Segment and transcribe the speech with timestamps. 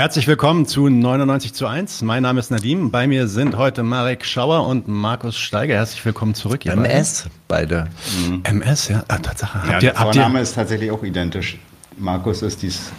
[0.00, 2.00] Herzlich willkommen zu 99 zu 1.
[2.00, 2.90] Mein Name ist Nadim.
[2.90, 5.74] Bei mir sind heute Marek Schauer und Markus Steiger.
[5.74, 6.64] Herzlich willkommen zurück.
[6.64, 7.86] Ihr MS, beide.
[8.18, 8.40] Mhm.
[8.44, 9.04] MS, ja.
[9.08, 9.58] Ah, Tatsache.
[9.58, 11.58] Ja, habt ihr, der Vorname ihr, ist tatsächlich auch identisch.
[11.98, 12.92] Markus ist dies,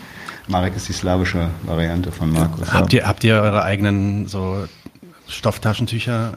[0.48, 2.68] Marek ist die slawische Variante von Markus.
[2.68, 2.74] Ja.
[2.74, 4.68] Habt, ihr, habt ihr eure eigenen so
[5.28, 6.34] Stofftaschentücher?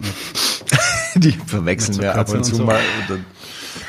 [1.17, 2.65] Die verwechseln wir ab und zu so.
[2.65, 2.81] mal.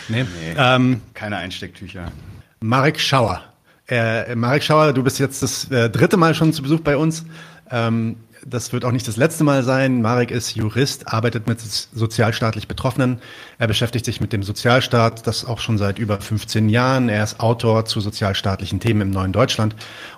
[0.10, 0.24] Nee.
[0.24, 0.26] nee
[0.58, 2.12] ähm, keine Einstecktücher.
[2.60, 3.55] Marek Schauer.
[3.88, 7.26] Äh, Marek Schauer, du bist jetzt das äh, dritte Mal schon zu Besuch bei uns.
[7.70, 10.02] Ähm, das wird auch nicht das letzte Mal sein.
[10.02, 13.20] Marek ist Jurist, arbeitet mit sozialstaatlich Betroffenen.
[13.58, 17.10] Er beschäftigt sich mit dem Sozialstaat, das auch schon seit über 15 Jahren.
[17.10, 19.76] Er ist Autor zu sozialstaatlichen Themen im neuen Deutschland,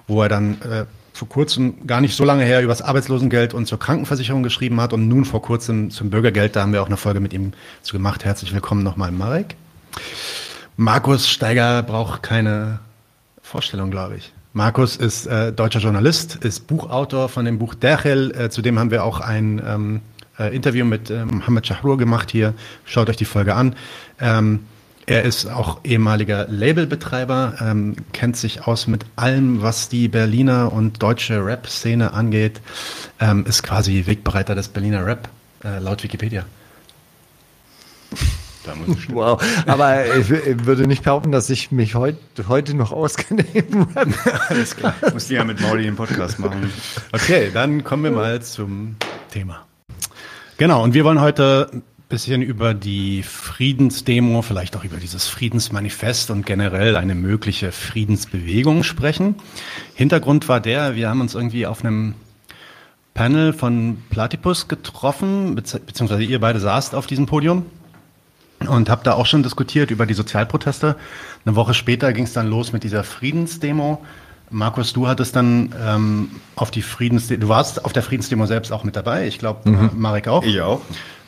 [0.08, 3.66] wo er dann äh, vor kurzem, gar nicht so lange her, über das Arbeitslosengeld und
[3.66, 6.56] zur Krankenversicherung geschrieben hat und nun vor kurzem zum Bürgergeld.
[6.56, 8.24] Da haben wir auch eine Folge mit ihm zu gemacht.
[8.24, 9.56] Herzlich willkommen nochmal, Marek.
[10.76, 12.80] Markus Steiger braucht keine
[13.48, 14.34] Vorstellung, glaube ich.
[14.52, 18.36] Markus ist äh, deutscher Journalist, ist Buchautor von dem Buch Derchel.
[18.36, 20.02] Äh, zudem haben wir auch ein ähm,
[20.38, 22.54] äh, Interview mit äh, Mohammed Shahrur gemacht hier.
[22.86, 23.76] Schaut euch die Folge an.
[24.20, 24.66] Ähm,
[25.06, 31.02] er ist auch ehemaliger Labelbetreiber, ähm, kennt sich aus mit allem, was die Berliner und
[31.02, 32.60] deutsche Rap-Szene angeht,
[33.22, 35.30] ähm, ist quasi Wegbereiter des Berliner Rap,
[35.64, 36.44] äh, laut Wikipedia.
[39.10, 43.84] Wow, aber ich, ich, würde nicht behaupten, dass ich mich heut, heute noch auskenne im
[43.96, 44.10] Rap.
[44.50, 44.94] Alles klar.
[45.14, 46.72] Musst du ja mit Mauli den Podcast machen.
[47.12, 48.96] Okay, dann kommen wir mal zum
[49.32, 49.66] Thema.
[50.58, 56.32] Genau, und wir wollen heute ein bisschen über die Friedensdemo, vielleicht auch über dieses Friedensmanifest
[56.32, 59.36] und generell eine mögliche Friedensbewegung sprechen.
[59.94, 62.16] Hintergrund war der, wir haben uns irgendwie auf einem
[63.14, 67.66] Panel von Platypus getroffen, beziehungsweise ihr beide saßt auf diesem Podium
[68.68, 70.96] und habe da auch schon diskutiert über die Sozialproteste.
[71.46, 74.04] Eine Woche später ging es dann los mit dieser Friedensdemo.
[74.50, 78.84] Markus, du hattest dann ähm, auf die Friedensdemo, du warst auf der Friedensdemo selbst auch
[78.84, 79.92] mit dabei, ich glaube, mhm.
[79.96, 80.44] Marek auch.
[80.44, 80.82] Ich auch.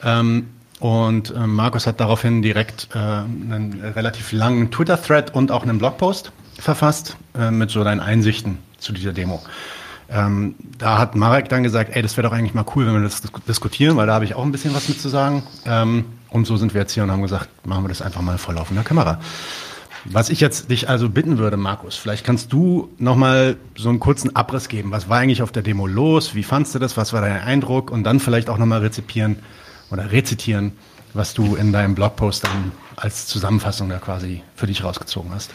[0.03, 0.48] Ähm,
[0.80, 6.32] und äh, Markus hat daraufhin direkt äh, einen relativ langen Twitter-Thread und auch einen Blogpost
[6.58, 9.42] verfasst äh, mit so deinen Einsichten zu dieser Demo.
[10.09, 13.02] Ähm, da hat Marek dann gesagt, ey, das wäre doch eigentlich mal cool, wenn wir
[13.02, 15.44] das diskutieren, weil da habe ich auch ein bisschen was mit zu sagen.
[15.66, 18.38] Ähm, und so sind wir jetzt hier und haben gesagt, machen wir das einfach mal
[18.38, 19.19] vor laufender Kamera.
[20.06, 24.35] Was ich jetzt dich also bitten würde, Markus, vielleicht kannst du nochmal so einen kurzen
[24.35, 24.91] Abriss geben.
[24.91, 26.35] Was war eigentlich auf der Demo los?
[26.35, 26.95] Wie fandst du das?
[26.95, 27.91] Was war dein Eindruck?
[27.91, 29.40] Und dann vielleicht auch nochmal rezipieren
[29.91, 30.72] oder rezitieren,
[31.13, 35.51] was du in deinem Blogpost dann als Zusammenfassung da quasi für dich rausgezogen hast.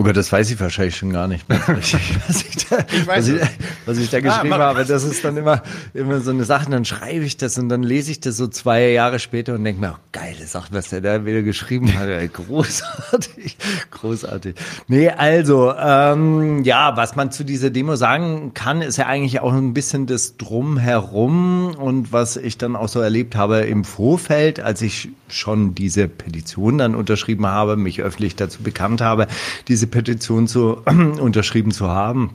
[0.00, 3.04] Oh Gott, das weiß ich wahrscheinlich schon gar nicht mehr richtig, was ich da, ich
[3.08, 3.40] was ich,
[3.84, 4.84] was ich da ah, geschrieben ah, habe.
[4.84, 5.60] Das ist dann immer,
[5.92, 8.90] immer so eine Sache, dann schreibe ich das und dann lese ich das so zwei
[8.90, 12.32] Jahre später und denke mir, oh, geile Sache, was der da wieder geschrieben hat.
[12.32, 13.56] Großartig,
[13.90, 14.54] großartig.
[14.86, 19.52] Nee, also, ähm, ja, was man zu dieser Demo sagen kann, ist ja eigentlich auch
[19.52, 24.80] ein bisschen das Drumherum und was ich dann auch so erlebt habe im Vorfeld, als
[24.80, 29.26] ich schon diese Petition dann unterschrieben habe, mich öffentlich dazu bekannt habe,
[29.66, 30.82] diese Petition zu,
[31.20, 32.30] unterschrieben zu haben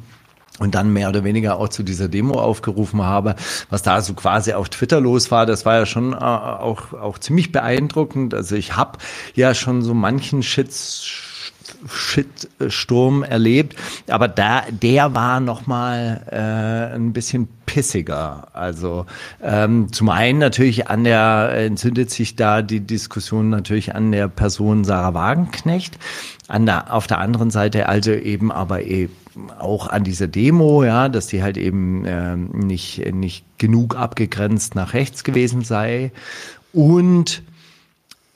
[0.59, 3.36] und dann mehr oder weniger auch zu dieser Demo aufgerufen habe,
[3.69, 7.18] was da so quasi auf Twitter los war, das war ja schon äh, auch, auch
[7.18, 8.34] ziemlich beeindruckend.
[8.34, 9.00] Also ich habe
[9.34, 11.03] ja schon so manchen Shits
[11.88, 13.76] Shitsturm erlebt,
[14.08, 18.48] aber da der war noch mal äh, ein bisschen pissiger.
[18.54, 19.06] Also
[19.42, 24.84] ähm, zum einen natürlich an der entzündet sich da die Diskussion natürlich an der Person
[24.84, 25.98] Sarah Wagenknecht,
[26.48, 29.14] an der auf der anderen Seite also eben aber eben
[29.60, 34.94] auch an dieser Demo, ja, dass die halt eben äh, nicht nicht genug abgegrenzt nach
[34.94, 36.12] rechts gewesen sei
[36.74, 37.42] und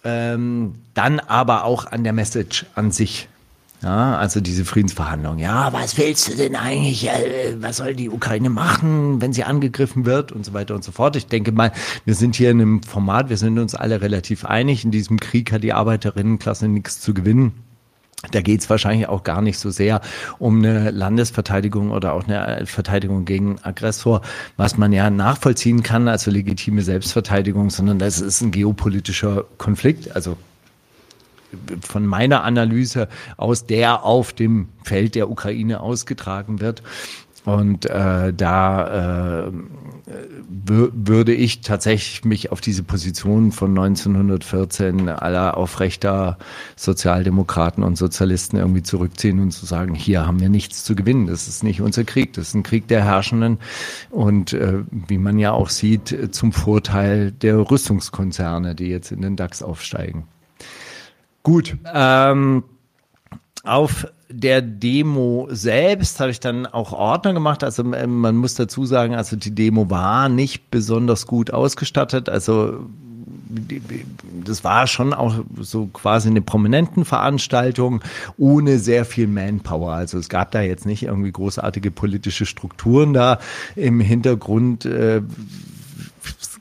[0.03, 3.27] ähm, dann aber auch an der Message an sich.
[3.83, 5.37] Ja, also diese Friedensverhandlungen.
[5.37, 7.07] Ja, was willst du denn eigentlich?
[7.07, 10.91] Äh, was soll die Ukraine machen, wenn sie angegriffen wird und so weiter und so
[10.91, 11.15] fort.
[11.15, 11.71] Ich denke mal,
[12.03, 14.83] wir sind hier in einem Format, wir sind uns alle relativ einig.
[14.83, 17.53] In diesem Krieg hat die Arbeiterinnenklasse nichts zu gewinnen.
[18.31, 20.01] Da geht es wahrscheinlich auch gar nicht so sehr
[20.39, 24.21] um eine Landesverteidigung oder auch eine Verteidigung gegen Aggressor,
[24.57, 30.15] was man ja nachvollziehen kann, also legitime Selbstverteidigung, sondern das ist ein geopolitischer Konflikt.
[30.15, 30.35] Also
[31.81, 33.07] von meiner Analyse
[33.37, 36.83] aus, der auf dem Feld der Ukraine ausgetragen wird.
[37.47, 39.51] Und äh, da äh,
[40.65, 46.37] würde ich tatsächlich mich auf diese Position von 1914 aller aufrechter
[46.75, 51.27] Sozialdemokraten und Sozialisten irgendwie zurückziehen und zu sagen, hier haben wir nichts zu gewinnen.
[51.27, 53.59] Das ist nicht unser Krieg, das ist ein Krieg der Herrschenden
[54.09, 59.37] und äh, wie man ja auch sieht, zum Vorteil der Rüstungskonzerne, die jetzt in den
[59.37, 60.25] DAX aufsteigen.
[61.47, 61.77] Gut.
[61.93, 62.65] Ähm,
[63.63, 67.63] auf der Demo selbst habe ich dann auch Ordner gemacht.
[67.63, 72.27] Also ähm, man muss dazu sagen, also die Demo war nicht besonders gut ausgestattet.
[72.27, 72.85] Also
[74.43, 78.01] das war schon auch so quasi eine prominenten Veranstaltung
[78.37, 79.93] ohne sehr viel Manpower.
[79.93, 83.39] Also es gab da jetzt nicht irgendwie großartige politische Strukturen da
[83.77, 84.83] im Hintergrund.
[84.83, 85.21] Äh,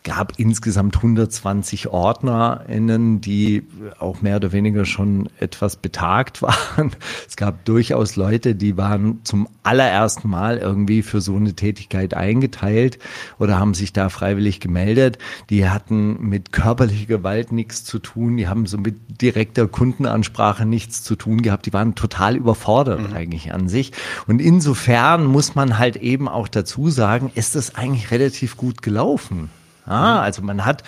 [0.06, 3.64] gab insgesamt 120 OrdnerInnen, die
[3.99, 6.93] auch mehr oder weniger schon etwas betagt waren.
[7.29, 13.00] Es gab durchaus Leute, die waren zum allerersten Mal irgendwie für so eine Tätigkeit eingeteilt
[13.41, 15.19] oder haben sich da freiwillig gemeldet.
[15.50, 18.37] Die hatten mit körperlicher Gewalt nichts zu tun.
[18.37, 21.67] Die haben so mit direkter Kundenansprache nichts zu tun gehabt.
[21.67, 23.17] Die waren total überfordert mhm.
[23.17, 23.91] eigentlich an sich.
[24.29, 29.50] Und insofern muss man halt eben auch dazu sagen, ist das eigentlich relativ gut gelaufen.
[29.86, 30.82] Ah, also man hat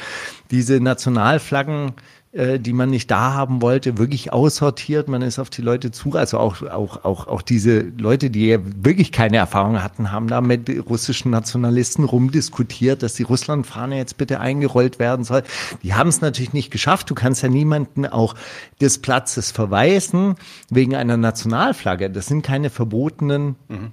[0.51, 1.95] diese Nationalflaggen
[2.33, 5.09] äh, die man nicht da haben wollte, wirklich aussortiert.
[5.09, 8.59] Man ist auf die Leute zu, also auch, auch, auch, auch diese Leute, die ja
[8.63, 14.41] wirklich keine Erfahrung hatten, haben da mit russischen Nationalisten rumdiskutiert, dass die Russlandfahne jetzt bitte
[14.41, 15.43] eingerollt werden soll.
[15.83, 17.09] Die haben es natürlich nicht geschafft.
[17.09, 18.35] Du kannst ja niemanden auch
[18.79, 20.35] des Platzes verweisen
[20.69, 22.11] wegen einer Nationalflagge.
[22.11, 23.93] Das sind keine verbotenen mhm.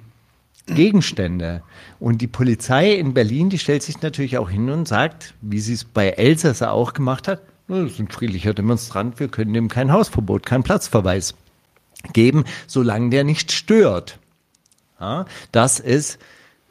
[0.67, 1.61] Gegenstände.
[1.99, 5.73] Und die Polizei in Berlin, die stellt sich natürlich auch hin und sagt, wie sie
[5.73, 9.91] es bei Elsässer auch gemacht hat, das ist ein friedlicher Demonstrant, wir können dem kein
[9.91, 11.33] Hausverbot, keinen Platzverweis
[12.13, 14.19] geben, solange der nicht stört.
[14.99, 16.19] Ja, das ist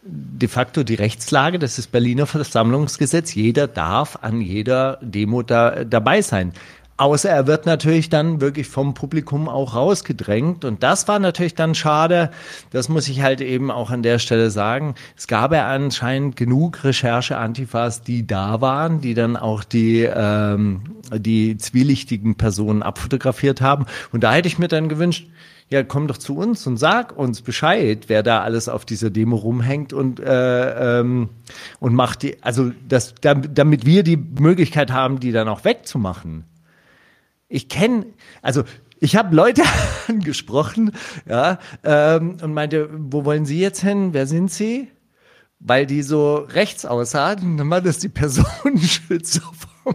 [0.02, 3.35] de facto die Rechtslage, das ist Berliner Versammlungsgesetz.
[3.35, 6.52] Jeder darf an jeder Demo da, dabei sein.
[6.96, 10.64] Außer er wird natürlich dann wirklich vom Publikum auch rausgedrängt.
[10.64, 12.31] Und das war natürlich dann schade.
[12.70, 14.94] Das muss ich halt eben auch an der Stelle sagen.
[15.17, 20.82] Es gab ja anscheinend genug Recherche-Antifas, die da waren, die dann auch die, ähm,
[21.12, 23.87] die zwielichtigen Personen abfotografiert haben.
[24.12, 25.26] Und da hätte ich mir dann gewünscht,
[25.70, 29.35] ja, komm doch zu uns und sag uns Bescheid, wer da alles auf dieser Demo
[29.35, 31.31] rumhängt und äh, ähm,
[31.81, 36.44] und macht die, also das, damit wir die Möglichkeit haben, die dann auch wegzumachen.
[37.55, 38.06] Ich kenne,
[38.43, 38.65] also
[38.99, 39.62] ich habe Leute
[40.09, 40.91] angesprochen,
[41.29, 44.09] ja, ähm, und meinte, wo wollen Sie jetzt hin?
[44.12, 44.89] Wer sind Sie?
[45.61, 49.43] Weil die so rechts aussahen, dann war das die Personenschützer
[49.85, 49.95] vom,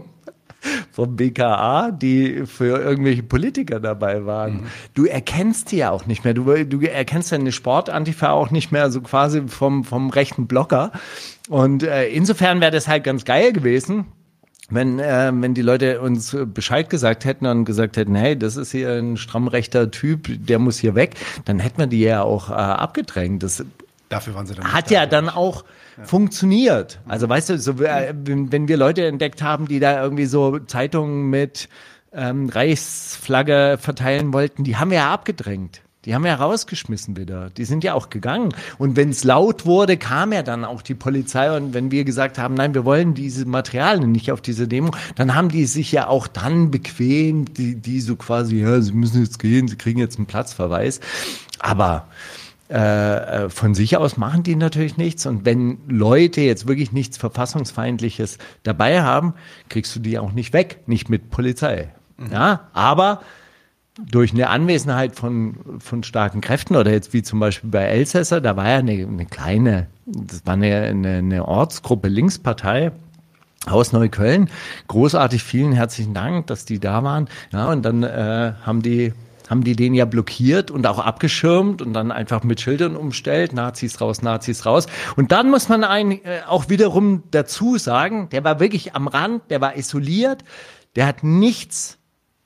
[0.90, 4.62] vom BKA, die für irgendwelche Politiker dabei waren.
[4.62, 4.66] Mhm.
[4.94, 6.32] Du erkennst die ja auch nicht mehr.
[6.32, 10.92] Du, du erkennst deine Sportantifa auch nicht mehr so quasi vom, vom rechten Blocker.
[11.50, 14.06] Und äh, insofern wäre das halt ganz geil gewesen
[14.70, 18.72] wenn, äh, wenn die Leute uns Bescheid gesagt hätten und gesagt hätten, hey, das ist
[18.72, 22.54] hier ein strammrechter Typ, der muss hier weg, dann hätten wir die ja auch äh,
[22.54, 23.42] abgedrängt.
[23.42, 23.64] Das
[24.08, 25.64] Dafür waren sie dann hat ja dann auch
[25.96, 26.04] ja.
[26.04, 26.98] funktioniert.
[27.06, 31.30] Also weißt du, so, äh, wenn wir Leute entdeckt haben, die da irgendwie so Zeitungen
[31.30, 31.68] mit
[32.12, 35.80] ähm, Reichsflagge verteilen wollten, die haben wir ja abgedrängt.
[36.06, 37.50] Die haben ja rausgeschmissen wieder.
[37.50, 38.54] Die sind ja auch gegangen.
[38.78, 41.54] Und wenn es laut wurde, kam ja dann auch die Polizei.
[41.54, 45.34] Und wenn wir gesagt haben, nein, wir wollen diese Materialien nicht auf diese Demo, dann
[45.34, 49.38] haben die sich ja auch dann bequem, die, die so quasi, ja, sie müssen jetzt
[49.38, 51.00] gehen, sie kriegen jetzt einen Platzverweis.
[51.58, 52.08] Aber
[52.70, 55.26] äh, äh von sich aus machen die natürlich nichts.
[55.26, 59.34] Und wenn Leute jetzt wirklich nichts Verfassungsfeindliches dabei haben,
[59.68, 61.90] kriegst du die auch nicht weg, nicht mit Polizei.
[62.16, 62.32] Mhm.
[62.32, 63.20] Ja, aber
[64.08, 68.56] durch eine Anwesenheit von, von starken Kräften oder jetzt wie zum Beispiel bei Elsässer, da
[68.56, 72.92] war ja eine, eine kleine, das war eine, eine, eine Ortsgruppe Linkspartei,
[73.66, 74.48] aus Neukölln.
[74.88, 77.28] Großartig, vielen herzlichen Dank, dass die da waren.
[77.52, 79.12] Ja, und dann äh, haben die
[79.50, 84.00] haben die den ja blockiert und auch abgeschirmt und dann einfach mit Schildern umstellt, Nazis
[84.00, 84.86] raus, Nazis raus.
[85.16, 89.42] Und dann muss man einen äh, auch wiederum dazu sagen, der war wirklich am Rand,
[89.50, 90.44] der war isoliert,
[90.94, 91.98] der hat nichts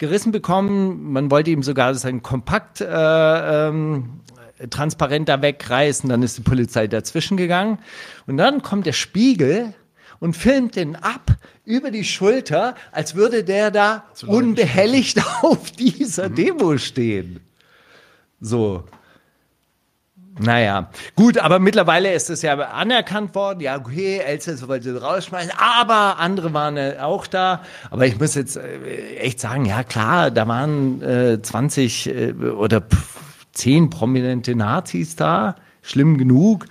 [0.04, 1.12] gerissen bekommen.
[1.12, 2.86] Man wollte ihm sogar sein Kompakt äh,
[3.68, 4.20] ähm,
[4.68, 6.08] transparent da wegreißen.
[6.10, 7.78] Dann ist die Polizei dazwischen gegangen.
[8.26, 9.72] Und dann kommt der Spiegel
[10.20, 11.30] und filmt den ab
[11.64, 16.34] über die Schulter, als würde der da unbehelligt auf dieser mhm.
[16.34, 17.40] Demo stehen.
[18.40, 18.84] So.
[20.38, 23.60] Naja, gut, aber mittlerweile ist es ja anerkannt worden.
[23.60, 27.62] Ja, okay, Elsässer wollte rausschmeißen, aber andere waren auch da.
[27.90, 32.82] Aber ich muss jetzt äh, echt sagen, ja klar, da waren äh, 20 äh, oder
[33.52, 36.66] 10 prominente Nazis da, schlimm genug.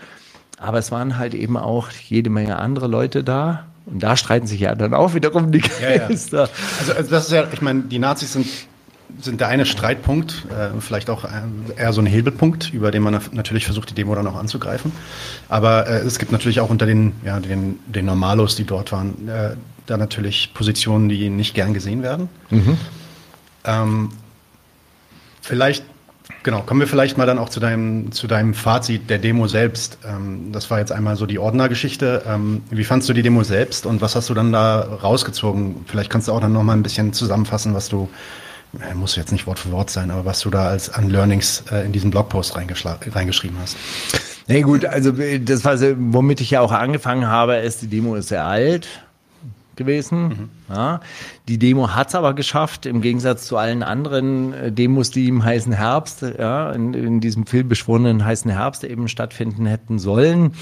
[0.59, 3.65] Aber es waren halt eben auch jede Menge andere Leute da.
[3.85, 6.37] Und da streiten sich ja dann auch wiederum die Geister.
[6.37, 6.49] Ja, ja.
[6.79, 8.47] Also, also das ist ja, ich meine, die Nazis sind
[9.19, 11.29] sind der eine Streitpunkt, äh, vielleicht auch äh,
[11.77, 14.91] eher so ein Hebelpunkt, über den man natürlich versucht, die Demo dann auch anzugreifen.
[15.49, 19.27] Aber äh, es gibt natürlich auch unter den, ja, den, den Normalos, die dort waren,
[19.27, 19.55] äh,
[19.85, 22.29] da natürlich Positionen, die nicht gern gesehen werden.
[22.49, 22.77] Mhm.
[23.65, 24.09] Ähm,
[25.41, 25.83] vielleicht
[26.43, 29.97] Genau, kommen wir vielleicht mal dann auch zu deinem, zu deinem Fazit der Demo selbst.
[30.05, 32.23] Ähm, das war jetzt einmal so die Ordnergeschichte.
[32.27, 35.85] Ähm, wie fandst du die Demo selbst und was hast du dann da rausgezogen?
[35.85, 38.09] Vielleicht kannst du auch dann noch mal ein bisschen zusammenfassen, was du,
[38.95, 41.85] muss jetzt nicht Wort für Wort sein, aber was du da als an Learnings äh,
[41.85, 43.77] in diesen Blogpost reingeschrieben hast.
[44.47, 48.15] Na nee, gut, also das, was, womit ich ja auch angefangen habe, ist, die Demo
[48.15, 48.87] ist sehr alt
[49.75, 50.27] gewesen.
[50.27, 50.49] Mhm.
[50.69, 51.01] Ja.
[51.47, 55.43] Die Demo hat es aber geschafft, im Gegensatz zu allen anderen äh, Demos, die im
[55.43, 60.53] heißen Herbst, ja, in, in diesem vielbeschworenen heißen Herbst eben stattfinden hätten sollen,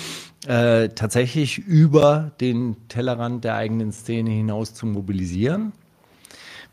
[0.48, 5.74] äh, tatsächlich über den Tellerrand der eigenen Szene hinaus zu mobilisieren.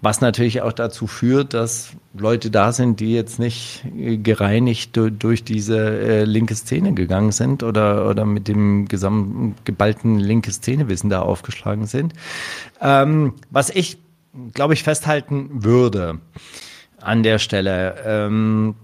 [0.00, 5.42] Was natürlich auch dazu führt, dass Leute da sind, die jetzt nicht äh, gereinigt durch
[5.42, 11.22] diese äh, linke Szene gegangen sind oder, oder mit dem gesamten geballten linke Szenewissen da
[11.22, 12.12] aufgeschlagen sind.
[12.80, 13.98] Ähm, was ich,
[14.54, 16.20] glaube ich, festhalten würde
[17.00, 18.76] an der Stelle, ähm,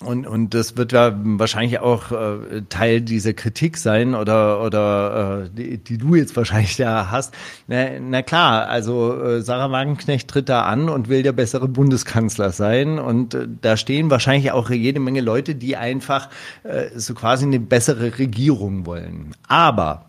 [0.00, 5.50] und, und das wird ja wahrscheinlich auch äh, Teil dieser Kritik sein oder, oder äh,
[5.50, 7.34] die, die du jetzt wahrscheinlich da hast.
[7.66, 12.52] Na, na klar, also äh, Sarah Wagenknecht tritt da an und will der bessere Bundeskanzler
[12.52, 13.00] sein.
[13.00, 16.28] Und äh, da stehen wahrscheinlich auch jede Menge Leute, die einfach
[16.62, 19.34] äh, so quasi eine bessere Regierung wollen.
[19.48, 20.04] Aber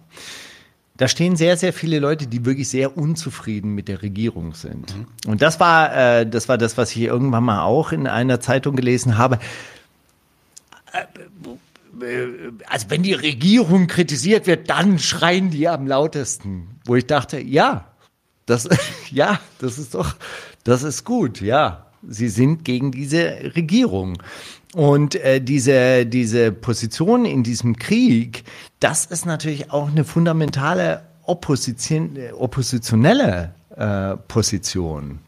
[0.98, 4.96] da stehen sehr, sehr viele Leute, die wirklich sehr unzufrieden mit der Regierung sind.
[4.96, 5.32] Mhm.
[5.32, 8.76] Und das war, äh, das war das, was ich irgendwann mal auch in einer Zeitung
[8.76, 9.40] gelesen habe.
[10.94, 11.06] Äh,
[12.02, 16.80] äh, also wenn die Regierung kritisiert wird, dann schreien die am lautesten.
[16.86, 17.92] Wo ich dachte, ja,
[18.46, 18.68] das,
[19.12, 20.16] ja, das ist doch,
[20.64, 21.86] das ist gut, ja.
[22.08, 24.22] Sie sind gegen diese Regierung.
[24.74, 28.44] Und äh, diese, diese Position in diesem Krieg,
[28.80, 35.20] das ist natürlich auch eine fundamentale Opposition, oppositionelle äh, Position.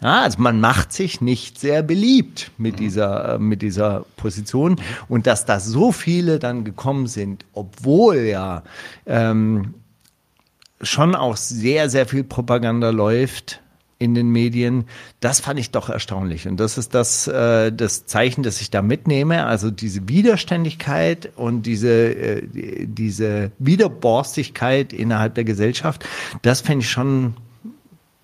[0.00, 2.78] Ja, also man macht sich nicht sehr beliebt mit mhm.
[2.78, 4.76] dieser, äh, mit dieser Position.
[5.08, 8.62] Und dass da so viele dann gekommen sind, obwohl ja
[9.06, 9.74] ähm,
[10.80, 13.60] schon auch sehr, sehr viel Propaganda läuft
[13.98, 14.84] in den Medien,
[15.18, 16.46] das fand ich doch erstaunlich.
[16.46, 19.46] Und das ist das, äh, das Zeichen, das ich da mitnehme.
[19.46, 22.46] Also diese Widerständigkeit und diese, äh,
[22.86, 26.04] diese Widerborstigkeit innerhalb der Gesellschaft,
[26.42, 27.34] das fände ich schon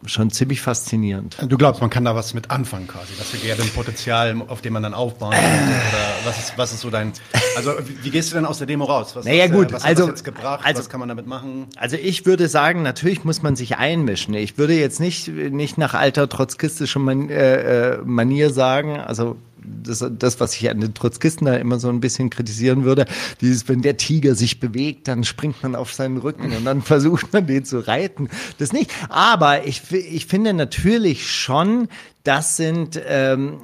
[0.06, 1.37] schon ziemlich faszinierend.
[1.49, 4.73] Du glaubst, man kann da was mit anfangen quasi, das wäre ein Potenzial, auf dem
[4.73, 7.12] man dann aufbauen könnte oder was ist, was ist so dein,
[7.56, 9.14] also wie gehst du denn aus der Demo raus?
[9.14, 10.64] Was, naja, gut, was also, hat das jetzt gebracht?
[10.64, 11.66] Also, was kann man damit machen?
[11.76, 14.34] Also ich würde sagen, natürlich muss man sich einmischen.
[14.34, 20.04] Ich würde jetzt nicht, nicht nach alter trotzkistischer Man äh, äh Manier sagen, also das,
[20.18, 23.06] das, was ich an den Trotzkisten da immer so ein bisschen kritisieren würde,
[23.40, 27.33] dieses, wenn der Tiger sich bewegt, dann springt man auf seinen Rücken und dann versucht
[27.33, 28.28] man den zu reiten.
[28.59, 28.90] Das nicht.
[29.09, 31.88] Aber ich, ich finde natürlich schon,
[32.25, 33.59] das sind, ähm,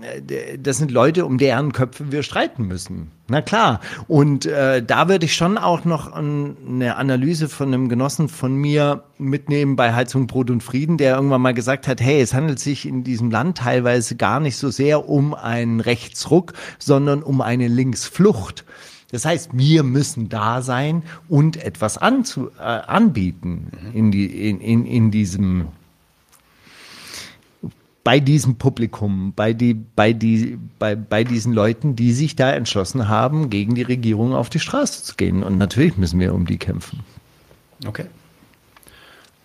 [0.58, 3.10] das sind Leute, um deren Köpfe wir streiten müssen.
[3.26, 3.80] Na klar.
[4.06, 9.04] Und äh, da würde ich schon auch noch eine Analyse von einem Genossen von mir
[9.16, 12.86] mitnehmen bei Heizung, Brot und Frieden, der irgendwann mal gesagt hat, hey, es handelt sich
[12.86, 18.66] in diesem Land teilweise gar nicht so sehr um einen Rechtsruck, sondern um eine Linksflucht.
[19.10, 24.84] Das heißt, wir müssen da sein und etwas anzu, äh, anbieten in, die, in, in,
[24.84, 25.68] in diesem
[28.02, 33.08] bei diesem Publikum, bei, die, bei, die, bei, bei diesen Leuten, die sich da entschlossen
[33.08, 35.42] haben, gegen die Regierung auf die Straße zu gehen.
[35.42, 37.00] Und natürlich müssen wir um die kämpfen.
[37.86, 38.06] Okay.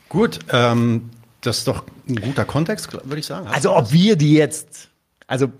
[0.10, 1.10] Gut, ähm,
[1.42, 3.48] das ist doch ein guter Kontext, würde ich sagen.
[3.48, 4.90] Hast also ob wir die jetzt,
[5.28, 5.52] also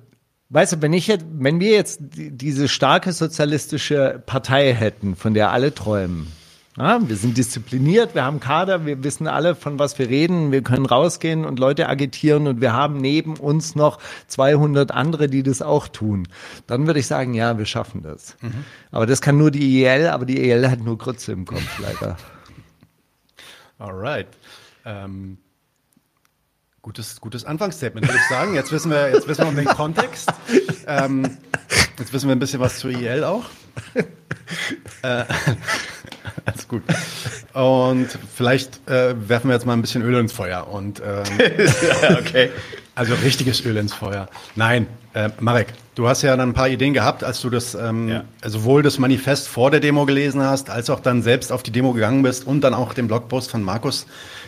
[0.50, 5.52] weißt du, wenn ich jetzt, wenn wir jetzt diese starke sozialistische Partei hätten, von der
[5.52, 6.32] alle träumen,
[6.78, 10.62] ja, wir sind diszipliniert, wir haben Kader, wir wissen alle, von was wir reden, wir
[10.62, 15.62] können rausgehen und Leute agitieren und wir haben neben uns noch 200 andere, die das
[15.62, 16.28] auch tun.
[16.68, 18.36] Dann würde ich sagen, ja, wir schaffen das.
[18.42, 18.66] Mhm.
[18.92, 22.18] Aber das kann nur die IEL, aber die IEL hat nur Grütze im Kopf, leider.
[23.80, 24.28] Alright.
[24.84, 25.38] Ähm,
[26.82, 28.54] gutes, gutes Anfangsstatement, würde ich sagen.
[28.54, 30.32] Jetzt wissen wir, jetzt wissen wir um den Kontext.
[30.88, 31.40] Ähm,
[31.98, 33.46] jetzt wissen wir ein bisschen was zur IEL auch.
[35.02, 35.24] Äh,
[36.46, 36.84] Alles gut.
[37.54, 40.68] Und vielleicht äh, werfen wir jetzt mal ein bisschen Öl ins Feuer.
[40.68, 41.24] Und, ähm,
[42.20, 42.52] okay.
[42.94, 44.28] Also richtiges Öl ins Feuer.
[44.56, 48.08] Nein, äh, Marek, du hast ja dann ein paar Ideen gehabt, als du das ähm,
[48.08, 48.24] ja.
[48.46, 51.94] sowohl das Manifest vor der Demo gelesen hast, als auch dann selbst auf die Demo
[51.94, 54.06] gegangen bist und dann auch den Blogpost von Markus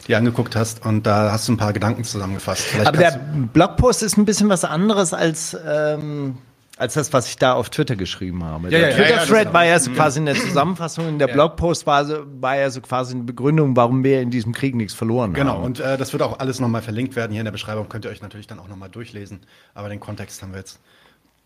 [0.07, 2.61] dir angeguckt hast und da hast du ein paar Gedanken zusammengefasst.
[2.61, 3.19] Vielleicht Aber der
[3.51, 6.37] Blogpost ist ein bisschen was anderes als ähm,
[6.77, 8.69] als das, was ich da auf Twitter geschrieben habe.
[8.69, 12.23] Ja, der ja, Twitter-Thread ja, war ja so quasi eine Zusammenfassung, der Blogpost war, so,
[12.39, 15.73] war ja so quasi eine Begründung, warum wir in diesem Krieg nichts verloren genau, haben.
[15.73, 17.31] Genau, und äh, das wird auch alles nochmal verlinkt werden.
[17.31, 19.41] Hier in der Beschreibung könnt ihr euch natürlich dann auch nochmal durchlesen.
[19.73, 20.79] Aber den Kontext haben wir jetzt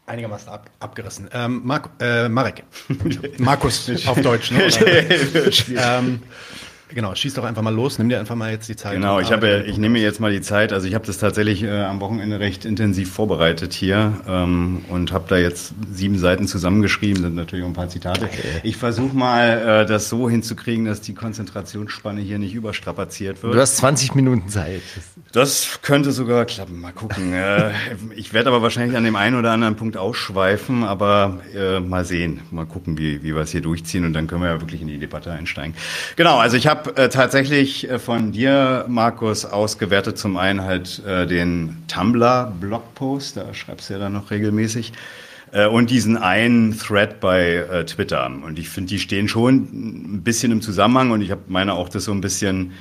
[0.05, 1.29] einigermaßen ab, abgerissen.
[1.33, 2.63] Ähm, Mark, äh, Marek.
[3.37, 4.51] Markus auf Deutsch.
[4.51, 4.63] Ne?
[5.77, 6.21] ähm,
[6.93, 8.93] Genau, schieß doch einfach mal los, nimm dir einfach mal jetzt die Zeit.
[8.93, 10.73] Genau, ich habe, ich nehme mir jetzt mal die Zeit.
[10.73, 15.25] Also ich habe das tatsächlich äh, am Wochenende recht intensiv vorbereitet hier ähm, und habe
[15.27, 18.29] da jetzt sieben Seiten zusammengeschrieben, sind natürlich auch ein paar Zitate.
[18.63, 23.53] Ich versuche mal, äh, das so hinzukriegen, dass die Konzentrationsspanne hier nicht überstrapaziert wird.
[23.53, 24.81] Du hast 20 Minuten Zeit.
[25.31, 26.79] Das könnte sogar klappen.
[26.81, 27.33] Mal gucken.
[27.33, 27.71] äh,
[28.15, 32.41] ich werde aber wahrscheinlich an dem einen oder anderen Punkt ausschweifen, aber äh, mal sehen,
[32.51, 34.87] mal gucken, wie, wie wir es hier durchziehen und dann können wir ja wirklich in
[34.87, 35.73] die Debatte einsteigen.
[36.15, 41.03] Genau, also ich habe habe äh, tatsächlich äh, von dir, Markus, ausgewertet zum einen halt
[41.05, 44.93] äh, den Tumblr-Blogpost, da schreibst du ja dann noch regelmäßig,
[45.51, 48.25] äh, und diesen einen Thread bei äh, Twitter.
[48.25, 51.89] Und ich finde, die stehen schon ein bisschen im Zusammenhang und ich habe meine auch
[51.89, 52.71] das so ein bisschen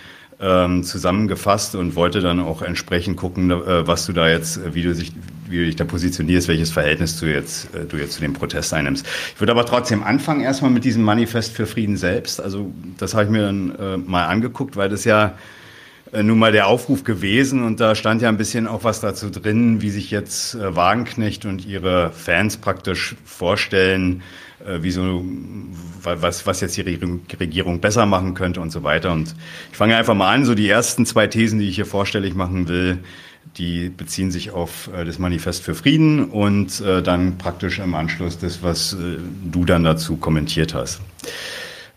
[0.41, 4.83] ähm, zusammengefasst und wollte dann auch entsprechend gucken, äh, was du da jetzt, äh, wie
[4.83, 5.13] du, sich,
[5.49, 8.73] wie du dich da positionierst, welches Verhältnis du jetzt, äh, du jetzt zu dem Protest
[8.73, 9.07] einnimmst.
[9.35, 12.41] Ich würde aber trotzdem anfangen erstmal mit diesem Manifest für Frieden selbst.
[12.41, 15.35] Also das habe ich mir dann äh, mal angeguckt, weil das ja
[16.13, 19.81] nun mal der Aufruf gewesen und da stand ja ein bisschen auch was dazu drin,
[19.81, 24.23] wie sich jetzt äh, Wagenknecht und ihre Fans praktisch vorstellen,
[24.67, 25.25] äh, wieso,
[26.03, 29.13] was, was jetzt die Regierung besser machen könnte und so weiter.
[29.13, 29.35] Und
[29.71, 32.69] ich fange einfach mal an, so die ersten zwei Thesen, die ich hier vorstellig machen
[32.69, 32.99] will,
[33.57, 38.39] die beziehen sich auf äh, das Manifest für Frieden und äh, dann praktisch im Anschluss
[38.39, 41.01] das, was äh, du dann dazu kommentiert hast.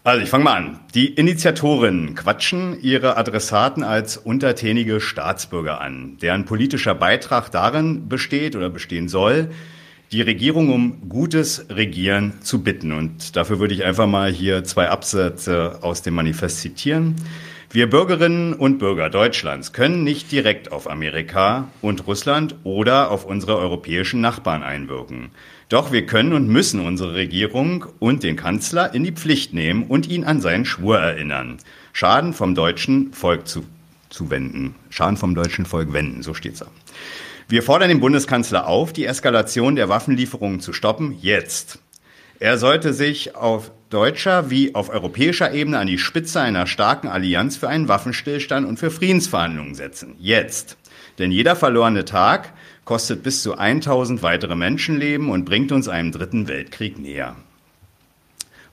[0.05, 0.79] Also ich fange mal an.
[0.95, 8.69] Die Initiatorinnen quatschen ihre Adressaten als untertänige Staatsbürger an, deren politischer Beitrag darin besteht oder
[8.69, 9.50] bestehen soll,
[10.12, 12.91] die Regierung um gutes Regieren zu bitten.
[12.91, 17.15] Und dafür würde ich einfach mal hier zwei Absätze aus dem Manifest zitieren.
[17.72, 23.58] Wir Bürgerinnen und Bürger Deutschlands können nicht direkt auf Amerika und Russland oder auf unsere
[23.58, 25.32] europäischen Nachbarn einwirken.
[25.69, 30.08] Doch wir können und müssen unsere Regierung und den Kanzler in die Pflicht nehmen und
[30.08, 31.58] ihn an seinen Schwur erinnern.
[31.93, 33.65] Schaden vom deutschen Volk zu,
[34.10, 34.76] zu wenden.
[34.89, 36.67] Schaden vom deutschen Volk wenden, so steht's da.
[37.47, 41.80] Wir fordern den Bundeskanzler auf, die Eskalation der Waffenlieferungen zu stoppen, jetzt.
[42.39, 47.58] Er sollte sich auf deutscher wie auf europäischer Ebene an die Spitze einer starken Allianz
[47.58, 50.15] für einen Waffenstillstand und für Friedensverhandlungen setzen.
[50.19, 50.78] Jetzt.
[51.19, 52.54] Denn jeder verlorene Tag
[52.86, 57.36] kostet bis zu 1000 weitere Menschenleben und bringt uns einem dritten Weltkrieg näher.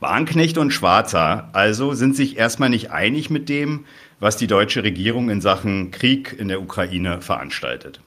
[0.00, 3.84] Warnknecht und Schwarzer also sind sich erstmal nicht einig mit dem,
[4.18, 8.00] was die deutsche Regierung in Sachen Krieg in der Ukraine veranstaltet.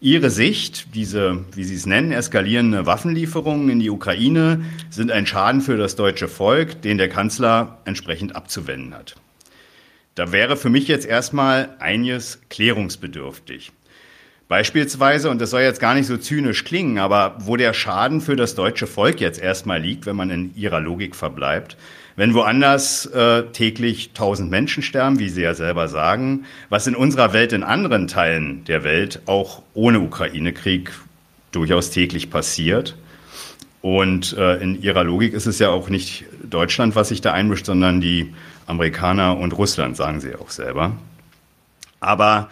[0.00, 5.62] Ihre Sicht, diese, wie Sie es nennen, eskalierende Waffenlieferungen in die Ukraine sind ein Schaden
[5.62, 9.14] für das deutsche Volk, den der Kanzler entsprechend abzuwenden hat.
[10.14, 13.72] Da wäre für mich jetzt erstmal einiges klärungsbedürftig.
[14.48, 18.36] Beispielsweise, und das soll jetzt gar nicht so zynisch klingen, aber wo der Schaden für
[18.36, 21.76] das deutsche Volk jetzt erstmal liegt, wenn man in ihrer Logik verbleibt,
[22.14, 27.32] wenn woanders äh, täglich tausend Menschen sterben, wie Sie ja selber sagen, was in unserer
[27.32, 30.92] Welt, in anderen Teilen der Welt, auch ohne Ukraine-Krieg
[31.50, 32.96] durchaus täglich passiert.
[33.82, 37.66] Und äh, in ihrer Logik ist es ja auch nicht Deutschland, was sich da einmischt,
[37.66, 38.32] sondern die
[38.66, 40.92] Amerikaner und Russland, sagen sie auch selber.
[42.00, 42.48] Aber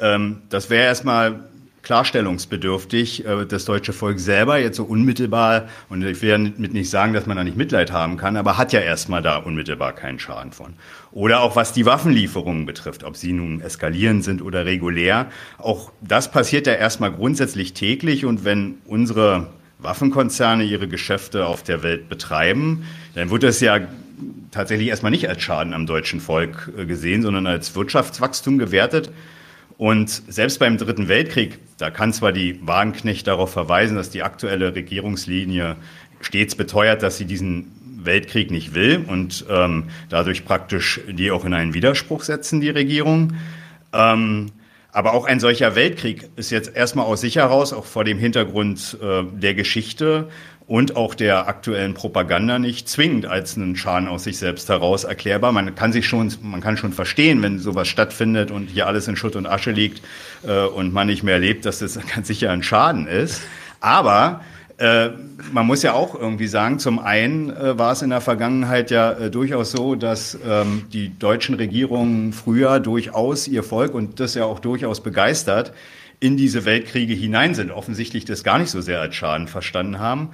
[0.00, 1.40] ähm, das wäre erstmal
[1.82, 6.90] klarstellungsbedürftig, äh, das deutsche Volk selber jetzt so unmittelbar, und ich will ja mit nicht
[6.90, 10.18] sagen, dass man da nicht Mitleid haben kann, aber hat ja erstmal da unmittelbar keinen
[10.18, 10.74] Schaden von.
[11.12, 15.30] Oder auch was die Waffenlieferungen betrifft, ob sie nun eskalieren sind oder regulär.
[15.56, 19.46] Auch das passiert ja erstmal grundsätzlich täglich und wenn unsere
[19.78, 22.84] Waffenkonzerne ihre Geschäfte auf der Welt betreiben,
[23.14, 23.80] dann wird das ja
[24.50, 29.10] tatsächlich erstmal nicht als Schaden am deutschen Volk äh, gesehen, sondern als Wirtschaftswachstum gewertet.
[29.78, 34.74] Und selbst beim Dritten Weltkrieg, da kann zwar die Wagenknecht darauf verweisen, dass die aktuelle
[34.74, 35.76] Regierungslinie
[36.20, 37.70] stets beteuert, dass sie diesen
[38.04, 43.34] Weltkrieg nicht will und ähm, dadurch praktisch die auch in einen Widerspruch setzen, die Regierung.
[43.92, 44.50] Ähm,
[44.90, 48.98] aber auch ein solcher Weltkrieg ist jetzt erstmal aus sich heraus, auch vor dem Hintergrund
[49.00, 50.28] äh, der Geschichte
[50.68, 55.50] und auch der aktuellen Propaganda nicht zwingend als einen Schaden aus sich selbst heraus erklärbar.
[55.50, 59.16] Man kann sich schon, man kann schon verstehen, wenn sowas stattfindet und hier alles in
[59.16, 60.02] Schutt und Asche liegt
[60.46, 63.40] äh, und man nicht mehr erlebt, dass das ganz sicher ein Schaden ist.
[63.80, 64.42] Aber
[64.76, 65.08] äh,
[65.52, 69.12] man muss ja auch irgendwie sagen, zum einen äh, war es in der Vergangenheit ja
[69.12, 74.44] äh, durchaus so, dass ähm, die deutschen Regierungen früher durchaus ihr Volk und das ja
[74.44, 75.72] auch durchaus begeistert
[76.20, 80.30] in diese Weltkriege hinein sind, offensichtlich das gar nicht so sehr als Schaden verstanden haben.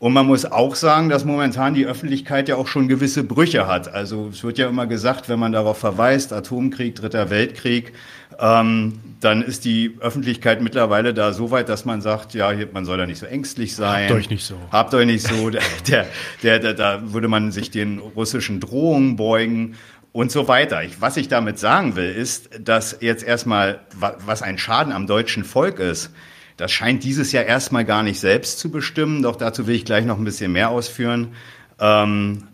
[0.00, 3.88] Und man muss auch sagen, dass momentan die Öffentlichkeit ja auch schon gewisse Brüche hat.
[3.92, 7.94] Also es wird ja immer gesagt, wenn man darauf verweist, Atomkrieg, Dritter Weltkrieg,
[8.38, 12.98] ähm, dann ist die Öffentlichkeit mittlerweile da so weit, dass man sagt, ja, man soll
[12.98, 14.08] da nicht so ängstlich sein.
[14.08, 14.56] Habt euch nicht so.
[14.70, 15.50] Habt euch nicht so.
[15.88, 16.06] Der,
[16.42, 19.76] der, der, da würde man sich den russischen Drohungen beugen
[20.14, 20.84] und so weiter.
[20.84, 25.42] Ich, was ich damit sagen will, ist, dass jetzt erstmal, was ein Schaden am deutschen
[25.42, 26.10] Volk ist,
[26.56, 30.04] das scheint dieses Jahr erstmal gar nicht selbst zu bestimmen, doch dazu will ich gleich
[30.04, 31.32] noch ein bisschen mehr ausführen.
[31.80, 32.44] Ähm,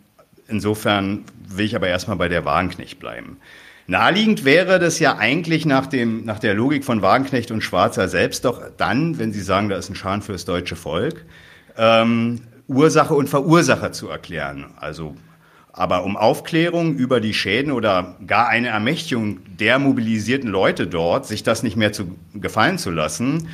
[0.48, 3.36] insofern will ich aber erstmal bei der Wagenknecht bleiben.
[3.86, 8.46] Naheliegend wäre das ja eigentlich nach, dem, nach der Logik von Wagenknecht und Schwarzer selbst
[8.46, 11.26] doch dann, wenn Sie sagen, da ist ein Schaden für das deutsche Volk,
[11.76, 14.72] ähm, Ursache und Verursacher zu erklären.
[14.78, 15.14] Also,
[15.72, 21.42] aber um Aufklärung über die Schäden oder gar eine Ermächtigung der mobilisierten Leute dort, sich
[21.42, 23.48] das nicht mehr zu gefallen zu lassen,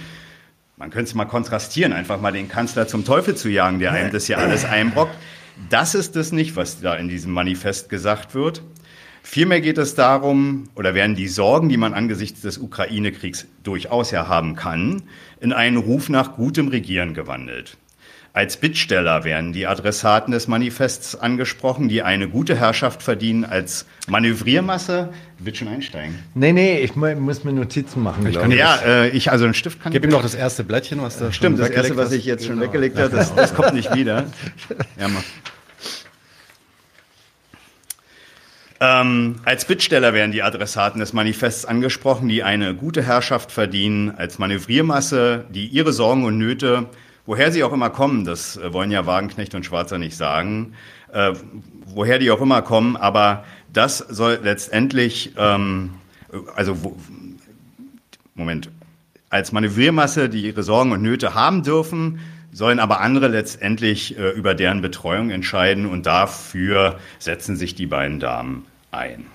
[0.77, 4.13] man könnte es mal kontrastieren, einfach mal den Kanzler zum Teufel zu jagen, der einem
[4.13, 5.17] das hier alles einbrockt.
[5.71, 8.63] Das ist es nicht, was da in diesem Manifest gesagt wird.
[9.23, 14.29] Vielmehr geht es darum, oder werden die Sorgen, die man angesichts des Ukraine-Kriegs durchaus ja
[14.29, 15.03] haben kann,
[15.41, 17.79] in einen Ruf nach gutem Regieren gewandelt.
[18.37, 25.09] Als Bittsteller werden die Adressaten des Manifests angesprochen, die eine gute Herrschaft verdienen als Manövriermasse.
[25.39, 26.19] Wird schon einsteigen.
[26.35, 28.27] Nee, nee, ich muss mir Notizen machen.
[28.27, 29.91] Ich kann, ja, äh, ich, also ein Stift kann.
[29.91, 32.57] Gib ihm noch das erste Blättchen, was da Stimmt, das erste, was ich jetzt genau.
[32.57, 34.27] schon weggelegt habe, das, das kommt nicht wieder.
[35.01, 35.23] Ja, mach.
[38.81, 44.39] Ähm, als Bittsteller werden die Adressaten des Manifests angesprochen, die eine gute Herrschaft verdienen, als
[44.39, 46.91] Manövriermasse, die ihre Sorgen und Nöte
[47.27, 50.75] woher sie auch immer kommen, das äh, wollen ja Wagenknecht und Schwarzer nicht sagen,
[51.13, 51.33] äh,
[51.87, 55.91] woher die auch immer kommen, aber das soll letztendlich, ähm,
[56.55, 56.97] also wo,
[58.35, 58.71] Moment,
[59.29, 62.21] als Manövriermasse, die ihre Sorgen und Nöte haben dürfen,
[62.53, 68.19] sollen aber andere letztendlich äh, über deren Betreuung entscheiden und dafür setzen sich die beiden
[68.19, 69.27] Damen ein.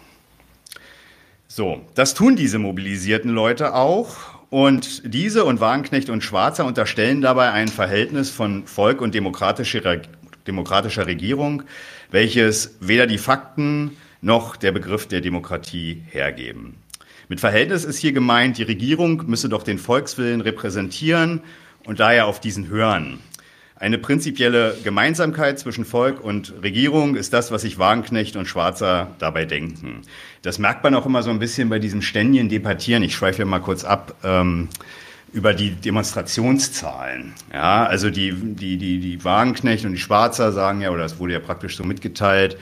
[1.47, 7.51] So, das tun diese mobilisierten Leute auch und diese und Wagenknecht und Schwarzer unterstellen dabei
[7.51, 10.01] ein Verhältnis von Volk und demokratischer,
[10.45, 11.63] demokratischer Regierung,
[12.11, 16.75] welches weder die Fakten noch der Begriff der Demokratie hergeben.
[17.29, 21.41] Mit Verhältnis ist hier gemeint, die Regierung müsse doch den Volkswillen repräsentieren
[21.85, 23.19] und daher auf diesen hören.
[23.81, 29.45] Eine prinzipielle Gemeinsamkeit zwischen Volk und Regierung ist das, was sich Wagenknecht und Schwarzer dabei
[29.45, 30.01] denken.
[30.43, 33.01] Das merkt man auch immer so ein bisschen bei diesem ständigen Debattieren.
[33.01, 34.13] Ich schweife mal kurz ab.
[34.23, 34.69] Ähm,
[35.33, 37.33] über die Demonstrationszahlen.
[37.53, 41.33] Ja, also die, die, die, die Wagenknecht und die Schwarzer sagen ja, oder das wurde
[41.33, 42.57] ja praktisch so mitgeteilt,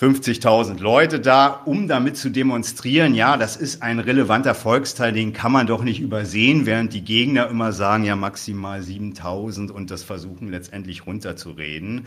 [0.00, 5.52] 50.000 Leute da, um damit zu demonstrieren, ja, das ist ein relevanter Volksteil, den kann
[5.52, 10.50] man doch nicht übersehen, während die Gegner immer sagen, ja, maximal 7.000 und das versuchen
[10.50, 12.06] letztendlich runterzureden.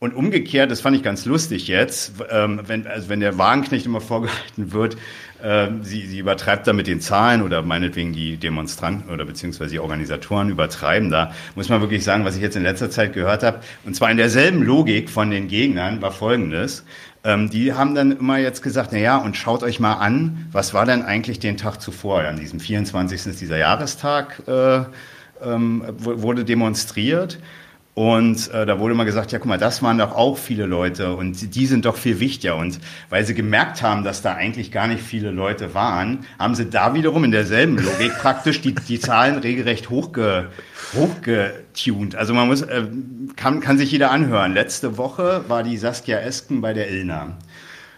[0.00, 4.00] Und umgekehrt, das fand ich ganz lustig jetzt, ähm, wenn, also wenn der Wagenknecht immer
[4.00, 4.96] vorgehalten wird,
[5.42, 9.78] äh, sie, sie übertreibt da mit den Zahlen oder meinetwegen die Demonstranten oder beziehungsweise die
[9.78, 13.60] Organisatoren übertreiben da, muss man wirklich sagen, was ich jetzt in letzter Zeit gehört habe,
[13.84, 16.84] und zwar in derselben Logik von den Gegnern, war folgendes.
[17.22, 20.72] Ähm, die haben dann immer jetzt gesagt, na ja, und schaut euch mal an, was
[20.72, 22.22] war denn eigentlich den Tag zuvor?
[22.22, 23.26] An diesem 24.
[23.26, 24.84] ist dieser Jahrestag äh,
[25.42, 27.38] ähm, wurde demonstriert.
[27.94, 31.14] Und äh, da wurde mal gesagt, ja, guck mal, das waren doch auch viele Leute
[31.16, 32.56] und die sind doch viel wichtiger.
[32.56, 36.70] Und weil sie gemerkt haben, dass da eigentlich gar nicht viele Leute waren, haben sie
[36.70, 40.50] da wiederum in derselben Logik praktisch die, die Zahlen regelrecht hochge,
[40.94, 42.14] hochgetuned.
[42.14, 42.84] Also man muss, äh,
[43.34, 44.54] kann, kann sich jeder anhören.
[44.54, 47.36] Letzte Woche war die Saskia Esken bei der Ilna.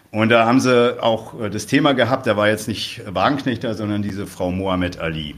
[0.09, 4.01] Und da haben sie auch äh, das Thema gehabt, da war jetzt nicht Wagenknechter, sondern
[4.01, 5.35] diese Frau Mohammed Ali.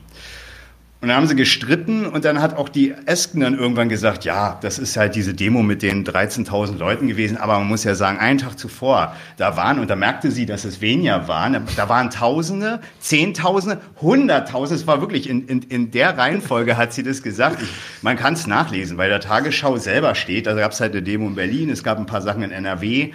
[1.02, 4.58] Und dann haben sie gestritten und dann hat auch die Esken dann irgendwann gesagt, ja,
[4.62, 8.18] das ist halt diese Demo mit den 13.000 Leuten gewesen, aber man muss ja sagen,
[8.18, 12.10] einen Tag zuvor, da waren, und da merkte sie, dass es weniger waren, da waren
[12.10, 17.62] Tausende, Zehntausende, Hunderttausende, es war wirklich, in, in, in der Reihenfolge hat sie das gesagt.
[17.62, 17.70] Ich,
[18.02, 21.28] man kann es nachlesen, weil der Tagesschau selber steht, da gab es halt eine Demo
[21.28, 23.12] in Berlin, es gab ein paar Sachen in NRW,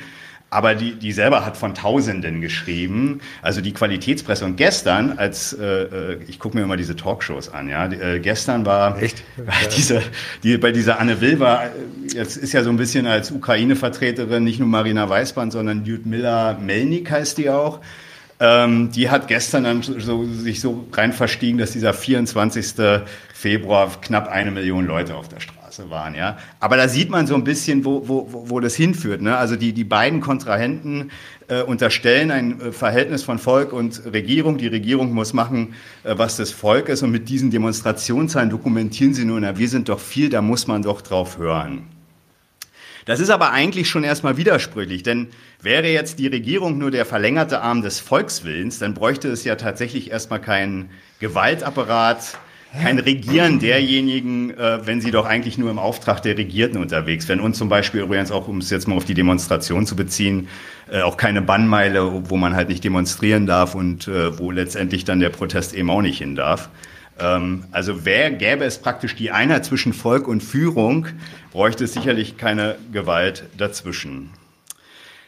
[0.50, 3.20] aber die, die selber hat von Tausenden geschrieben.
[3.40, 4.44] Also die Qualitätspresse.
[4.44, 8.66] Und gestern, als äh, äh ich gucke mir immer diese Talkshows an, ja, äh, gestern
[8.66, 9.22] war Echt?
[9.76, 10.02] diese,
[10.42, 11.68] die, bei dieser Anne Will war, äh,
[12.12, 17.10] jetzt ist ja so ein bisschen als Ukraine-Vertreterin nicht nur Marina Weißband, sondern Lyudmila Melnik
[17.10, 17.80] heißt die auch.
[18.40, 22.74] Ähm, die hat gestern dann so, sich so rein verstiegen, dass dieser 24.
[23.34, 26.36] Februar knapp eine Million Leute auf der Straße Straße waren, ja.
[26.58, 29.22] Aber da sieht man so ein bisschen, wo, wo, wo das hinführt.
[29.22, 29.36] Ne?
[29.36, 31.10] Also die, die beiden Kontrahenten
[31.48, 34.58] äh, unterstellen ein äh, Verhältnis von Volk und Regierung.
[34.58, 37.02] Die Regierung muss machen, äh, was das Volk ist.
[37.02, 40.82] Und mit diesen Demonstrationszahlen dokumentieren sie nur, na, wir sind doch viel, da muss man
[40.82, 41.86] doch drauf hören.
[43.06, 45.28] Das ist aber eigentlich schon erstmal widersprüchlich, denn
[45.62, 50.10] wäre jetzt die Regierung nur der verlängerte Arm des Volkswillens, dann bräuchte es ja tatsächlich
[50.10, 52.38] erstmal keinen Gewaltapparat,
[52.72, 57.40] kein Regieren derjenigen, äh, wenn sie doch eigentlich nur im Auftrag der Regierten unterwegs wären.
[57.40, 60.48] Und zum Beispiel übrigens auch, um es jetzt mal auf die Demonstration zu beziehen,
[60.90, 65.20] äh, auch keine Bannmeile, wo man halt nicht demonstrieren darf und äh, wo letztendlich dann
[65.20, 66.70] der Protest eben auch nicht hin darf.
[67.18, 71.06] Ähm, also wer gäbe es praktisch die Einheit zwischen Volk und Führung,
[71.52, 74.30] bräuchte es sicherlich keine Gewalt dazwischen.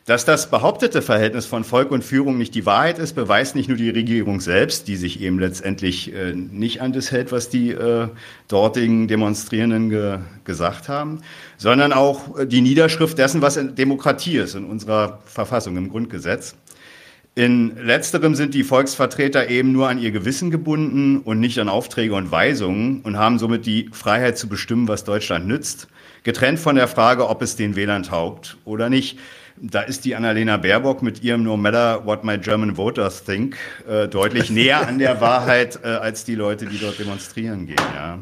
[0.04, 3.78] Dass das behauptete Verhältnis von Volk und Führung nicht die Wahrheit ist, beweist nicht nur
[3.78, 8.08] die Regierung selbst, die sich eben letztendlich äh, nicht an das hält, was die äh,
[8.48, 11.20] dortigen Demonstrierenden ge gesagt haben,
[11.56, 16.56] sondern auch äh, die Niederschrift dessen, was Demokratie ist in unserer Verfassung, im Grundgesetz.
[17.36, 22.14] In letzterem sind die Volksvertreter eben nur an ihr Gewissen gebunden und nicht an Aufträge
[22.14, 25.86] und Weisungen und haben somit die Freiheit zu bestimmen, was Deutschland nützt,
[26.24, 29.18] getrennt von der Frage, ob es den Wählern taugt oder nicht.
[29.64, 33.56] Da ist die Annalena Baerbock mit ihrem No matter what my German voters think
[33.88, 37.76] äh, deutlich näher an der Wahrheit äh, als die Leute, die dort demonstrieren gehen.
[37.94, 38.18] Ja.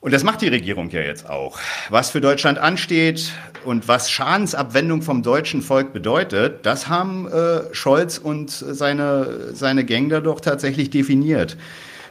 [0.00, 1.58] Und das macht die Regierung ja jetzt auch.
[1.88, 3.32] Was für Deutschland ansteht
[3.64, 10.10] und was Schadensabwendung vom deutschen Volk bedeutet, das haben äh, Scholz und seine, seine Gang
[10.10, 11.56] da doch tatsächlich definiert.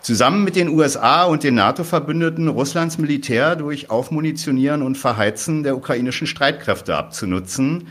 [0.08, 6.28] Zusammen mit den USA und den NATO-Verbündeten Russlands Militär durch Aufmunitionieren und Verheizen der ukrainischen
[6.28, 7.89] Streitkräfte abzunutzen.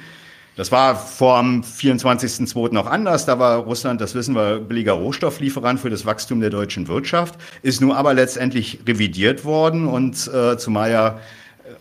[0.57, 2.73] Das war vor dem 24.02.
[2.73, 3.27] noch anders.
[3.27, 7.83] Da war Russland, das wissen wir, billiger Rohstofflieferant für das Wachstum der deutschen Wirtschaft, ist
[7.83, 11.21] nun aber letztendlich revidiert worden und äh, zumal ja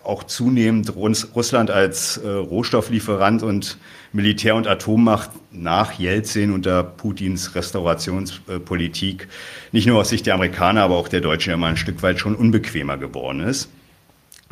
[0.03, 3.77] auch zunehmend Russland als äh, Rohstofflieferant und
[4.15, 9.27] Militär- und Atommacht nach Jelzin unter Putins Restaurationspolitik
[9.71, 12.35] nicht nur aus Sicht der Amerikaner, aber auch der Deutschen mal ein Stück weit schon
[12.35, 13.69] unbequemer geworden ist.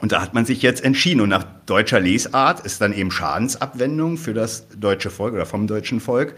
[0.01, 1.21] Und da hat man sich jetzt entschieden.
[1.21, 6.01] Und nach deutscher Lesart ist dann eben Schadensabwendung für das deutsche Volk oder vom deutschen
[6.01, 6.35] Volk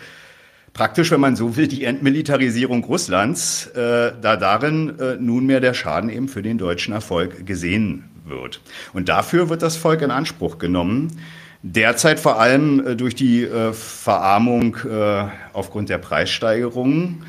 [0.76, 6.12] praktisch, wenn man so will, die Entmilitarisierung Russlands, äh, da darin äh, nunmehr der Schaden
[6.12, 8.62] eben für den deutschen Erfolg gesehen wird.
[8.94, 11.18] Und dafür wird das Volk in Anspruch genommen.
[11.67, 17.23] Derzeit vor allem äh, durch die äh, Verarmung äh, aufgrund der Preissteigerungen.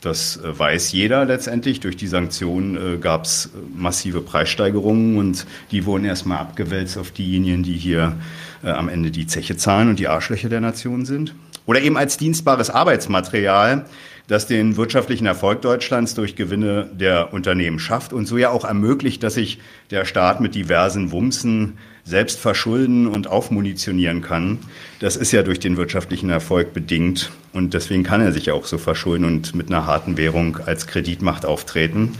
[0.00, 1.78] Das weiß jeder letztendlich.
[1.80, 7.74] Durch die Sanktionen gab es massive Preissteigerungen und die wurden erstmal abgewälzt auf diejenigen, die
[7.74, 8.16] hier
[8.64, 11.36] am Ende die Zeche zahlen und die Arschlöcher der Nation sind.
[11.66, 13.84] Oder eben als dienstbares Arbeitsmaterial
[14.26, 19.22] das den wirtschaftlichen Erfolg Deutschlands durch Gewinne der Unternehmen schafft und so ja auch ermöglicht,
[19.22, 19.60] dass sich
[19.90, 24.58] der Staat mit diversen Wumsen selbst verschulden und aufmunitionieren kann.
[25.00, 28.78] Das ist ja durch den wirtschaftlichen Erfolg bedingt und deswegen kann er sich auch so
[28.78, 32.16] verschulden und mit einer harten Währung als Kreditmacht auftreten.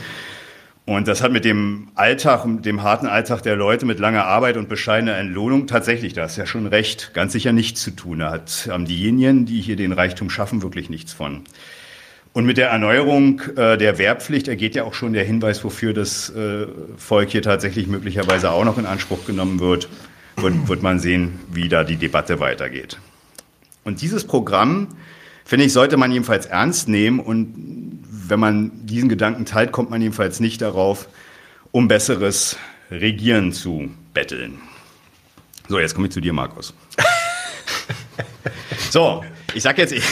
[0.84, 4.56] Und das hat mit dem Alltag, mit dem harten Alltag der Leute mit langer Arbeit
[4.56, 8.18] und bescheidener Entlohnung tatsächlich, da ist ja schon recht, ganz sicher nichts zu tun.
[8.18, 11.42] Da hat, haben diejenigen, die hier den Reichtum schaffen, wirklich nichts von.
[12.32, 16.30] Und mit der Erneuerung äh, der Wehrpflicht ergeht ja auch schon der Hinweis, wofür das
[16.30, 16.66] äh,
[16.96, 19.88] Volk hier tatsächlich möglicherweise auch noch in Anspruch genommen wird.
[20.36, 22.98] Wird, wird man sehen, wie da die Debatte weitergeht.
[23.84, 24.88] Und dieses Programm,
[25.44, 27.20] finde ich, sollte man jedenfalls ernst nehmen.
[27.20, 31.08] Und wenn man diesen Gedanken teilt, kommt man jedenfalls nicht darauf,
[31.70, 32.56] um besseres
[32.90, 34.58] Regieren zu betteln.
[35.68, 36.72] So, jetzt komme ich zu dir, Markus.
[38.90, 39.22] so,
[39.54, 40.02] ich sag jetzt, ich,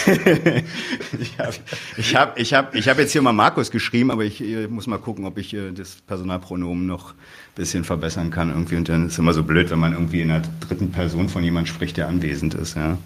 [1.20, 1.54] ich habe
[1.96, 4.86] ich hab, ich hab, ich hab jetzt hier mal Markus geschrieben, aber ich, ich muss
[4.86, 7.14] mal gucken, ob ich äh, das Personalpronomen noch
[7.54, 8.76] bisschen verbessern kann irgendwie.
[8.76, 11.44] Und dann ist es immer so blöd, wenn man irgendwie in der dritten Person von
[11.44, 12.76] jemand spricht, der anwesend ist.
[12.76, 12.98] Ja.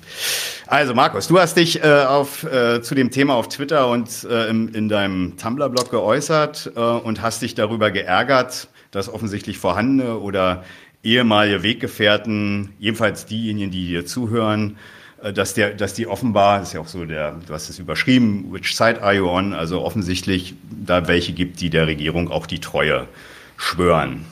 [0.66, 4.49] Also Markus, du hast dich äh, auf, äh, zu dem Thema auf Twitter und äh,
[4.49, 10.64] im, in deinem Tumblr-Blog geäußert äh, und hast dich darüber geärgert, dass offensichtlich vorhandene oder
[11.03, 14.77] ehemalige Weggefährten, jedenfalls diejenigen, die dir zuhören,
[15.33, 18.53] dass, der, dass die offenbar, das ist ja auch so der, du hast es überschrieben,
[18.53, 22.61] which side are you on, also offensichtlich da welche gibt, die der Regierung auch die
[22.61, 23.09] Treue
[23.57, 24.27] schwören.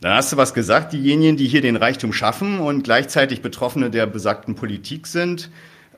[0.00, 4.06] Dann hast du was gesagt, diejenigen, die hier den Reichtum schaffen und gleichzeitig Betroffene der
[4.06, 5.50] besagten Politik sind,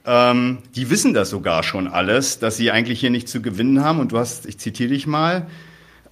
[0.07, 4.01] ähm, die wissen das sogar schon alles, dass sie eigentlich hier nichts zu gewinnen haben.
[4.01, 5.47] Und du hast, ich zitiere dich mal,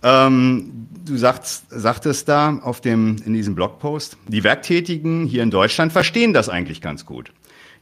[0.02, 5.92] ähm, du sagst, sagtest da auf dem, in diesem Blogpost, die Werktätigen hier in Deutschland
[5.92, 7.32] verstehen das eigentlich ganz gut.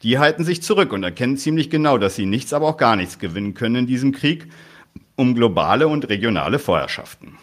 [0.02, 3.18] Die halten sich zurück und erkennen ziemlich genau, dass sie nichts, aber auch gar nichts
[3.18, 4.48] gewinnen können in diesem Krieg
[5.16, 7.36] um globale und regionale Vorherrschaften.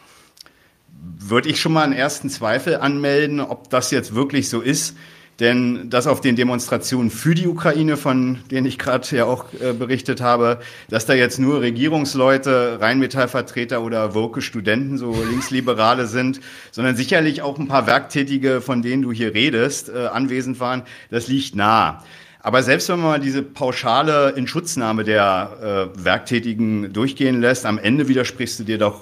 [1.19, 4.97] würde ich schon mal einen ersten Zweifel anmelden, ob das jetzt wirklich so ist.
[5.39, 9.73] Denn das auf den Demonstrationen für die Ukraine, von denen ich gerade ja auch äh,
[9.73, 16.39] berichtet habe, dass da jetzt nur Regierungsleute, Rheinmetallvertreter oder woke Studenten, so Linksliberale sind,
[16.71, 21.27] sondern sicherlich auch ein paar Werktätige, von denen du hier redest, äh, anwesend waren, das
[21.27, 22.03] liegt nah.
[22.39, 28.07] Aber selbst wenn man mal diese pauschale Inschutznahme der äh, Werktätigen durchgehen lässt, am Ende
[28.07, 29.01] widersprichst du dir doch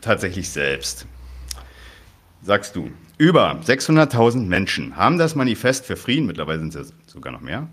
[0.00, 1.06] tatsächlich selbst.
[2.42, 2.90] Sagst du.
[3.20, 7.68] Über 600.000 Menschen haben das Manifest für Frieden, mittlerweile sind es sogar noch mehr,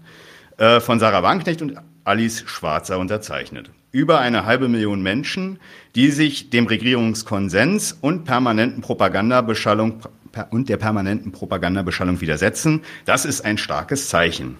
[0.58, 3.72] äh, von Sarah Wagenknecht und Alice Schwarzer unterzeichnet.
[3.94, 5.60] Über eine halbe Million Menschen,
[5.96, 10.02] die sich dem Regierungskonsens und permanenten Propagandabeschallung
[10.50, 12.82] und der permanenten Propagandabeschallung widersetzen.
[13.06, 14.58] Das ist ein starkes Zeichen.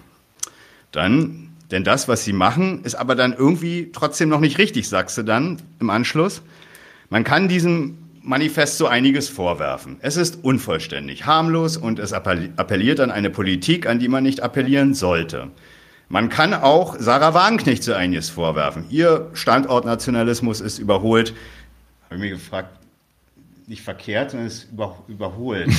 [0.90, 5.18] Dann, denn das, was sie machen, ist aber dann irgendwie trotzdem noch nicht richtig, sagst
[5.18, 6.40] du dann im Anschluss.
[7.10, 9.96] Man kann diesem Manifest so einiges vorwerfen.
[10.00, 14.92] Es ist unvollständig, harmlos und es appelliert an eine Politik, an die man nicht appellieren
[14.92, 15.48] sollte.
[16.10, 18.84] Man kann auch Sarah Wagenknecht so einiges vorwerfen.
[18.90, 21.32] Ihr Standortnationalismus ist überholt.
[22.04, 22.68] Habe ich mir gefragt,
[23.66, 25.70] nicht verkehrt, sondern ist über, überholt.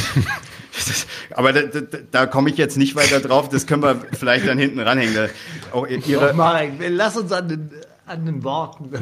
[1.35, 3.49] aber da, da, da komme ich jetzt nicht weiter drauf.
[3.49, 5.13] Das können wir vielleicht dann hinten ranhängen.
[5.13, 5.27] Da,
[5.71, 7.69] auch ihre, Marek, lass uns an den,
[8.07, 8.89] an den Worten.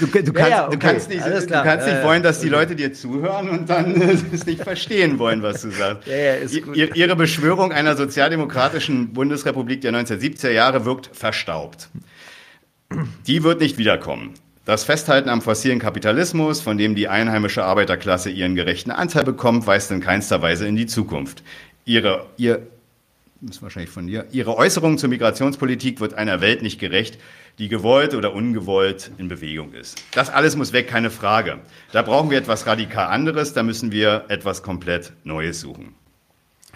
[0.00, 0.76] Du, du, kannst, ja, ja, okay.
[0.76, 4.46] du, kannst, nicht, du kannst nicht wollen, dass die Leute dir zuhören und dann es
[4.46, 6.06] nicht verstehen wollen, was du sagst.
[6.06, 11.88] Ja, Ihre Beschwörung einer sozialdemokratischen Bundesrepublik der 1970er Jahre wirkt verstaubt.
[13.26, 14.34] Die wird nicht wiederkommen.
[14.64, 19.90] Das Festhalten am fossilen Kapitalismus, von dem die einheimische Arbeiterklasse ihren gerechten Anteil bekommt, weist
[19.90, 21.42] in keinster Weise in die Zukunft.
[21.86, 22.66] Ihre, ihr,
[23.48, 27.18] ist wahrscheinlich von dir, Ihre Äußerung zur Migrationspolitik wird einer Welt nicht gerecht,
[27.58, 30.02] die gewollt oder ungewollt in Bewegung ist.
[30.12, 31.58] Das alles muss weg, keine Frage.
[31.92, 35.94] Da brauchen wir etwas radikal anderes, da müssen wir etwas komplett Neues suchen.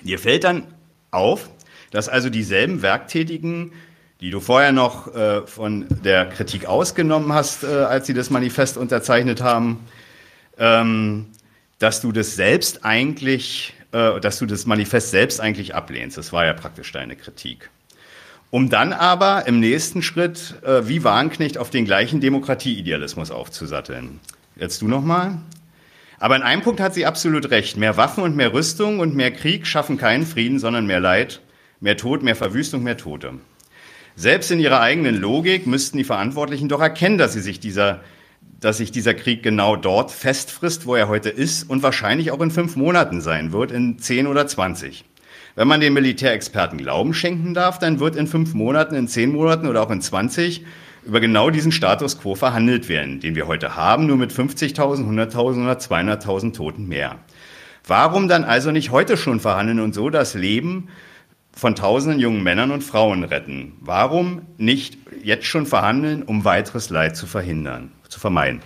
[0.02, 0.66] Dir fällt dann
[1.12, 1.50] auf,
[1.92, 3.72] dass also dieselben Werktätigen,
[4.20, 8.76] die du vorher noch äh, von der Kritik ausgenommen hast, äh, als sie das Manifest
[8.76, 9.86] unterzeichnet haben,
[10.58, 11.26] ähm,
[11.78, 16.16] dass du das selbst eigentlich, äh, dass du das Manifest selbst eigentlich ablehnst.
[16.16, 17.70] Das war ja praktisch deine Kritik
[18.52, 24.20] um dann aber im nächsten Schritt äh, wie Wagenknecht auf den gleichen Demokratieidealismus aufzusatteln.
[24.56, 25.38] Jetzt du nochmal.
[26.20, 27.78] Aber in einem Punkt hat sie absolut recht.
[27.78, 31.40] Mehr Waffen und mehr Rüstung und mehr Krieg schaffen keinen Frieden, sondern mehr Leid,
[31.80, 33.32] mehr Tod, mehr Verwüstung, mehr Tote.
[34.16, 38.00] Selbst in ihrer eigenen Logik müssten die Verantwortlichen doch erkennen, dass sie sich dieser
[38.60, 42.52] dass sich dieser Krieg genau dort festfrisst, wo er heute ist und wahrscheinlich auch in
[42.52, 45.04] fünf Monaten sein wird, in zehn oder zwanzig.
[45.54, 49.66] Wenn man den Militärexperten Glauben schenken darf, dann wird in fünf Monaten, in zehn Monaten
[49.66, 50.64] oder auch in 20
[51.04, 55.64] über genau diesen Status quo verhandelt werden, den wir heute haben, nur mit 50.000, 100.000
[55.64, 57.16] oder 200.000 Toten mehr.
[57.86, 60.88] Warum dann also nicht heute schon verhandeln und so das Leben
[61.52, 63.74] von tausenden jungen Männern und Frauen retten?
[63.80, 68.60] Warum nicht jetzt schon verhandeln, um weiteres Leid zu verhindern, zu vermeiden?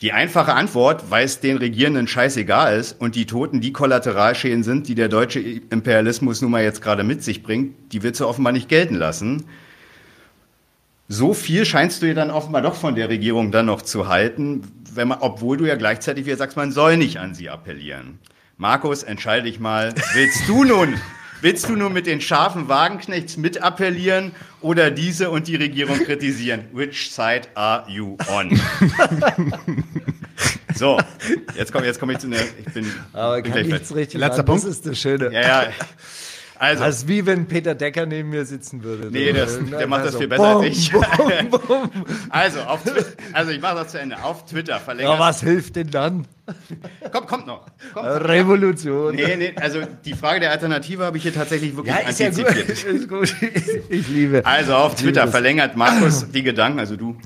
[0.00, 4.88] Die einfache Antwort, weil es den Regierenden scheißegal ist und die Toten die Kollateralschäden sind,
[4.88, 8.54] die der deutsche Imperialismus nun mal jetzt gerade mit sich bringt, die willst du offenbar
[8.54, 9.44] nicht gelten lassen.
[11.06, 14.62] So viel scheinst du ja dann offenbar doch von der Regierung dann noch zu halten,
[14.94, 18.20] wenn man, obwohl du ja gleichzeitig wieder sagst, man soll nicht an sie appellieren.
[18.56, 20.94] Markus, entscheide dich mal, willst du nun
[21.42, 26.66] Willst du nur mit den scharfen Wagenknechts mitappellieren oder diese und die Regierung kritisieren?
[26.72, 28.50] Which side are you on?
[30.74, 30.98] so,
[31.56, 32.36] jetzt komme jetzt komm ich zu einer.
[32.58, 34.64] Ich bin, Aber bin kann nichts richtig Letzter Punkt.
[34.64, 35.32] Das ist das Schöne.
[35.32, 35.72] Ja, ja.
[36.60, 39.08] Also, das ist wie wenn Peter Decker neben mir sitzen würde.
[39.10, 40.92] Nee, das, der macht das viel besser bom, als ich.
[40.92, 41.90] Bom, bom.
[42.28, 42.80] Also, auf
[43.32, 44.22] also, ich mache das zu Ende.
[44.22, 45.14] Auf Twitter verlängert.
[45.14, 46.26] Ja, was hilft denn dann?
[47.10, 47.64] Kommt, kommt noch.
[47.94, 49.14] Kommt, Revolution.
[49.14, 52.84] Nee, nee, also die Frage der Alternative habe ich hier tatsächlich wirklich ja, ist antizipiert.
[52.84, 53.22] Ja gut.
[53.42, 53.86] ist gut.
[53.88, 54.44] Ich liebe.
[54.44, 57.16] Also auf Twitter verlängert Markus die Gedanken, also du,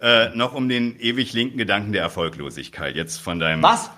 [0.00, 2.94] äh, noch um den ewig linken Gedanken der Erfolglosigkeit.
[2.94, 3.60] Jetzt von deinem.
[3.60, 3.90] Was?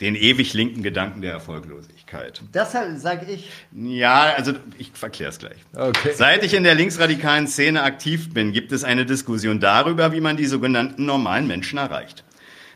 [0.00, 2.40] Den ewig linken Gedanken der Erfolglosigkeit.
[2.52, 3.50] Das sage ich.
[3.72, 5.58] Ja, also ich verkläre es gleich.
[5.74, 6.12] Okay.
[6.14, 10.36] Seit ich in der linksradikalen Szene aktiv bin, gibt es eine Diskussion darüber, wie man
[10.36, 12.24] die sogenannten normalen Menschen erreicht.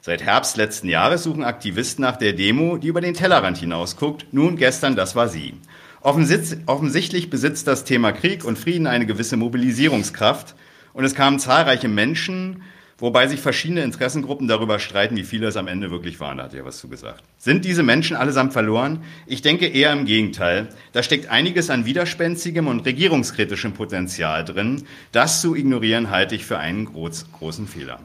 [0.00, 4.26] Seit Herbst letzten Jahres suchen Aktivisten nach der Demo, die über den Tellerrand hinausguckt.
[4.32, 5.54] Nun, gestern, das war sie.
[6.00, 10.56] Offensichtlich besitzt das Thema Krieg und Frieden eine gewisse Mobilisierungskraft
[10.92, 12.64] und es kamen zahlreiche Menschen,
[13.02, 16.54] wobei sich verschiedene Interessengruppen darüber streiten, wie viele es am Ende wirklich waren, da hat
[16.54, 17.24] ja was zu gesagt.
[17.36, 19.02] Sind diese Menschen allesamt verloren?
[19.26, 20.68] Ich denke eher im Gegenteil.
[20.92, 24.84] Da steckt einiges an widerspenstigem und regierungskritischem Potenzial drin.
[25.10, 27.98] Das zu ignorieren halte ich für einen groß, großen Fehler.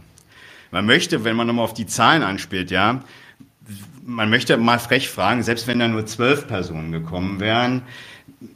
[0.71, 3.03] Man möchte, wenn man nochmal auf die Zahlen anspielt, ja,
[4.03, 7.83] man möchte mal frech fragen, selbst wenn da nur zwölf Personen gekommen wären,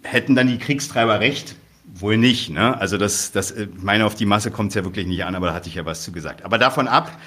[0.02, 1.56] hätten dann die Kriegstreiber recht?
[1.94, 2.50] Wohl nicht.
[2.50, 2.80] Ne?
[2.80, 5.48] Also das, das, ich meine, auf die Masse kommt es ja wirklich nicht an, aber
[5.48, 6.44] da hatte ich ja was zu gesagt.
[6.44, 7.20] Aber davon ab,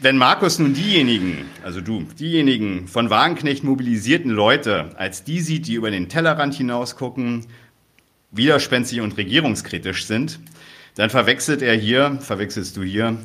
[0.00, 5.74] wenn Markus nun diejenigen, also du, diejenigen von Wagenknecht mobilisierten Leute als die sieht, die
[5.74, 7.46] über den Tellerrand hinausgucken,
[8.30, 10.40] widerspenstig und regierungskritisch sind,
[10.96, 13.18] dann verwechselt er hier, verwechselst du hier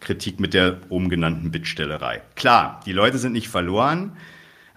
[0.00, 2.22] Kritik mit der oben genannten Bittstellerei.
[2.34, 4.16] Klar, die Leute sind nicht verloren,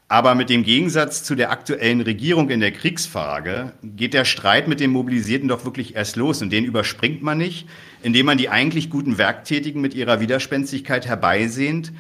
[0.10, 4.80] aber mit dem Gegensatz zu der aktuellen Regierung in der Kriegsfrage geht der Streit mit
[4.80, 7.68] den Mobilisierten doch wirklich erst los und den überspringt man nicht,
[8.03, 11.91] indem man die eigentlich guten Werktätigen mit ihrer Widerspenstigkeit herbeisehnt,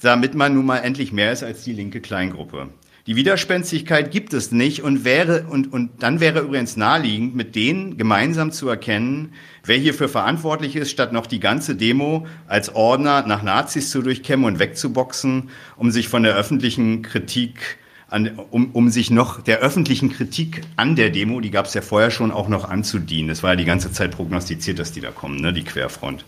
[0.00, 2.70] damit man nun mal endlich mehr ist als die linke Kleingruppe.
[3.06, 7.98] Die Widerspenstigkeit gibt es nicht und wäre, und, und dann wäre übrigens naheliegend, mit denen
[7.98, 9.34] gemeinsam zu erkennen,
[9.64, 14.46] wer hierfür verantwortlich ist, statt noch die ganze Demo als Ordner nach Nazis zu durchkämmen
[14.46, 20.12] und wegzuboxen, um sich von der öffentlichen Kritik an, um, um sich noch der öffentlichen
[20.12, 23.28] Kritik an der Demo, die gab es ja vorher schon, auch noch anzudienen.
[23.28, 26.24] Das war ja die ganze Zeit prognostiziert, dass die da kommen, ne, die Querfront.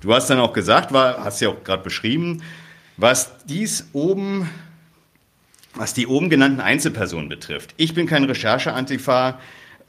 [0.00, 2.42] Du hast dann auch gesagt, war, hast ja auch gerade beschrieben,
[2.96, 4.48] was dies oben
[5.74, 9.38] was die oben genannten Einzelpersonen betrifft, ich bin kein Recherche-Antifa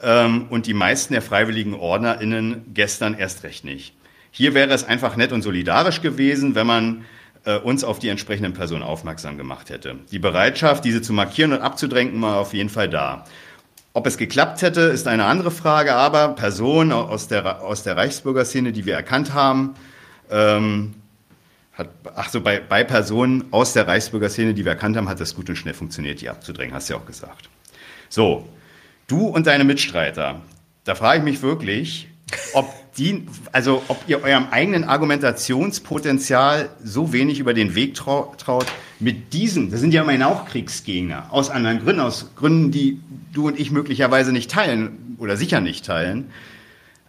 [0.01, 3.93] ähm, und die meisten der freiwilligen OrdnerInnen gestern erst recht nicht.
[4.31, 7.05] Hier wäre es einfach nett und solidarisch gewesen, wenn man
[7.43, 9.97] äh, uns auf die entsprechenden Personen aufmerksam gemacht hätte.
[10.11, 13.25] Die Bereitschaft, diese zu markieren und abzudrängen, war auf jeden Fall da.
[13.93, 18.71] Ob es geklappt hätte, ist eine andere Frage, aber Personen aus der, aus der Reichsbürgerszene,
[18.71, 19.75] die wir erkannt haben,
[20.29, 20.93] ähm,
[21.73, 25.35] hat, ach so, bei, bei Personen aus der Reichsbürgerszene, die wir erkannt haben, hat das
[25.35, 27.49] gut und schnell funktioniert, die abzudrängen, hast du ja auch gesagt.
[28.07, 28.47] So,
[29.11, 30.41] du und deine Mitstreiter,
[30.85, 32.07] da frage ich mich wirklich,
[32.53, 38.65] ob die, also ob ihr eurem eigenen Argumentationspotenzial so wenig über den Weg traut,
[38.99, 42.99] mit diesen, das sind ja immerhin auch Kriegsgegner, aus anderen Gründen, aus Gründen, die
[43.33, 46.29] du und ich möglicherweise nicht teilen oder sicher nicht teilen,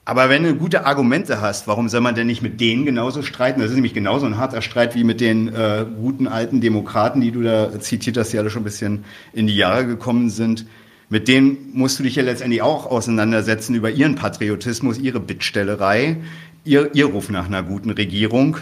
[0.05, 3.61] aber wenn du gute Argumente hast, warum soll man denn nicht mit denen genauso streiten?
[3.61, 7.30] Das ist nämlich genauso ein harter Streit wie mit den äh, guten alten Demokraten, die
[7.30, 10.66] du da zitiert hast, die alle schon ein bisschen in die Jahre gekommen sind.
[11.13, 16.17] Mit denen musst du dich ja letztendlich auch auseinandersetzen über ihren Patriotismus, ihre Bittstellerei,
[16.65, 18.57] ihr, ihr Ruf nach einer guten Regierung.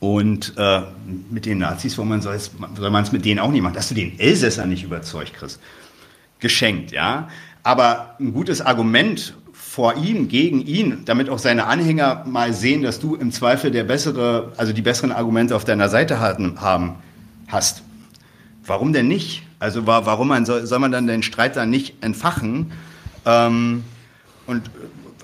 [0.00, 0.82] Und äh,
[1.30, 4.66] mit den Nazis soll man es mit denen auch nicht machen, dass du den Elsässer
[4.66, 5.60] nicht überzeugt kriegst.
[6.40, 7.30] Geschenkt, ja.
[7.62, 13.00] Aber ein gutes Argument vor ihm, gegen ihn, damit auch seine Anhänger mal sehen, dass
[13.00, 16.96] du im Zweifel der bessere, also die besseren Argumente auf deiner Seite haben, haben
[17.48, 17.82] hast.
[18.66, 19.46] Warum denn nicht?
[19.60, 22.72] Also warum man soll, soll man dann den Streit dann nicht entfachen?
[23.26, 23.84] Ähm,
[24.46, 24.70] und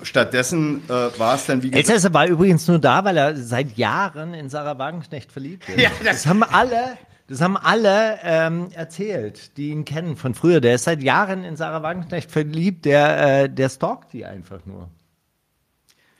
[0.03, 1.89] stattdessen äh, war es dann wie gesagt.
[1.89, 5.77] Elsässer war übrigens nur da, weil er seit Jahren in Sarah Wagenknecht verliebt ist.
[5.81, 10.61] Ja, das, das haben alle das haben alle ähm, erzählt, die ihn kennen von früher.
[10.61, 14.87] Der ist seit Jahren in Sarah Wagenknecht verliebt, der, äh, der stalkt die einfach nur.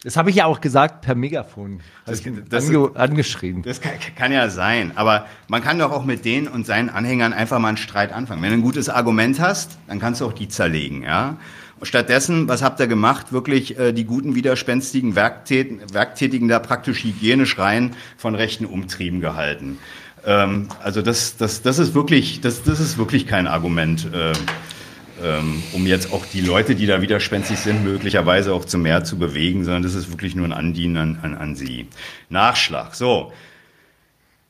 [0.04, 1.82] Das habe ich ja auch gesagt per Megafon.
[2.06, 3.64] Das, das ange angeschrieben.
[3.64, 7.34] Das kann, kann, ja sein, aber man kann doch auch mit denen und seinen Anhängern
[7.34, 8.44] einfach mal einen Streit anfangen.
[8.44, 11.38] Wenn du ein gutes Argument hast, dann kannst du auch die zerlegen, ja.
[11.82, 13.34] stattdessen, was habt ihr gemacht?
[13.34, 19.80] Wirklich äh, die guten widerspenstigen Werktät Werktätigen da praktisch hygienisch rein von rechten Umtrieben gehalten.
[20.26, 24.34] Ähm, also das, das, das, ist wirklich, das, das ist wirklich kein Argument, äh,
[25.24, 29.18] ähm, um jetzt auch die Leute, die da widerspenstig sind, möglicherweise auch zu mehr zu
[29.18, 31.88] bewegen, sondern das ist wirklich nur ein Andienen an, an, an sie.
[32.30, 32.96] Nachschlag.
[32.96, 33.32] So.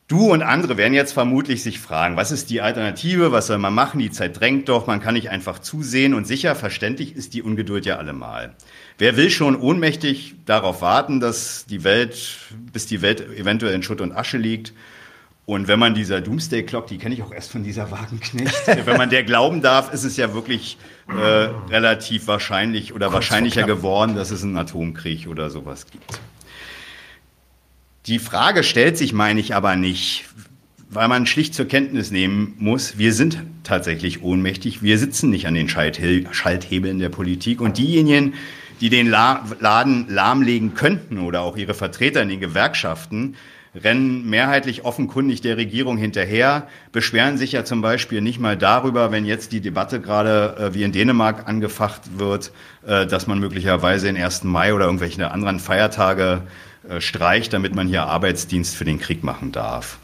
[0.08, 3.74] Du und andere werden jetzt vermutlich sich fragen, was ist die Alternative, was soll man
[3.74, 7.42] machen, die Zeit drängt doch, man kann nicht einfach zusehen und sicher, verständlich ist die
[7.42, 8.56] Ungeduld ja allemal.
[8.98, 12.38] Wer will schon ohnmächtig darauf warten, dass die Welt,
[12.72, 14.72] bis die Welt eventuell in Schutt und Asche liegt
[15.48, 18.98] und wenn man dieser Doomsday Clock, die kenne ich auch erst von dieser Wagenknecht, wenn
[18.98, 20.78] man der glauben darf, ist es ja wirklich
[21.08, 26.20] äh, relativ wahrscheinlich oder Kurz wahrscheinlicher geworden, dass es einen Atomkrieg oder sowas gibt.
[28.08, 30.26] Die Frage stellt sich, meine ich, aber nicht,
[30.90, 35.54] weil man schlicht zur Kenntnis nehmen muss, wir sind tatsächlich ohnmächtig, wir sitzen nicht an
[35.54, 37.62] den Schalthebeln der Politik.
[37.62, 38.34] Und diejenigen,
[38.82, 43.36] die den Laden lahmlegen könnten oder auch ihre Vertreter in den Gewerkschaften,
[43.84, 49.26] rennen mehrheitlich offenkundig der Regierung hinterher, beschweren sich ja zum Beispiel nicht mal darüber, wenn
[49.26, 52.52] jetzt die Debatte gerade äh, wie in Dänemark angefacht wird,
[52.86, 54.44] äh, dass man möglicherweise den 1.
[54.44, 56.42] Mai oder irgendwelche anderen Feiertage
[56.90, 60.00] äh, streicht, damit man hier Arbeitsdienst für den Krieg machen darf.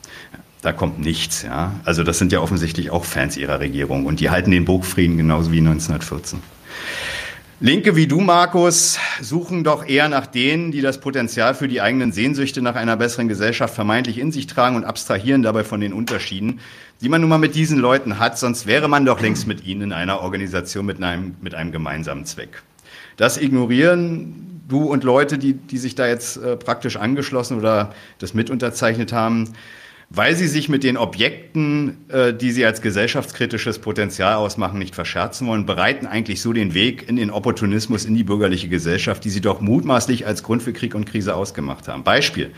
[0.61, 1.73] Da kommt nichts, ja.
[1.83, 5.51] Also das sind ja offensichtlich auch Fans ihrer Regierung und die halten den Burgfrieden genauso
[5.51, 6.39] wie 1914.
[7.59, 12.11] Linke wie du, Markus, suchen doch eher nach denen, die das Potenzial für die eigenen
[12.11, 16.59] Sehnsüchte nach einer besseren Gesellschaft vermeintlich in sich tragen und abstrahieren dabei von den Unterschieden,
[17.01, 19.83] die man nun mal mit diesen Leuten hat, sonst wäre man doch längst mit ihnen
[19.83, 22.63] in einer Organisation mit einem, mit einem gemeinsamen Zweck.
[23.17, 28.33] Das ignorieren du und Leute, die, die sich da jetzt äh, praktisch angeschlossen oder das
[28.33, 29.53] mit unterzeichnet haben,
[30.15, 35.47] weil sie sich mit den Objekten, äh, die sie als gesellschaftskritisches Potenzial ausmachen, nicht verscherzen
[35.47, 39.41] wollen, bereiten eigentlich so den Weg in den Opportunismus in die bürgerliche Gesellschaft, die sie
[39.41, 42.03] doch mutmaßlich als Grund für Krieg und Krise ausgemacht haben.
[42.03, 42.51] Beispiel.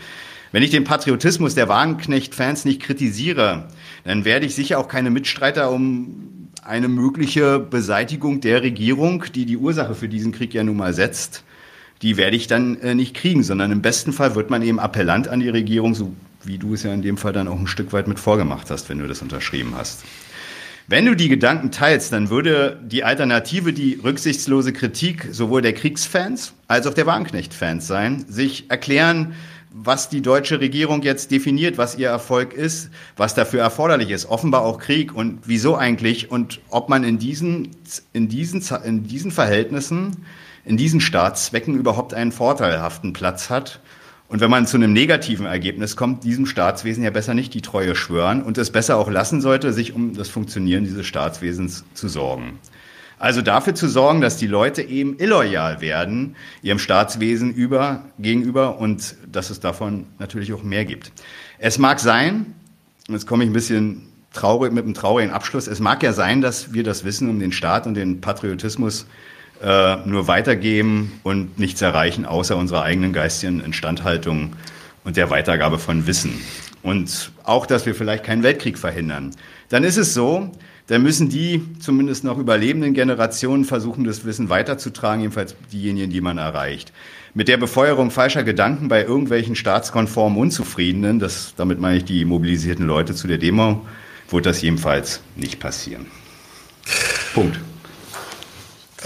[0.52, 3.68] Wenn ich den Patriotismus der Wagenknecht-Fans nicht kritisiere,
[4.04, 9.56] dann werde ich sicher auch keine Mitstreiter um eine mögliche Beseitigung der Regierung, die die
[9.56, 11.42] Ursache für diesen Krieg ja nun mal setzt,
[12.02, 15.28] die werde ich dann äh, nicht kriegen, sondern im besten Fall wird man eben Appellant
[15.28, 16.12] an die Regierung, so
[16.46, 18.88] wie du es ja in dem Fall dann auch ein Stück weit mit vorgemacht hast,
[18.88, 20.04] wenn du das unterschrieben hast.
[20.88, 26.54] Wenn du die Gedanken teilst, dann würde die Alternative die rücksichtslose Kritik sowohl der Kriegsfans
[26.68, 29.34] als auch der Wagenknecht-Fans sein, sich erklären,
[29.72, 34.62] was die deutsche Regierung jetzt definiert, was ihr Erfolg ist, was dafür erforderlich ist, offenbar
[34.62, 37.70] auch Krieg und wieso eigentlich und ob man in diesen,
[38.12, 40.24] in diesen, in diesen Verhältnissen,
[40.64, 43.80] in diesen Staatszwecken überhaupt einen vorteilhaften Platz hat
[44.28, 47.94] und wenn man zu einem negativen Ergebnis kommt, diesem Staatswesen ja besser nicht die Treue
[47.94, 52.58] schwören und es besser auch lassen sollte, sich um das Funktionieren dieses Staatswesens zu sorgen.
[53.18, 59.16] Also dafür zu sorgen, dass die Leute eben illoyal werden ihrem Staatswesen über, gegenüber und
[59.30, 61.12] dass es davon natürlich auch mehr gibt.
[61.58, 62.54] Es mag sein,
[63.08, 66.74] jetzt komme ich ein bisschen traurig mit einem traurigen Abschluss, es mag ja sein, dass
[66.74, 69.06] wir das Wissen um den Staat und den Patriotismus
[69.62, 74.54] äh, nur weitergeben und nichts erreichen, außer unserer eigenen geistigen Instandhaltung
[75.04, 76.40] und der Weitergabe von Wissen.
[76.82, 79.32] Und auch, dass wir vielleicht keinen Weltkrieg verhindern.
[79.68, 80.52] Dann ist es so,
[80.86, 86.38] dann müssen die zumindest noch überlebenden Generationen versuchen, das Wissen weiterzutragen, jedenfalls diejenigen, die man
[86.38, 86.92] erreicht.
[87.34, 92.86] Mit der Befeuerung falscher Gedanken bei irgendwelchen staatskonformen Unzufriedenen, das, damit meine ich die mobilisierten
[92.86, 93.84] Leute zu der Demo,
[94.30, 96.06] wird das jedenfalls nicht passieren.
[97.34, 97.58] Punkt.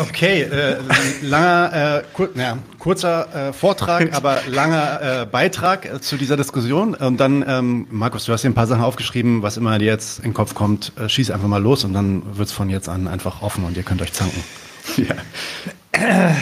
[0.00, 0.76] Okay, äh,
[1.22, 6.94] langer, äh, kur ja, kurzer äh, Vortrag, aber langer äh, Beitrag äh, zu dieser Diskussion.
[6.94, 10.18] Und dann, ähm, Markus, du hast hier ein paar Sachen aufgeschrieben, was immer dir jetzt
[10.18, 13.08] in den Kopf kommt, äh, schieß einfach mal los und dann wird's von jetzt an
[13.08, 14.42] einfach offen und ihr könnt euch zanken.
[14.96, 16.34] Ja.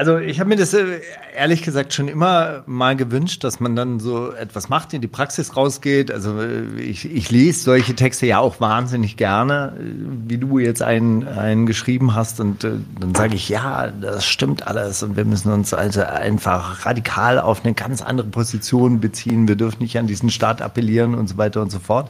[0.00, 1.02] Also ich habe mir das äh,
[1.36, 5.58] ehrlich gesagt schon immer mal gewünscht, dass man dann so etwas macht, in die Praxis
[5.58, 6.10] rausgeht.
[6.10, 9.82] Also äh, ich, ich lese solche Texte ja auch wahnsinnig gerne, äh,
[10.26, 12.40] wie du jetzt einen, einen geschrieben hast.
[12.40, 15.02] Und dann sage ich, ja, das stimmt alles.
[15.02, 19.48] Und wir müssen uns also einfach radikal auf eine ganz andere Position beziehen.
[19.48, 22.08] Wir dürfen nicht an diesen Staat appellieren und so weiter und so fort.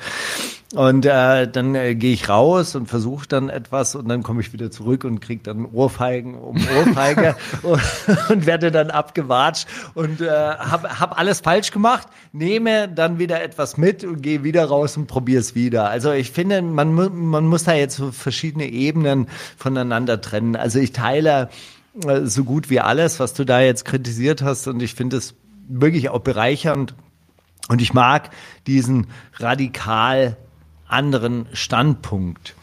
[0.72, 4.52] Und äh, dann äh, gehe ich raus und versuche dann etwas und dann komme ich
[4.52, 7.82] wieder zurück und kriege dann Ohrfeigen um Ohrfeige und,
[8.28, 13.78] und werde dann abgewatscht und äh, habe hab alles falsch gemacht, nehme dann wieder etwas
[13.78, 15.88] mit und gehe wieder raus und probiere es wieder.
[15.88, 20.54] Also ich finde, man, man muss da jetzt so verschiedene Ebenen voneinander trennen.
[20.54, 21.48] Also ich teile
[22.06, 25.34] äh, so gut wie alles, was du da jetzt kritisiert hast und ich finde es
[25.66, 26.94] wirklich auch bereichernd
[27.68, 28.30] und ich mag
[28.68, 30.36] diesen radikal
[30.92, 32.54] anderen Standpunkt.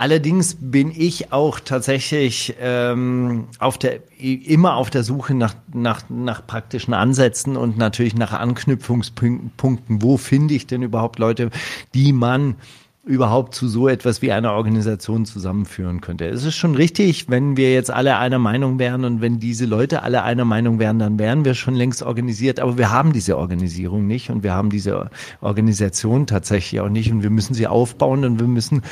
[0.00, 6.46] Allerdings bin ich auch tatsächlich ähm, auf der, immer auf der Suche nach, nach, nach
[6.46, 10.00] praktischen Ansätzen und natürlich nach Anknüpfungspunkten.
[10.00, 11.50] Wo finde ich denn überhaupt Leute,
[11.92, 12.56] die man
[13.04, 16.26] überhaupt zu so etwas wie einer Organisation zusammenführen könnte.
[16.26, 20.02] Es ist schon richtig, wenn wir jetzt alle einer Meinung wären und wenn diese Leute
[20.02, 22.60] alle einer Meinung wären, dann wären wir schon längst organisiert.
[22.60, 27.22] Aber wir haben diese Organisierung nicht und wir haben diese Organisation tatsächlich auch nicht und
[27.22, 28.82] wir müssen sie aufbauen und wir müssen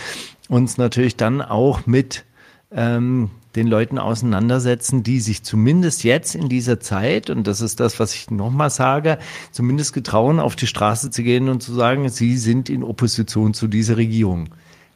[0.49, 2.25] uns natürlich dann auch mit
[2.73, 7.99] ähm, den Leuten auseinandersetzen, die sich zumindest jetzt in dieser Zeit, und das ist das,
[7.99, 9.19] was ich nochmal sage,
[9.51, 13.67] zumindest getrauen, auf die Straße zu gehen und zu sagen, sie sind in Opposition zu
[13.67, 14.51] dieser Regierung,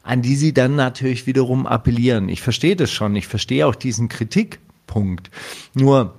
[0.05, 2.29] an die sie dann natürlich wiederum appellieren.
[2.29, 5.31] Ich verstehe das schon, ich verstehe auch diesen Kritikpunkt.
[5.75, 6.15] Nur,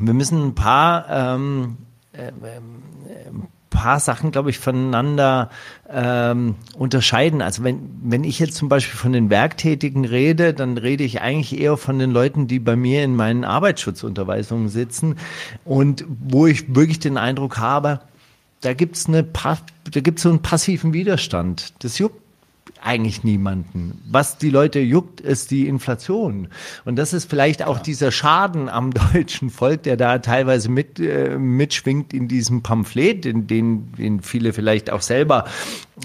[0.00, 1.76] wir müssen ein paar ähm,
[2.12, 2.32] äh, äh,
[3.78, 5.50] paar Sachen, glaube ich, voneinander
[5.88, 7.42] ähm, unterscheiden.
[7.42, 11.60] Also wenn, wenn ich jetzt zum Beispiel von den Werktätigen rede, dann rede ich eigentlich
[11.60, 15.16] eher von den Leuten, die bei mir in meinen Arbeitsschutzunterweisungen sitzen
[15.64, 18.00] und wo ich wirklich den Eindruck habe,
[18.62, 18.74] da
[19.84, 21.72] da gibt's so einen passiven Widerstand.
[21.78, 22.20] Das juckt
[22.82, 24.02] eigentlich niemanden.
[24.08, 26.48] Was die Leute juckt, ist die Inflation.
[26.84, 27.82] Und das ist vielleicht auch ja.
[27.82, 33.46] dieser Schaden am deutschen Volk, der da teilweise mit, äh, mitschwingt in diesem Pamphlet, in
[33.46, 35.44] den, den viele vielleicht auch selber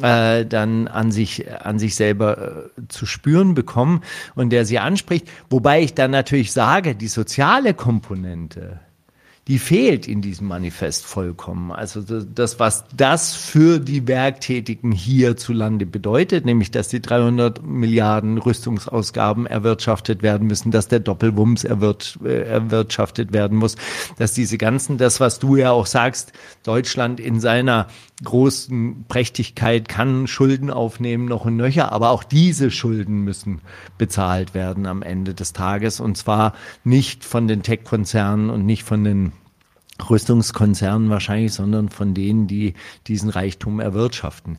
[0.02, 4.02] äh, dann an sich, an sich selber äh, zu spüren bekommen
[4.36, 5.28] und der sie anspricht.
[5.50, 8.80] Wobei ich dann natürlich sage, die soziale Komponente,
[9.50, 11.72] die fehlt in diesem Manifest vollkommen.
[11.72, 19.46] Also das, was das für die Werktätigen hierzulande bedeutet, nämlich dass die 300 Milliarden Rüstungsausgaben
[19.46, 21.74] erwirtschaftet werden müssen, dass der Doppelwumms äh,
[22.24, 23.76] erwirtschaftet werden muss,
[24.18, 26.32] dass diese ganzen, das, was du ja auch sagst,
[26.64, 27.88] Deutschland in seiner
[28.24, 33.62] großen Prächtigkeit kann Schulden aufnehmen, noch und nöcher, aber auch diese Schulden müssen
[33.98, 36.54] bezahlt werden am Ende des Tages und zwar
[36.84, 39.34] nicht von den Tech-Konzernen und nicht von den
[40.10, 42.74] Rüstungskonzernen wahrscheinlich, sondern von denen, die
[43.08, 44.58] diesen Reichtum erwirtschaften.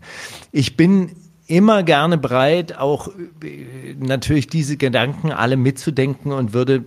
[0.53, 1.11] Ich bin
[1.47, 3.09] immer gerne bereit, auch
[3.43, 6.85] äh, natürlich diese Gedanken alle mitzudenken und würde,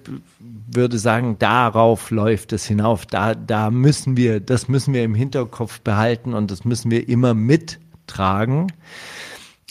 [0.67, 3.05] würde sagen, darauf läuft es hinauf.
[3.05, 7.33] Da, da müssen wir, das müssen wir im Hinterkopf behalten und das müssen wir immer
[7.33, 8.71] mittragen.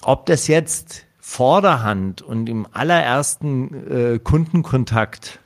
[0.03, 5.41] Ob das jetzt Vorderhand und im allerersten äh, Kundenkontakt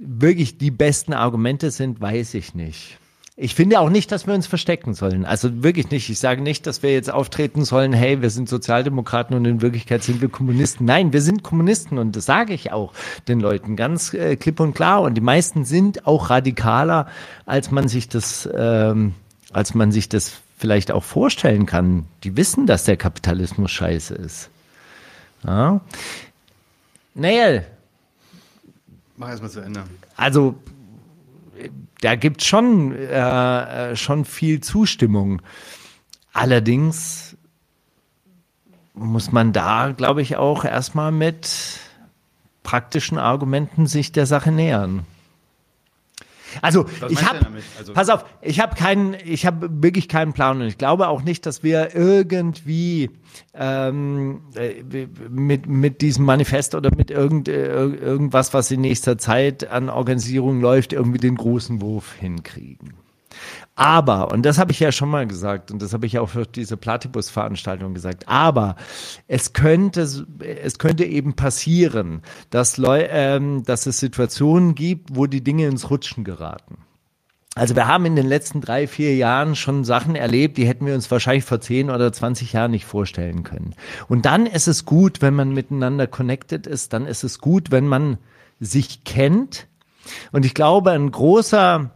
[0.00, 2.98] wirklich die besten Argumente sind, weiß ich nicht.
[3.40, 5.24] Ich finde auch nicht, dass wir uns verstecken sollen.
[5.24, 6.10] Also wirklich nicht.
[6.10, 10.02] Ich sage nicht, dass wir jetzt auftreten sollen, hey, wir sind Sozialdemokraten und in Wirklichkeit
[10.02, 10.84] sind wir Kommunisten.
[10.84, 12.92] Nein, wir sind Kommunisten und das sage ich auch
[13.28, 15.02] den Leuten ganz äh, klipp und klar.
[15.02, 17.06] Und die meisten sind auch radikaler,
[17.46, 19.14] als man sich das, ähm,
[19.52, 22.06] als man sich das vielleicht auch vorstellen kann.
[22.24, 24.50] Die wissen, dass der Kapitalismus scheiße ist.
[25.44, 25.80] Ja.
[27.14, 27.62] Naja,
[29.18, 29.82] Mach erstmal zu Ende.
[30.16, 30.54] Also,
[32.00, 35.42] da gibt schon, äh, schon viel Zustimmung.
[36.32, 37.36] Allerdings
[38.94, 41.80] muss man da, glaube ich, auch erstmal mit
[42.62, 45.06] praktischen Argumenten sich der Sache nähern.
[46.62, 47.38] Also Was ich habe,
[47.78, 51.22] also, pass auf, ich habe keinen, ich habe wirklich keinen Plan und ich glaube auch
[51.22, 53.10] nicht, dass wir irgendwie
[53.54, 59.68] ähm, äh, mit mit diesem Manifest oder mit irgend, äh, irgendwas, was in nächster Zeit
[59.70, 62.94] an Organisierung läuft, irgendwie den großen Wurf hinkriegen.
[63.80, 66.46] Aber, und das habe ich ja schon mal gesagt, und das habe ich auch für
[66.46, 68.74] diese Platypus-Veranstaltung gesagt, aber
[69.28, 75.44] es könnte, es könnte eben passieren, dass, Leu ähm, dass es Situationen gibt, wo die
[75.44, 76.78] Dinge ins Rutschen geraten.
[77.54, 80.94] Also wir haben in den letzten drei, vier Jahren schon Sachen erlebt, die hätten wir
[80.96, 83.76] uns wahrscheinlich vor zehn oder zwanzig Jahren nicht vorstellen können.
[84.08, 87.86] Und dann ist es gut, wenn man miteinander connected ist, dann ist es gut, wenn
[87.86, 88.18] man
[88.58, 89.68] sich kennt.
[90.32, 91.92] Und ich glaube, ein großer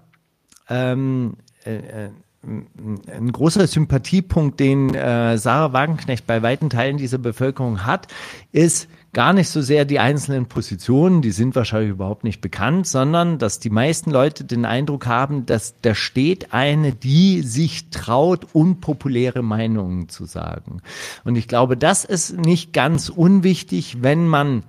[0.68, 2.10] ähm, äh, äh,
[2.44, 8.08] ein großer Sympathiepunkt, den äh, Sarah Wagenknecht bei weiten Teilen dieser Bevölkerung hat,
[8.50, 13.38] ist gar nicht so sehr die einzelnen Positionen, die sind wahrscheinlich überhaupt nicht bekannt, sondern
[13.38, 19.42] dass die meisten Leute den Eindruck haben, dass da steht eine, die sich traut, unpopuläre
[19.42, 20.82] Meinungen zu sagen.
[21.24, 24.64] Und ich glaube, das ist nicht ganz unwichtig, wenn man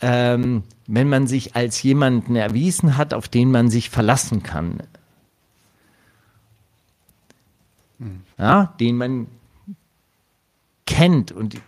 [0.00, 4.78] ähm, wenn man sich als jemanden erwiesen hat, auf den man sich verlassen kann
[7.98, 8.22] mhm.
[8.38, 9.26] ja, den man
[10.86, 11.60] kennt und,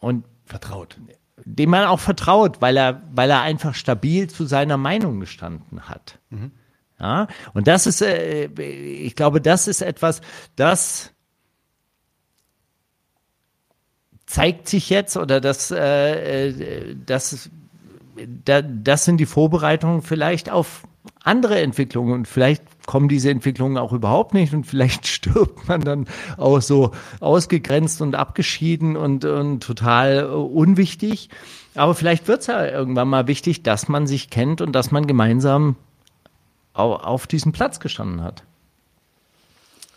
[0.00, 0.98] und vertraut.
[1.44, 6.18] Dem man auch vertraut, weil er, weil er einfach stabil zu seiner Meinung gestanden hat.
[6.30, 6.50] Mhm.
[6.98, 10.22] Ja, und das ist, äh, ich glaube, das ist etwas,
[10.56, 11.12] das
[14.24, 17.50] zeigt sich jetzt oder das, äh, äh das,
[18.44, 20.84] das sind die Vorbereitungen vielleicht auf
[21.22, 26.06] andere Entwicklungen und vielleicht kommen diese Entwicklungen auch überhaupt nicht und vielleicht stirbt man dann
[26.36, 31.28] auch so ausgegrenzt und abgeschieden und, und total äh, unwichtig.
[31.74, 35.06] Aber vielleicht wird es ja irgendwann mal wichtig, dass man sich kennt und dass man
[35.06, 35.76] gemeinsam
[36.72, 38.42] auf diesem Platz gestanden hat.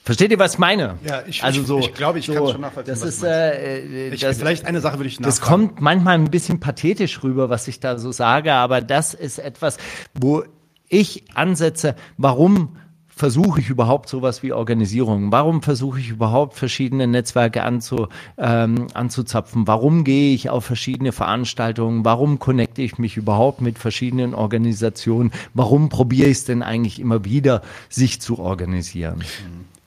[0.09, 0.97] Versteht ihr, was ich meine?
[1.05, 2.95] Ja, ich, also so, ich, ich glaube, ich so, kann schon nachvollziehen.
[2.95, 5.39] Das ist, äh, ich, das, vielleicht eine Sache würde ich nachfragen.
[5.39, 9.37] Das kommt manchmal ein bisschen pathetisch rüber, was ich da so sage, aber das ist
[9.37, 9.77] etwas,
[10.15, 10.43] wo
[10.89, 12.75] ich ansetze, warum
[13.19, 15.31] versuche ich überhaupt sowas wie Organisierung?
[15.33, 19.67] Warum versuche ich überhaupt verschiedene Netzwerke anzu, ähm, anzuzapfen?
[19.67, 22.05] Warum gehe ich auf verschiedene Veranstaltungen?
[22.05, 25.31] Warum connecte ich mich überhaupt mit verschiedenen Organisationen?
[25.53, 29.21] Warum probiere ich es denn eigentlich immer wieder, sich zu organisieren?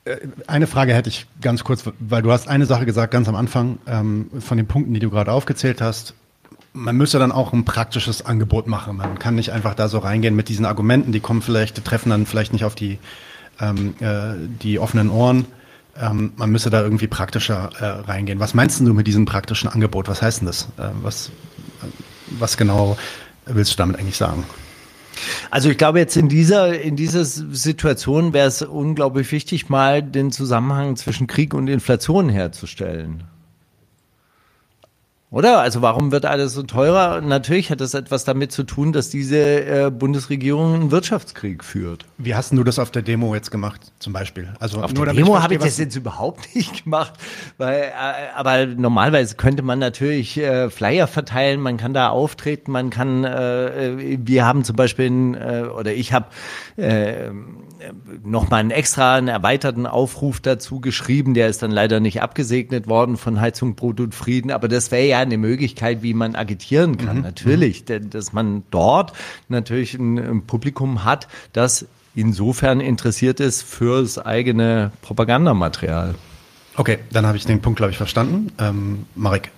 [0.05, 3.35] Äh, eine Frage hätte ich ganz kurz, weil du hast eine Sache gesagt ganz am
[3.35, 6.13] Anfang ähm, von den Punkten, die du gerade aufgezählt hast
[6.73, 8.97] man müsste dann auch ein praktisches Angebot machen.
[8.97, 12.09] Man kann nicht einfach da so reingehen mit diesen Argumenten, die kommen vielleicht, die treffen
[12.09, 12.97] dann vielleicht nicht auf die,
[13.59, 15.45] ähm, äh, die offenen Ohren
[15.99, 18.39] ähm, man müsse da irgendwie praktischer äh, reingehen.
[18.39, 20.07] Was meinst du mit diesem praktischen Angebot?
[20.07, 20.69] Was heißt denn das?
[20.77, 21.31] Äh, was,
[22.31, 22.97] was genau
[23.45, 24.43] willst du damit eigentlich sagen?
[25.51, 30.31] Also ich glaube jetzt in dieser, in dieser Situation wäre es unglaublich wichtig, mal den
[30.31, 33.23] Zusammenhang zwischen Krieg und Inflation herzustellen.
[35.33, 35.61] Oder?
[35.61, 37.19] Also warum wird alles so teurer?
[37.19, 42.05] Natürlich hat das etwas damit zu tun, dass diese äh, Bundesregierung einen Wirtschaftskrieg führt.
[42.19, 44.53] Wie hast du das auf der Demo jetzt gemacht, zum Beispiel?
[44.59, 47.13] Also auf der Demo habe ich das jetzt überhaupt nicht gemacht,
[47.57, 47.91] weil, äh,
[48.35, 54.19] aber normalerweise könnte man natürlich äh, Flyer verteilen, man kann da auftreten, man kann, äh,
[54.19, 56.27] wir haben zum Beispiel, äh, oder ich habe
[56.77, 57.29] äh,
[58.23, 63.17] nochmal einen extra, einen erweiterten Aufruf dazu geschrieben, der ist dann leider nicht abgesegnet worden
[63.17, 67.17] von Heizung, Brot und Frieden, aber das wäre ja eine Möglichkeit, wie man agitieren kann.
[67.17, 67.23] Mhm.
[67.23, 68.09] Natürlich, mhm.
[68.09, 69.13] dass man dort
[69.49, 76.15] natürlich ein, ein Publikum hat, das insofern interessiert ist fürs eigene Propagandamaterial.
[76.75, 78.51] Okay, dann habe ich den Punkt, glaube ich, verstanden.
[78.59, 79.51] Ähm, Marek,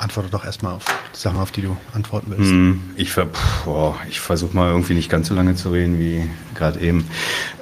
[0.00, 0.84] antworte doch erstmal auf
[1.14, 2.50] die Sachen, auf die du antworten willst.
[2.50, 3.12] Hm, ich,
[4.08, 7.06] ich versuche mal irgendwie nicht ganz so lange zu reden wie gerade eben.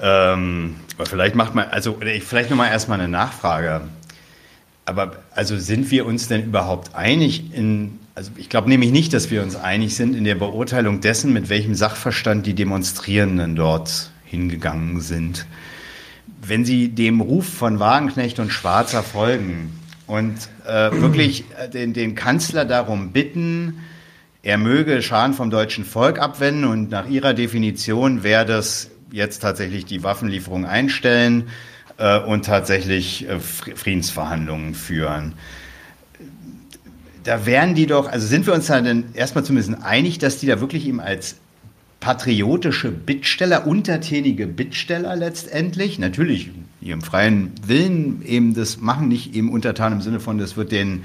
[0.01, 3.83] Ähm, aber vielleicht macht man, also vielleicht nochmal erstmal eine Nachfrage.
[4.85, 9.31] Aber also sind wir uns denn überhaupt einig in, also ich glaube nämlich nicht, dass
[9.31, 15.01] wir uns einig sind in der Beurteilung dessen, mit welchem Sachverstand die Demonstrierenden dort hingegangen
[15.01, 15.47] sind.
[16.41, 19.73] Wenn sie dem Ruf von Wagenknecht und Schwarzer folgen
[20.09, 20.35] und
[20.67, 23.85] äh, wirklich äh, den, den Kanzler darum bitten,
[24.43, 29.85] er möge Schaden vom deutschen Volk abwenden und nach ihrer Definition wäre das jetzt tatsächlich
[29.85, 31.49] die Waffenlieferung einstellen
[31.99, 35.35] äh, und tatsächlich äh, Friedensverhandlungen führen.
[37.25, 40.47] Da wären die doch, also sind wir uns da denn erstmal zumindest einig, dass die
[40.47, 41.37] da wirklich eben als
[42.01, 46.51] patriotische Bittsteller, untertänige Bittsteller letztendlich, natürlich
[46.81, 51.05] ihrem freien Willen eben das machen, nicht eben untertan im Sinne von, das wird denen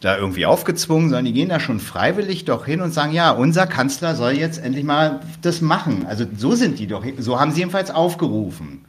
[0.00, 3.66] da irgendwie aufgezwungen, sondern die gehen da schon freiwillig doch hin und sagen, ja, unser
[3.66, 6.04] Kanzler soll jetzt endlich mal das machen.
[6.06, 8.84] Also so sind die doch, so haben sie jedenfalls aufgerufen.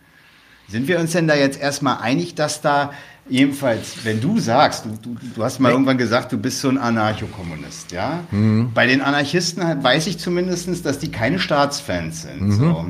[0.68, 2.92] Sind wir uns denn da jetzt erstmal einig, dass da
[3.30, 6.78] jedenfalls, wenn du sagst, du, du, du hast mal irgendwann gesagt, du bist so ein
[6.78, 8.24] Anarchokommunist, ja?
[8.32, 8.72] Mhm.
[8.74, 12.42] Bei den Anarchisten weiß ich zumindest, dass die keine Staatsfans sind.
[12.42, 12.52] Mhm.
[12.52, 12.86] So.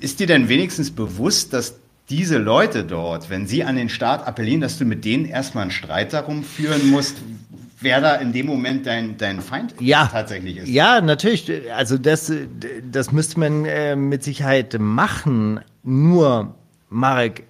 [0.00, 1.76] Ist dir denn wenigstens bewusst, dass
[2.10, 5.70] diese Leute dort, wenn sie an den Staat appellieren, dass du mit denen erstmal einen
[5.70, 7.16] Streit darum führen musst,
[7.80, 10.68] wer da in dem Moment dein, dein Feind ja, tatsächlich ist.
[10.68, 11.50] Ja, natürlich.
[11.72, 12.32] Also das,
[12.90, 15.60] das müsste man äh, mit Sicherheit machen.
[15.82, 16.54] Nur,
[16.90, 17.44] Marek,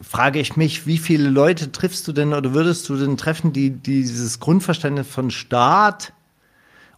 [0.00, 3.70] frage ich mich, wie viele Leute triffst du denn oder würdest du denn treffen, die
[3.70, 6.12] dieses Grundverständnis von Staat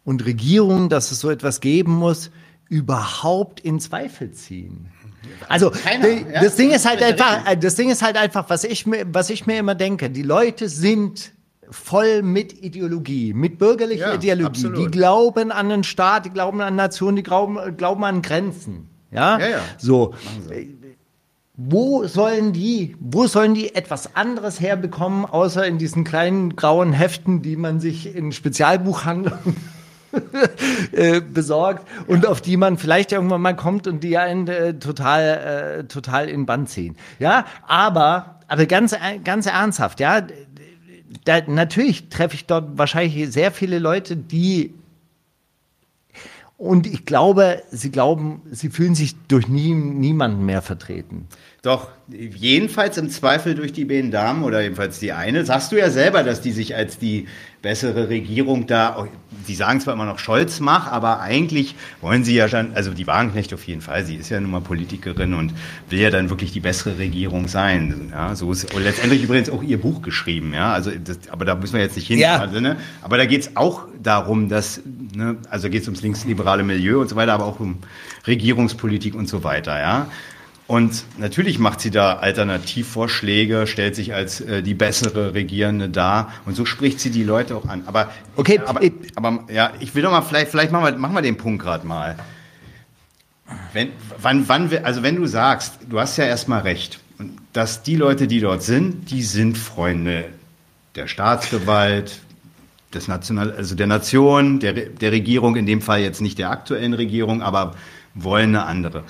[0.04, 2.30] und Regierung, dass es so etwas geben muss,
[2.68, 4.88] überhaupt in Zweifel ziehen?
[5.48, 6.42] Also Keiner, ja?
[6.42, 9.46] das Ding ist halt einfach, das Ding ist halt einfach, was ich mir, was ich
[9.46, 10.10] mir immer denke.
[10.10, 11.32] Die Leute sind
[11.70, 14.46] voll mit Ideologie, mit bürgerlicher ja, Ideologie.
[14.46, 14.78] Absolut.
[14.78, 18.88] Die glauben an den Staat, die glauben an Nationen, die glauben, glauben an Grenzen.
[19.10, 19.60] Ja, ja, ja.
[19.78, 20.14] so.
[21.54, 27.42] Wo sollen die, wo sollen die etwas anderes herbekommen, außer in diesen kleinen grauen Heften,
[27.42, 29.56] die man sich in Spezialbuchhandlungen
[30.92, 35.80] Äh, besorgt und auf die man vielleicht irgendwann mal kommt und die einen äh, total,
[35.80, 36.96] äh, total in Band ziehen.
[37.18, 38.94] Ja, aber, aber ganz,
[39.24, 40.22] ganz ernsthaft, ja,
[41.24, 44.74] da, natürlich treffe ich dort wahrscheinlich sehr viele Leute, die
[46.58, 51.26] und ich glaube, sie glauben, sie fühlen sich durch nie, niemanden mehr vertreten.
[51.62, 55.44] Doch, jedenfalls im Zweifel durch die beiden Damen oder jedenfalls die eine.
[55.46, 57.28] Sagst du ja selber, dass die sich als die
[57.62, 59.06] bessere Regierung da,
[59.46, 63.06] die sagen zwar immer noch Scholz mach, aber eigentlich wollen sie ja schon, also die
[63.06, 65.54] Wagenknecht auf jeden Fall, sie ist ja nun mal Politikerin und
[65.88, 68.08] will ja dann wirklich die bessere Regierung sein.
[68.10, 71.74] Ja, so ist letztendlich übrigens auch ihr Buch geschrieben, ja, also das, aber da müssen
[71.74, 72.18] wir jetzt nicht hin.
[72.18, 72.40] Ja.
[72.40, 72.76] Also, ne?
[73.02, 74.80] Aber da geht es auch darum, dass,
[75.14, 77.78] ne, also geht es ums linksliberale Milieu und so weiter, aber auch um
[78.26, 80.08] Regierungspolitik und so weiter, ja.
[80.72, 86.56] Und natürlich macht sie da Alternativvorschläge, stellt sich als äh, die bessere Regierende dar und
[86.56, 87.82] so spricht sie die Leute auch an.
[87.84, 88.80] Aber okay, aber,
[89.14, 91.86] aber ja, ich will doch mal vielleicht vielleicht machen wir machen wir den Punkt gerade
[91.86, 92.16] mal.
[93.74, 97.00] Wenn wann wann also wenn du sagst, du hast ja erstmal recht,
[97.52, 100.24] dass die Leute, die dort sind, die sind Freunde
[100.94, 102.20] der Staatsgewalt,
[102.94, 106.94] des National also der Nation, der der Regierung in dem Fall jetzt nicht der aktuellen
[106.94, 107.74] Regierung, aber
[108.14, 109.04] wollen eine andere.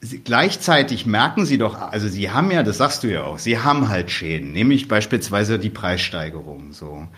[0.00, 3.58] Sie, gleichzeitig merken Sie doch, also Sie haben ja, das sagst du ja auch, Sie
[3.58, 7.08] haben halt Schäden, nämlich beispielsweise die Preissteigerung so.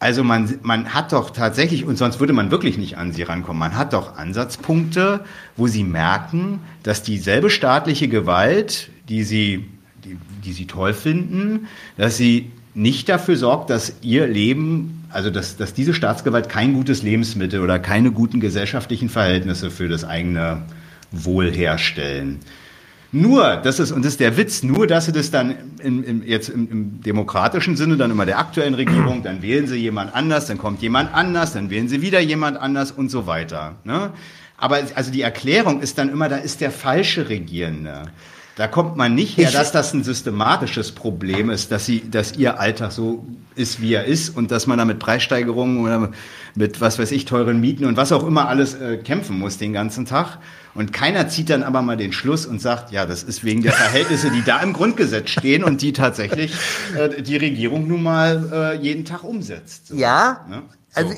[0.00, 3.58] Also man, man hat doch tatsächlich, und sonst würde man wirklich nicht an sie rankommen,
[3.58, 5.24] man hat doch Ansatzpunkte,
[5.58, 9.66] wo sie merken, dass dieselbe staatliche Gewalt, die sie,
[10.02, 11.68] die, die sie toll finden,
[11.98, 17.02] dass sie nicht dafür sorgt, dass ihr Leben, also dass, dass diese Staatsgewalt kein gutes
[17.02, 20.62] Lebensmittel oder keine guten gesellschaftlichen Verhältnisse für das eigene
[21.12, 22.40] Wohl herstellen.
[23.12, 26.22] Nur, das ist, und das ist der Witz, nur, dass sie das dann in, in,
[26.26, 30.46] jetzt im, im, demokratischen Sinne, dann immer der aktuellen Regierung, dann wählen sie jemand anders,
[30.46, 33.74] dann kommt jemand anders, dann wählen sie wieder jemand anders und so weiter.
[33.82, 34.12] Ne?
[34.56, 38.02] Aber also die Erklärung ist dann immer, da ist der falsche Regierende.
[38.60, 42.60] Da kommt man nicht her, dass das ein systematisches Problem ist, dass sie, dass ihr
[42.60, 46.10] Alltag so ist, wie er ist und dass man da mit Preissteigerungen oder
[46.54, 49.72] mit was weiß ich teuren Mieten und was auch immer alles äh, kämpfen muss den
[49.72, 50.40] ganzen Tag.
[50.74, 53.72] Und keiner zieht dann aber mal den Schluss und sagt, ja, das ist wegen der
[53.72, 56.52] Verhältnisse, die da im Grundgesetz stehen und die tatsächlich
[56.98, 59.86] äh, die Regierung nun mal äh, jeden Tag umsetzt.
[59.86, 60.64] So, ja, ne?
[60.90, 61.00] so.
[61.00, 61.14] also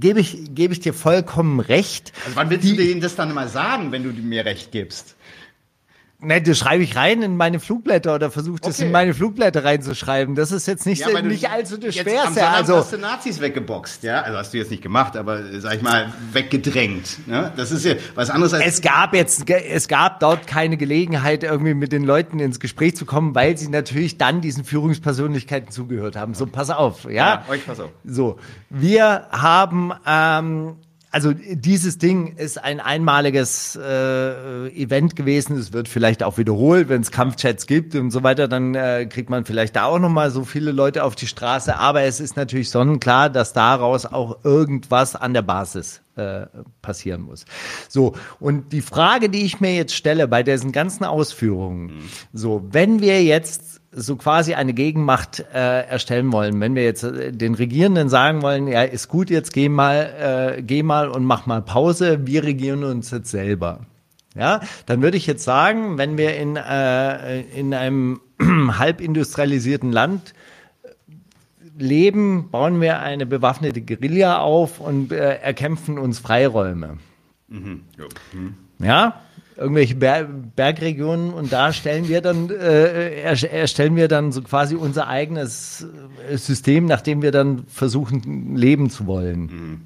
[0.00, 2.12] gebe ich, gebe ich dir vollkommen recht.
[2.26, 5.16] Also wann willst die, du denen das dann mal sagen, wenn du mir recht gibst?
[6.24, 8.86] Ne, das schreibe ich rein in meine Flugblätter oder versuche das okay.
[8.86, 10.34] in meine Flugblätter reinzuschreiben.
[10.34, 12.46] Das ist jetzt nicht, ja, nicht allzu das Schwerste.
[12.46, 14.22] Also hast du Nazis weggeboxt, ja?
[14.22, 17.26] Also hast du jetzt nicht gemacht, aber sag ich mal weggedrängt.
[17.26, 17.52] Ne?
[17.56, 21.74] Das ist ja was anderes als es gab jetzt es gab dort keine Gelegenheit irgendwie
[21.74, 26.34] mit den Leuten ins Gespräch zu kommen, weil sie natürlich dann diesen Führungspersönlichkeiten zugehört haben.
[26.34, 27.10] So pass auf, ja?
[27.10, 27.90] ja euch pass auf.
[28.04, 28.38] So,
[28.70, 30.76] wir haben ähm,
[31.14, 35.56] also dieses Ding ist ein einmaliges äh, Event gewesen.
[35.56, 39.30] Es wird vielleicht auch wiederholt, wenn es Kampfchats gibt und so weiter, dann äh, kriegt
[39.30, 41.76] man vielleicht da auch noch mal so viele Leute auf die Straße.
[41.76, 46.46] Aber es ist natürlich sonnenklar, dass daraus auch irgendwas an der Basis äh,
[46.82, 47.44] passieren muss.
[47.88, 52.08] So, und die Frage, die ich mir jetzt stelle bei diesen ganzen Ausführungen, mhm.
[52.32, 56.60] so, wenn wir jetzt so quasi eine Gegenmacht äh, erstellen wollen.
[56.60, 60.62] Wenn wir jetzt äh, den Regierenden sagen wollen, ja, ist gut, jetzt geh mal, äh,
[60.62, 63.80] geh mal und mach mal Pause, wir regieren uns jetzt selber.
[64.36, 68.20] Ja, dann würde ich jetzt sagen, wenn wir in, äh, in einem
[68.78, 70.34] halb industrialisierten Land
[71.78, 76.98] leben, bauen wir eine bewaffnete Guerilla auf und äh, erkämpfen uns Freiräume.
[77.48, 77.82] Mhm.
[77.96, 78.04] Ja.
[78.32, 78.54] Mhm.
[78.80, 79.20] ja,
[79.56, 85.08] irgendwelche Ber Bergregionen und da stellen wir dann äh, erstellen wir dann so quasi unser
[85.08, 85.86] eigenes
[86.28, 89.40] äh, System, nachdem wir dann versuchen leben zu wollen.
[89.40, 89.80] Mhm.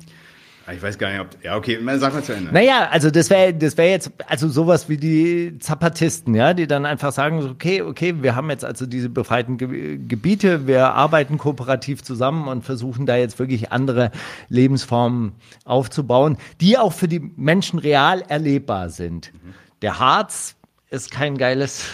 [0.69, 1.29] Ah, ich weiß gar nicht, ob.
[1.43, 2.53] Ja, okay, sag mal zu Ende.
[2.53, 6.85] Naja, also das wäre das wäre jetzt, also sowas wie die Zapatisten, ja, die dann
[6.85, 12.03] einfach sagen, okay, okay, wir haben jetzt also diese befreiten Ge Gebiete, wir arbeiten kooperativ
[12.03, 14.11] zusammen und versuchen da jetzt wirklich andere
[14.51, 15.33] Lebensformen
[15.64, 19.33] aufzubauen, die auch für die Menschen real erlebbar sind.
[19.33, 19.55] Mhm.
[19.81, 20.55] Der Harz
[20.91, 21.87] ist kein geiles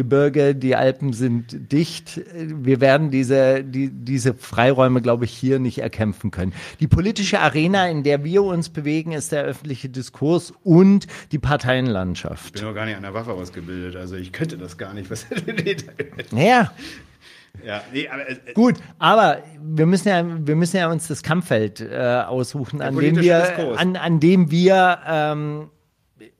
[0.00, 2.22] Gebirge, die Alpen sind dicht.
[2.34, 6.54] Wir werden diese, die, diese Freiräume, glaube ich, hier nicht erkämpfen können.
[6.80, 12.46] Die politische Arena, in der wir uns bewegen, ist der öffentliche Diskurs und die Parteienlandschaft.
[12.46, 15.10] Ich bin noch gar nicht an der Waffe ausgebildet, also ich könnte das gar nicht.
[15.10, 15.26] Was
[16.30, 16.72] naja.
[17.62, 21.80] Ja, nee, aber, äh, Gut, aber wir müssen ja, wir müssen ja uns das Kampffeld
[21.82, 25.68] äh, aussuchen, an dem wir, an, an dem wir ähm,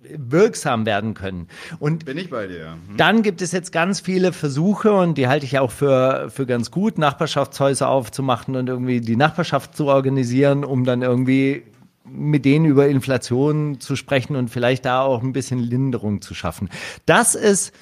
[0.00, 1.48] wirksam werden können.
[1.78, 2.72] Und bin ich bei dir.
[2.88, 2.96] Hm.
[2.96, 6.70] Dann gibt es jetzt ganz viele Versuche und die halte ich auch für für ganz
[6.70, 11.62] gut, Nachbarschaftshäuser aufzumachen und irgendwie die Nachbarschaft zu organisieren, um dann irgendwie
[12.04, 16.68] mit denen über Inflation zu sprechen und vielleicht da auch ein bisschen Linderung zu schaffen.
[17.06, 17.72] Das ist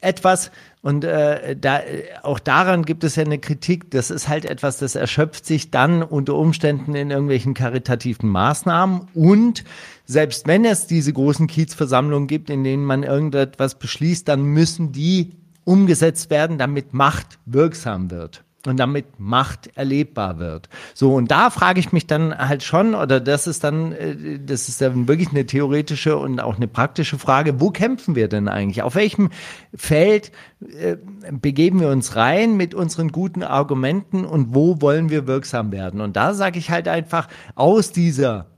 [0.00, 0.50] etwas,
[0.82, 1.80] und äh, da,
[2.22, 3.90] auch daran gibt es ja eine Kritik.
[3.90, 9.08] Das ist halt etwas, das erschöpft sich dann unter Umständen in irgendwelchen karitativen Maßnahmen.
[9.14, 9.64] Und
[10.10, 15.30] selbst wenn es diese großen Kiezversammlungen gibt, in denen man irgendetwas beschließt, dann müssen die
[15.62, 20.68] umgesetzt werden, damit Macht wirksam wird und damit Macht erlebbar wird.
[20.94, 24.68] So, und da frage ich mich dann halt schon, oder das ist dann, äh, das
[24.68, 28.82] ist dann wirklich eine theoretische und auch eine praktische Frage, wo kämpfen wir denn eigentlich?
[28.82, 29.30] Auf welchem
[29.74, 30.32] Feld
[30.76, 30.96] äh,
[31.30, 36.00] begeben wir uns rein mit unseren guten Argumenten und wo wollen wir wirksam werden?
[36.00, 38.49] Und da sage ich halt einfach, aus dieser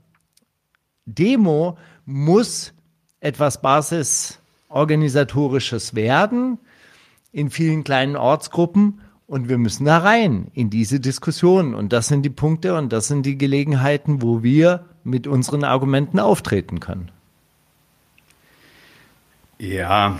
[1.05, 2.73] Demo muss
[3.19, 6.59] etwas Basisorganisatorisches werden
[7.31, 11.73] in vielen kleinen Ortsgruppen und wir müssen da rein in diese Diskussion.
[11.73, 16.19] Und das sind die Punkte und das sind die Gelegenheiten, wo wir mit unseren Argumenten
[16.19, 17.09] auftreten können.
[19.59, 20.19] Ja,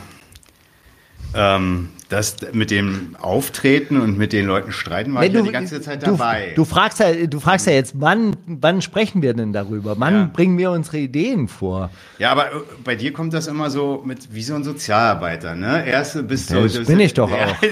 [1.34, 5.52] Ähm, das mit dem Auftreten und mit den Leuten streiten war Nee, ich ja die
[5.52, 6.50] ganze Zeit dabei.
[6.56, 10.00] Du, du, fragst ja, du fragst ja jetzt, wann, wann sprechen wir denn darüber?
[10.00, 10.30] Wann Ja.
[10.32, 11.90] bringen wir unsere Ideen vor?
[12.20, 15.86] ja, aber äh, bei dir kommt das immer so mit wie so ein Sozialarbeiter, ne?
[15.86, 16.62] Erste bist du.
[16.62, 17.56] Das bin ich doch auch.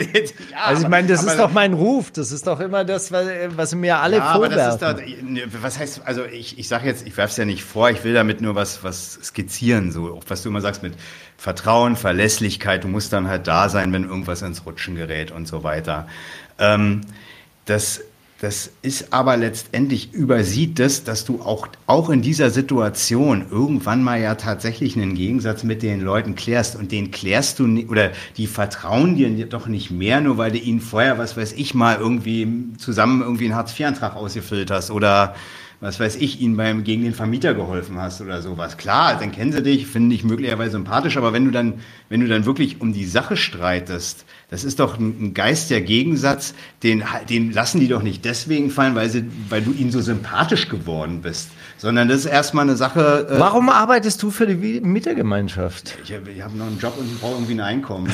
[0.52, 2.12] Ja, Also ich meine, das aber- ist doch mein Ruf.
[2.12, 5.06] Das ist doch immer das, was, was mir alle Ja, aber das vorwerfen.
[5.06, 7.64] ist da, ne, was heißt, also ich, ich sage jetzt, ich werfe es ja nicht
[7.64, 10.94] vor, ich will damit nur was, was skizzieren, so, auch was du immer sagst mit
[11.38, 15.64] Vertrauen, Verlässlichkeit, du musst dann halt da sein, wenn irgendwas ins Rutschen gerät und so
[15.64, 16.08] weiter.
[16.60, 17.02] Ähm,
[17.66, 18.02] das,
[18.40, 24.20] das ist aber letztendlich übersieht das, dass du auch, auch in dieser Situation irgendwann mal
[24.20, 29.16] ja tatsächlich einen Gegensatz mit den Leuten klärst und den klärst du oder die vertrauen
[29.16, 33.22] dir doch nicht mehr, nur weil du ihnen vorher, was weiß ich, mal irgendwie zusammen
[33.22, 35.36] irgendwie einen Hartz-IV-Antrag ausgefüllt hast oder
[35.82, 38.78] was weiß ich, ihnen beim gegen den Vermieter geholfen hast oder sowas.
[38.78, 42.28] Klar, dann kennen sie dich, finden dich möglicherweise sympathisch, aber wenn du dann, wenn du
[42.28, 46.54] dann wirklich um die Sache streitest, das ist doch ein, ein Geist der Gegensatz,
[46.84, 50.70] den, den lassen die doch nicht deswegen fallen, weil sie, weil du ihnen so sympathisch
[50.70, 51.50] geworden bist,
[51.82, 53.28] sondern das ist erstmal eine Sache.
[53.28, 55.98] Äh, Warum arbeitest du für die Mietergemeinschaft?
[56.04, 58.12] ich habe ich hab noch einen Job und brauche irgendwie ein Einkommen.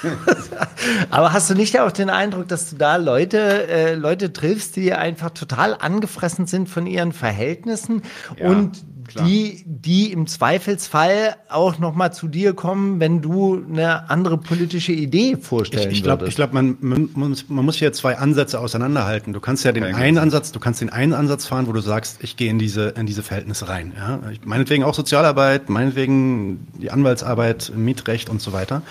[0.00, 0.08] So.
[1.10, 4.92] Aber hast du nicht auch den Eindruck, dass du da Leute, äh, Leute triffst, die
[4.92, 8.02] einfach total angefressen sind von ihren Verhältnissen
[8.38, 9.26] Ja, und klar.
[9.26, 15.36] die, die im Zweifelsfall auch nochmal zu dir kommen, wenn du eine andere politische Idee
[15.36, 16.30] vorstellen Ich, ich glaube, würdest?
[16.30, 19.32] ich glaub, man, man, muss, man muss hier zwei Ansätze auseinanderhalten.
[19.32, 20.22] Du kannst ja den Kein einen Gegensatz.
[20.22, 23.06] Ansatz, du kannst den einen Ansatz fahren, wo du sagst, ich gehe in diese, in
[23.06, 23.92] diese Verhältnisse rein.
[23.96, 24.20] Ja?
[24.44, 28.82] Meinetwegen auch Sozialarbeit, meinetwegen die Anwaltsarbeit, Mietrecht und so weiter.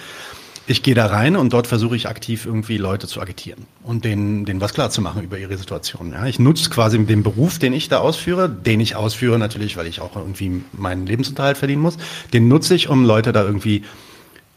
[0.70, 4.45] Ich gehe da rein und dort versuche ich aktiv irgendwie Leute zu agitieren und denen,
[4.45, 6.11] denen was klar zu machen über ihre Situation.
[6.13, 6.28] Ja?
[6.28, 9.99] Ich nutze quasi den Beruf, den ich da ausführe, den ich ausführe natürlich, weil ich
[9.99, 11.97] auch irgendwie meinen Lebensunterhalt verdienen muss,
[12.34, 13.84] den nutze ich, um Leute da irgendwie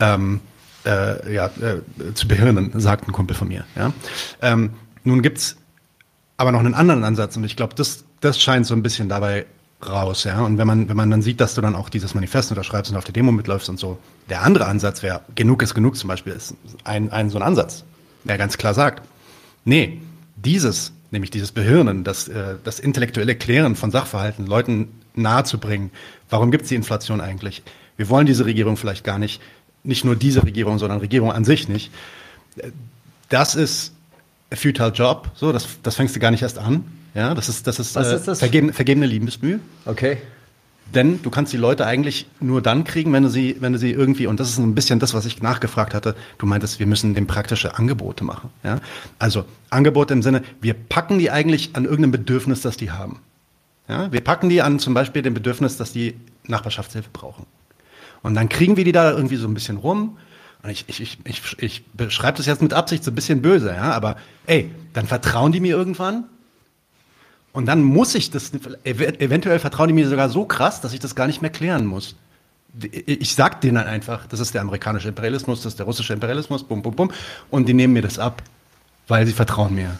[0.01, 0.41] ähm,
[0.85, 3.65] äh, ja, äh, zu behirnen, sagt ein Kumpel von mir.
[3.75, 3.95] Ja?
[4.43, 4.73] Ähm,
[5.05, 5.57] nun gibt's
[6.37, 9.47] aber noch einen anderen Ansatz und ich glaube, das, das scheint so ein bisschen dabei
[9.89, 10.25] raus.
[10.25, 10.43] Ja?
[10.43, 12.97] Und wenn man, wenn man dann sieht, dass du dann auch dieses Manifest unterschreibst und
[12.97, 16.33] auf der Demo mitläufst und so, der andere Ansatz wäre, genug ist genug zum Beispiel,
[16.33, 16.55] ist
[16.85, 17.85] ein, ein so ein Ansatz,
[18.25, 19.07] der ganz klar sagt,
[19.65, 20.01] nee,
[20.37, 25.91] dieses, nämlich dieses Behirnen, das, äh, das intellektuelle Klären von Sachverhalten, Leuten nahezubringen,
[26.31, 27.63] warum gibt's die Inflation eigentlich?
[27.97, 29.41] Wir wollen diese Regierung vielleicht gar nicht,
[29.85, 31.93] nicht nur diese Regierung, sondern Regierung an sich nicht.
[33.29, 33.93] Das ist
[34.51, 36.85] a futile Job, so, das, das fängst du gar nicht erst an.
[37.15, 38.39] Ja, das ist, das ist, Was äh, ist das?
[38.39, 39.61] Vergeben, vergebene Liebesmühe.
[39.85, 40.19] okay.
[40.95, 43.93] Denn du kannst die Leute eigentlich nur dann kriegen, wenn du sie, wenn du sie
[43.93, 47.15] irgendwie, und das ist ein bisschen das, was ich nachgefragt hatte, du meintest, wir müssen
[47.15, 48.51] dem praktische Angebote machen.
[48.63, 48.79] Ja?
[49.19, 53.21] Also Angebote im Sinne, wir packen die eigentlich an irgendeinem Bedürfnis, das die haben.
[53.89, 54.13] Ja?
[54.13, 56.15] Wir packen die an zum Beispiel dem Bedürfnis, dass die
[56.47, 57.47] Nachbarschaftshilfe brauchen.
[58.23, 60.19] Und dann kriegen wir die da irgendwie so ein bisschen rum.
[60.63, 63.71] Und ich, ich, ich, ich, ich beschreibe das jetzt mit Absicht so ein bisschen böse,
[63.71, 66.25] ja, aber ey, dann vertrauen die mir irgendwann
[67.53, 71.01] und dann muss ich das, ev- eventuell vertrauen die mir sogar so krass, dass ich
[71.01, 72.17] das gar nicht mehr klären muss.
[72.91, 76.65] Ich sag denen dann einfach, das ist der amerikanische Imperialismus, das ist der russische Imperialismus,
[76.65, 77.11] bum, bum, bum.
[77.51, 78.43] Und die nehmen mir das ab,
[79.09, 79.99] weil sie vertrauen mir.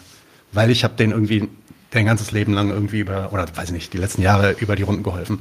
[0.51, 1.47] Weil ich habe denen irgendwie
[1.93, 4.83] dein ganzes Leben lang irgendwie über, oder weiß ich nicht, die letzten Jahre über die
[4.83, 5.39] Runden geholfen.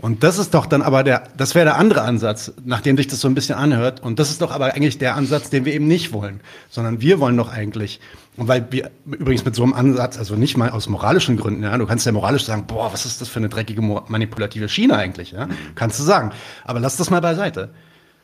[0.00, 3.20] Und das ist doch dann aber der, das wäre der andere Ansatz, nachdem sich das
[3.20, 4.00] so ein bisschen anhört.
[4.00, 6.40] Und das ist doch aber eigentlich der Ansatz, den wir eben nicht wollen.
[6.70, 8.00] Sondern wir wollen doch eigentlich,
[8.36, 11.76] und weil wir übrigens mit so einem Ansatz, also nicht mal aus moralischen Gründen, ja,
[11.76, 15.32] du kannst ja moralisch sagen, boah, was ist das für eine dreckige, manipulative Schiene eigentlich,
[15.32, 15.48] ja?
[15.74, 16.30] Kannst du sagen.
[16.64, 17.70] Aber lass das mal beiseite.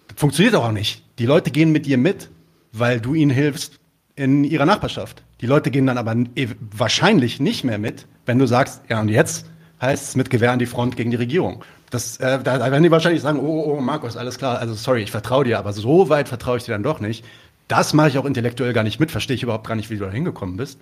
[0.07, 1.03] Das funktioniert doch auch nicht.
[1.19, 2.31] Die Leute gehen mit dir mit,
[2.73, 3.81] weil du ihnen hilfst
[4.17, 5.23] in ihrer Nachbarschaft.
[5.41, 9.09] Die Leute gehen dann aber eh wahrscheinlich nicht mehr mit, wenn du sagst, ja und
[9.09, 9.47] jetzt
[9.81, 11.65] heißt es mit Gewehr an die Front gegen die Regierung.
[11.91, 14.75] Das, äh, da, da werden die wahrscheinlich sagen, oh, oh, oh, Markus, alles klar, also
[14.75, 17.25] sorry, ich vertraue dir, aber so weit vertraue ich dir dann doch nicht.
[17.69, 20.05] Das mache ich auch intellektuell gar nicht mit, verstehe ich überhaupt gar nicht, wie du
[20.05, 20.79] da hingekommen bist.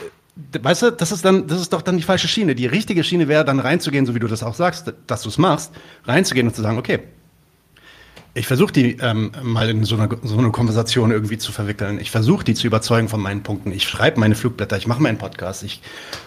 [0.00, 2.54] Äh, Weißt du, das ist dann, das ist doch dann die falsche Schiene.
[2.54, 5.36] Die richtige Schiene wäre dann reinzugehen, so wie du das auch sagst, dass du es
[5.36, 5.72] machst,
[6.04, 7.00] reinzugehen und zu sagen, okay,
[8.34, 12.00] ich versuche die ähm, mal in so eine, so eine Konversation irgendwie zu verwickeln.
[12.00, 13.72] Ich versuche die zu überzeugen von meinen Punkten.
[13.72, 15.82] Ich schreibe meine Flugblätter, ich mache meinen Podcast, ich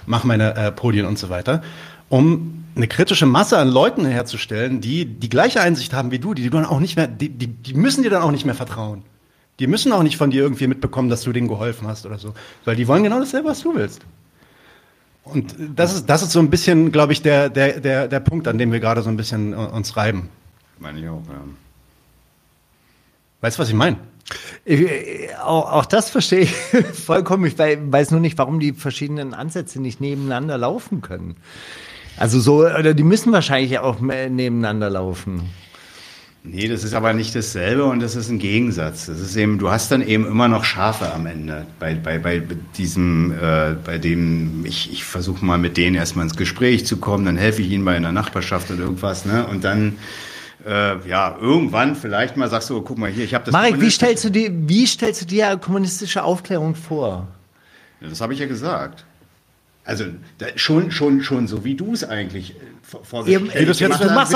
[0.06, 1.64] mache meine äh, Podien und so weiter,
[2.10, 6.44] um eine kritische Masse an Leuten herzustellen, die die gleiche Einsicht haben wie du, die
[6.44, 9.04] du dann auch nicht mehr, die, die, die müssen dir dann auch nicht mehr vertrauen.
[9.60, 12.34] Die müssen auch nicht von dir irgendwie mitbekommen, dass du denen geholfen hast oder so,
[12.66, 14.02] weil die wollen genau dasselbe, was du willst.
[15.24, 18.48] Und das ist, das ist so ein bisschen, glaube ich, der, der, der, der Punkt,
[18.48, 20.30] an dem wir gerade so ein bisschen äh, uns reiben.
[20.78, 21.42] Meine ich auch, ja.
[23.46, 23.98] Weißt du, was ich meine?
[24.66, 24.82] Ich,
[25.40, 26.52] auch, auch das verstehe ich
[26.94, 27.46] vollkommen.
[27.46, 31.36] Ich wei- weiß nur nicht, warum die verschiedenen Ansätze nicht nebeneinander laufen können.
[32.18, 35.44] Also so, oder die müssen wahrscheinlich auch äh, nebeneinander laufen.
[36.44, 39.06] Nee, das ist aber nicht dasselbe und das ist ein Gegensatz.
[39.06, 41.68] Das ist eben, du hast dann eben immer noch Schafe am Ende.
[41.80, 42.42] Bei, bei, bei
[42.78, 47.26] diesem, äh, bei dem, ich, ich versuche mal mit denen erstmal ins Gespräch zu kommen,
[47.26, 49.46] dann helfe ich ihnen bei einer Nachbarschaft oder irgendwas, ne?
[49.46, 49.98] Und dann
[50.66, 53.54] äh, ja, irgendwann vielleicht mal sagst du, guck mal hier, ich habe das.
[53.54, 57.28] Marek, wie stellst du dir, wie stellst du dir kommunistische Aufklärung vor?
[58.02, 59.06] Ja, das habe ich ja gesagt.
[59.84, 60.06] Also
[60.40, 62.56] da, schon, schon, schon so wie du es eigentlich
[62.94, 64.02] äh, vorgestellt hast.
[64.02, 64.34] Du, du, machst,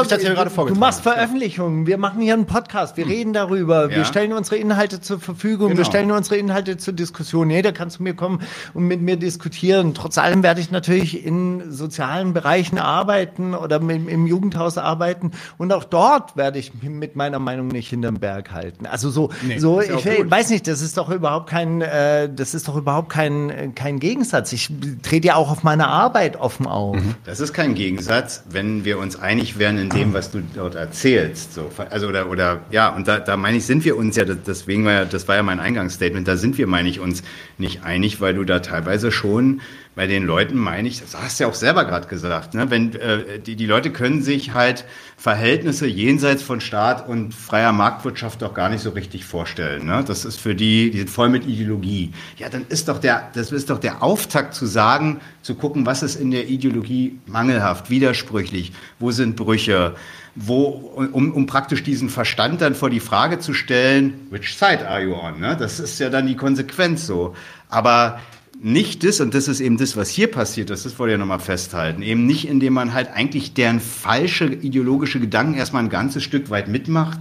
[0.57, 3.11] du machst Veröffentlichungen, wir machen hier einen Podcast, wir hm.
[3.11, 3.97] reden darüber, ja.
[3.97, 5.79] wir stellen unsere Inhalte zur Verfügung, genau.
[5.79, 7.49] wir stellen unsere Inhalte zur Diskussion.
[7.49, 8.41] Jeder kann zu mir kommen
[8.73, 9.93] und mit mir diskutieren.
[9.93, 15.73] Trotz allem werde ich natürlich in sozialen Bereichen arbeiten oder im, im Jugendhaus arbeiten und
[15.73, 18.85] auch dort werde ich mit meiner Meinung nicht hinterm Berg halten.
[18.85, 22.67] Also so, nee, so ich weiß nicht, das ist doch überhaupt kein, äh, das ist
[22.67, 24.51] doch überhaupt kein, kein Gegensatz.
[24.53, 24.69] Ich
[25.01, 26.95] trete ja auch auf meine Arbeit offen auf.
[26.95, 27.15] Mhm.
[27.25, 31.53] Das ist kein Gegensatz, wenn wir uns einig wären in dem, was du dort erzählst.
[31.53, 34.85] So, also oder, oder ja, und da, da meine ich, sind wir uns ja, deswegen
[34.85, 37.23] war ja, das war ja mein Eingangsstatement, da sind wir, meine ich, uns
[37.57, 39.61] nicht einig, weil du da teilweise schon
[39.99, 42.71] bei den Leuten meine ich, das hast du ja auch selber gerade gesagt, ne?
[42.71, 44.85] wenn äh, die, die Leute können sich halt
[45.17, 49.85] Verhältnisse jenseits von Staat und freier Marktwirtschaft doch gar nicht so richtig vorstellen.
[49.85, 50.05] Ne?
[50.07, 52.13] Das ist für die, die sind voll mit Ideologie.
[52.37, 56.01] Ja, dann ist doch der, das ist doch der Auftakt zu sagen, zu gucken, was
[56.01, 59.95] ist in der Ideologie mangelhaft, widersprüchlich, wo sind Brüche,
[60.33, 65.01] wo, um, um praktisch diesen Verstand dann vor die Frage zu stellen, which side are
[65.01, 65.41] you on?
[65.41, 65.57] Ne?
[65.59, 67.35] Das ist ja dann die Konsequenz so.
[67.67, 68.21] Aber
[68.61, 71.17] nicht das, und das ist eben das, was hier passiert ist, das wollte ich ja
[71.17, 76.23] nochmal festhalten, eben nicht, indem man halt eigentlich deren falsche ideologische Gedanken erstmal ein ganzes
[76.23, 77.19] Stück weit mitmacht,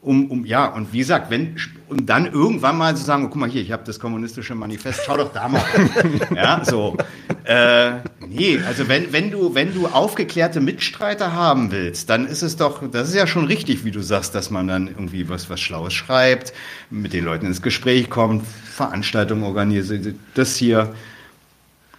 [0.00, 1.56] um, um ja, und wie gesagt, wenn,
[1.88, 5.02] und dann irgendwann mal zu sagen, oh, guck mal hier, ich habe das kommunistische Manifest,
[5.06, 5.62] schau doch da mal.
[6.34, 6.96] ja, so.
[7.44, 7.92] Äh,
[8.34, 12.82] nee, also wenn, wenn du, wenn du aufgeklärte Mitstreiter haben willst, dann ist es doch,
[12.90, 15.92] das ist ja schon richtig, wie du sagst, dass man dann irgendwie was, was Schlaues
[15.92, 16.52] schreibt,
[16.90, 20.94] mit den Leuten ins Gespräch kommt, Veranstaltungen organisiert, das hier.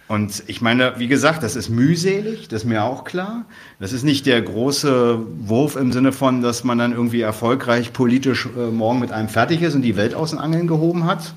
[0.06, 3.46] Und ich meine, wie gesagt, das ist mühselig, das ist mir auch klar.
[3.80, 8.46] Das ist nicht der große Wurf im Sinne von, dass man dann irgendwie erfolgreich politisch
[8.46, 11.32] äh, morgen mit einem fertig ist und die Welt aus den Angeln gehoben hat.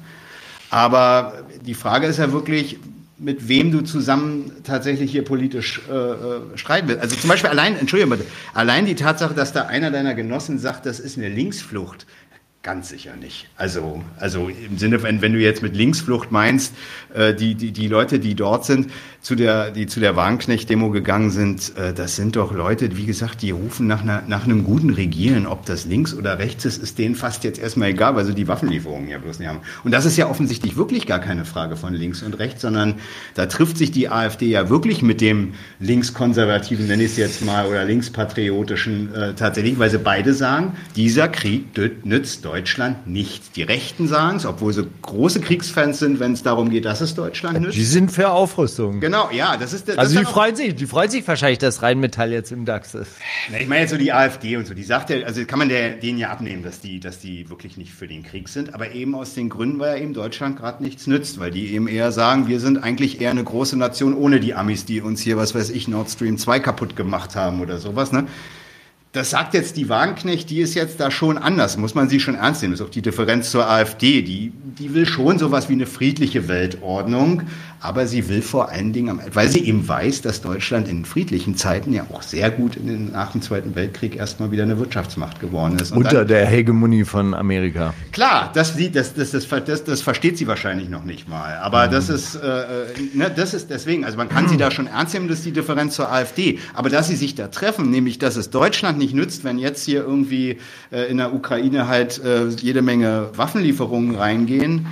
[0.70, 2.78] Aber die Frage ist ja wirklich,
[3.20, 7.01] mit wem du zusammen tatsächlich hier politisch äh, äh streiten willst.
[7.01, 8.18] Also zum Beispiel allein, Entschuldigung,
[8.53, 12.05] allein die Tatsache, dass da einer deiner Genossen sagt, das ist eine Linksflucht,
[12.68, 13.47] Ganz sicher nicht.
[13.55, 16.74] Also, also im Sinne, wenn, wenn du jetzt mit Linksflucht meinst,
[17.13, 18.91] äh, die, die, die Leute, die dort sind,
[19.28, 23.41] zu der, die zu der Wagenknecht-Demo gegangen sind, äh, das sind doch Leute, wie gesagt,
[23.41, 25.47] die rufen nach, einer, nach einem guten Regieren.
[25.47, 28.47] Ob das links oder rechts ist, ist denen fast jetzt erstmal egal, weil sie die
[28.47, 29.59] Waffenlieferungen ja bloß nicht haben.
[29.84, 32.95] Und das ist ja offensichtlich wirklich gar keine Frage von links und rechts, sondern
[33.36, 37.65] da trifft sich die AfD ja wirklich mit dem linkskonservativen, nenne ich es jetzt mal,
[37.65, 41.65] oder linkspatriotischen äh, tatsächlich, weil sie beide sagen, dieser Krieg
[42.05, 43.51] nützt Deutschland nichts.
[43.51, 47.13] Die Rechten sagen es, obwohl sie große Kriegsfans sind, wenn es darum geht, dass es
[47.13, 47.75] Deutschland nützt.
[47.75, 49.01] Die sind für Aufrüstung.
[49.01, 52.32] Genau, ja, das ist das Also die freuen sich, die freuen sich wahrscheinlich, dass Rheinmetall
[52.32, 53.11] jetzt im DAX ist.
[53.51, 55.70] Na, ich meine jetzt so die AfD und so, die sagt ja, also kann man
[55.70, 58.91] der, denen ja abnehmen, dass die, dass die wirklich nicht für den Krieg sind, aber
[58.91, 62.47] eben aus den Gründen, weil eben Deutschland gerade nichts nützt, weil die eben eher sagen,
[62.47, 65.70] wir sind eigentlich eher eine große Nation ohne die Amis, die uns hier, was weiß
[65.70, 68.26] ich, Nord Stream 2 kaputt gemacht haben oder sowas, ne?
[69.13, 72.36] Das sagt jetzt die Wagenknecht, die ist jetzt da schon anders, muss man sie schon
[72.36, 72.74] ernst nehmen.
[72.74, 74.22] Das ist auch die Differenz zur AfD.
[74.22, 77.43] Die, die will schon sowas wie eine friedliche Weltordnung,
[77.80, 81.93] aber sie will vor allen Dingen, weil sie eben weiß, dass Deutschland in friedlichen Zeiten
[81.93, 85.78] ja auch sehr gut in den, nach dem Zweiten Weltkrieg erstmal wieder eine Wirtschaftsmacht geworden
[85.80, 85.91] ist.
[85.91, 87.93] Und Unter dann, der Hegemonie von Amerika.
[88.11, 91.57] Klar, das, das, das, das, das, versteht sie wahrscheinlich noch nicht mal.
[91.57, 91.91] Aber mhm.
[91.91, 92.65] das, ist, äh,
[93.13, 94.49] ne, das ist deswegen, also man kann mhm.
[94.49, 96.59] sie da schon ernst nehmen, das ist die Differenz zur AfD.
[96.73, 99.99] Aber dass sie sich da treffen, nämlich dass es Deutschland nicht nützt, wenn jetzt hier
[100.03, 100.57] irgendwie
[100.91, 104.88] äh, in der Ukraine halt äh, jede Menge Waffenlieferungen reingehen,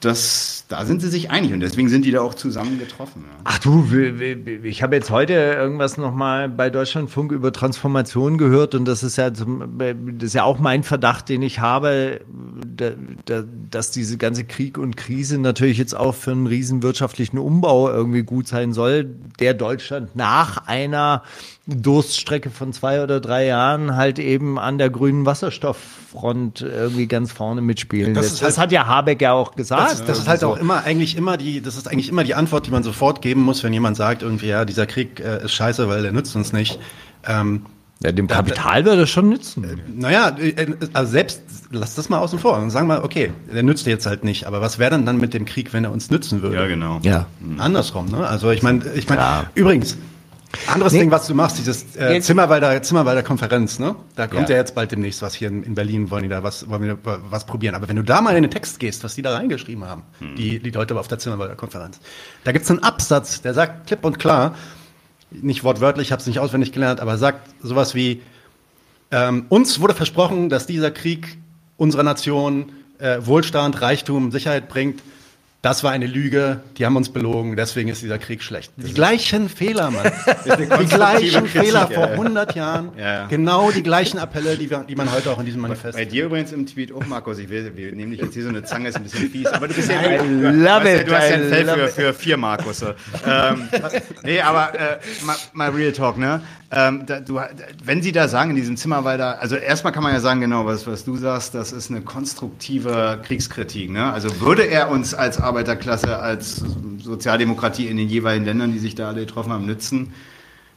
[0.00, 3.24] das, da sind sie sich einig und deswegen sind die da auch zusammen getroffen.
[3.26, 3.40] Ja.
[3.44, 3.86] Ach du,
[4.62, 9.30] ich habe jetzt heute irgendwas nochmal bei Deutschlandfunk über Transformation gehört und das ist ja,
[9.30, 9.46] das
[10.20, 12.20] ist ja auch mein Verdacht, den ich habe,
[13.70, 18.22] dass diese ganze Krieg und Krise natürlich jetzt auch für einen riesen wirtschaftlichen Umbau irgendwie
[18.22, 19.04] gut sein soll,
[19.40, 21.22] der Deutschland nach einer
[21.66, 27.60] Durststrecke von zwei oder drei Jahren halt eben an der grünen Wasserstofffront irgendwie ganz vorne
[27.60, 28.14] mitspielen.
[28.14, 29.90] Das, das, das halt, hat ja Habeck ja auch gesagt.
[29.90, 30.50] Das, das ist halt so.
[30.50, 33.42] auch immer eigentlich immer die, das ist eigentlich immer die Antwort, die man sofort geben
[33.42, 36.52] muss, wenn jemand sagt irgendwie ja dieser Krieg äh, ist scheiße, weil der nützt uns
[36.52, 36.78] nicht.
[37.26, 37.66] Ähm,
[38.04, 39.64] ja, dem Kapital würde es schon nützen.
[39.64, 41.42] Äh, naja, äh, also selbst,
[41.72, 44.60] lass das mal außen vor und sagen mal, okay, der nützt jetzt halt nicht, aber
[44.60, 46.56] was wäre denn dann mit dem Krieg, wenn er uns nützen würde?
[46.56, 47.00] Ja, genau.
[47.02, 47.26] Ja.
[47.58, 48.26] Andersrum, ne?
[48.26, 49.50] Also ich meine, ich meine, ja.
[49.54, 49.96] übrigens,
[50.66, 51.00] Anderes nee.
[51.00, 53.96] Ding, was du machst, dieses äh, Zimmerwalder, Zimmerwalder Konferenz, ne?
[54.14, 54.56] Da kommt ja.
[54.56, 54.60] ja.
[54.60, 57.46] jetzt bald demnächst was hier in, in, Berlin, wollen die da was, wollen wir was
[57.46, 57.74] probieren.
[57.74, 60.36] Aber wenn du da mal in den Text gehst, was die da reingeschrieben haben, hm.
[60.36, 62.00] die, die Leute auf der Zimmerwalder Konferenz,
[62.44, 64.54] da gibt's einen Absatz, der sagt klipp und klar,
[65.30, 68.22] nicht wortwörtlich, ich habe es nicht auswendig gelernt, aber sagt sowas wie,
[69.10, 71.38] ähm, uns wurde versprochen, dass dieser Krieg
[71.76, 75.02] unserer Nation äh, Wohlstand, Reichtum, Sicherheit bringt.
[75.66, 78.70] Das war eine Lüge, die haben uns belogen, deswegen ist dieser Krieg schlecht.
[78.76, 80.12] Die gleichen Fehler, Mann.
[80.80, 82.90] die gleichen Fehler vor 100 Jahren.
[82.96, 83.26] Ja.
[83.26, 86.26] Genau die gleichen Appelle, die, wir, die man heute auch in diesem Manifest Bei dir
[86.26, 88.90] übrigens im Tweet auch, Markus, ich will, wir nehmen dich jetzt hier so eine Zange,
[88.90, 91.48] ist ein bisschen fies, aber du bist ja, I love it, du hast ja ein
[91.48, 92.82] Feld für, für vier Markus.
[92.82, 93.68] ähm,
[94.22, 96.42] nee, aber äh, mal, mal Real Talk, ne?
[96.70, 97.40] Ähm, da, du,
[97.84, 100.40] wenn Sie da sagen in diesem Zimmer, weil da, also erstmal kann man ja sagen,
[100.40, 103.90] genau, was, was du sagst, das ist eine konstruktive Kriegskritik.
[103.90, 104.12] Ne?
[104.12, 106.62] Also würde er uns als Arbeiterklasse, als
[106.98, 110.12] Sozialdemokratie in den jeweiligen Ländern, die sich da alle getroffen haben, nützen,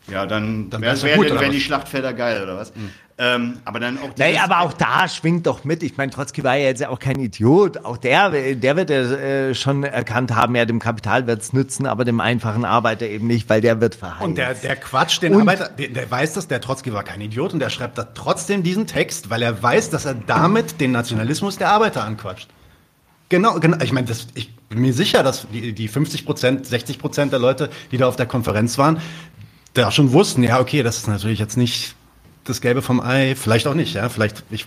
[0.08, 2.74] ja, dann, dann wäre wär, wär die Schlachtfelder geil, oder was?
[2.76, 2.90] Mhm.
[3.22, 4.16] Ähm, aber dann auch.
[4.18, 5.84] Naja, aber auch da schwingt doch mit.
[5.84, 7.84] Ich meine, Trotzki war ja jetzt auch kein Idiot.
[7.84, 12.06] Auch der, der wird ja äh, schon erkannt haben, ja, dem Kapital wird's nützen, aber
[12.06, 14.24] dem einfachen Arbeiter eben nicht, weil der wird verheizt.
[14.24, 17.20] Und der, der Quatsch, den und, Arbeiter, der, der weiß das, der Trotzki war kein
[17.20, 20.94] Idiot und der schreibt da trotzdem diesen Text, weil er weiß, dass er damit den
[20.94, 22.48] Nationalismus der Arbeiter anquatscht.
[23.28, 23.78] Genau, genau.
[23.84, 27.40] Ich meine, das, ich bin mir sicher, dass die, die 50 Prozent, 60 Prozent der
[27.40, 29.02] Leute, die da auf der Konferenz waren,
[29.74, 31.96] da schon wussten, ja, okay, das ist natürlich jetzt nicht
[32.50, 34.66] das Gelbe vom Ei, vielleicht auch nicht, ja, vielleicht, ich,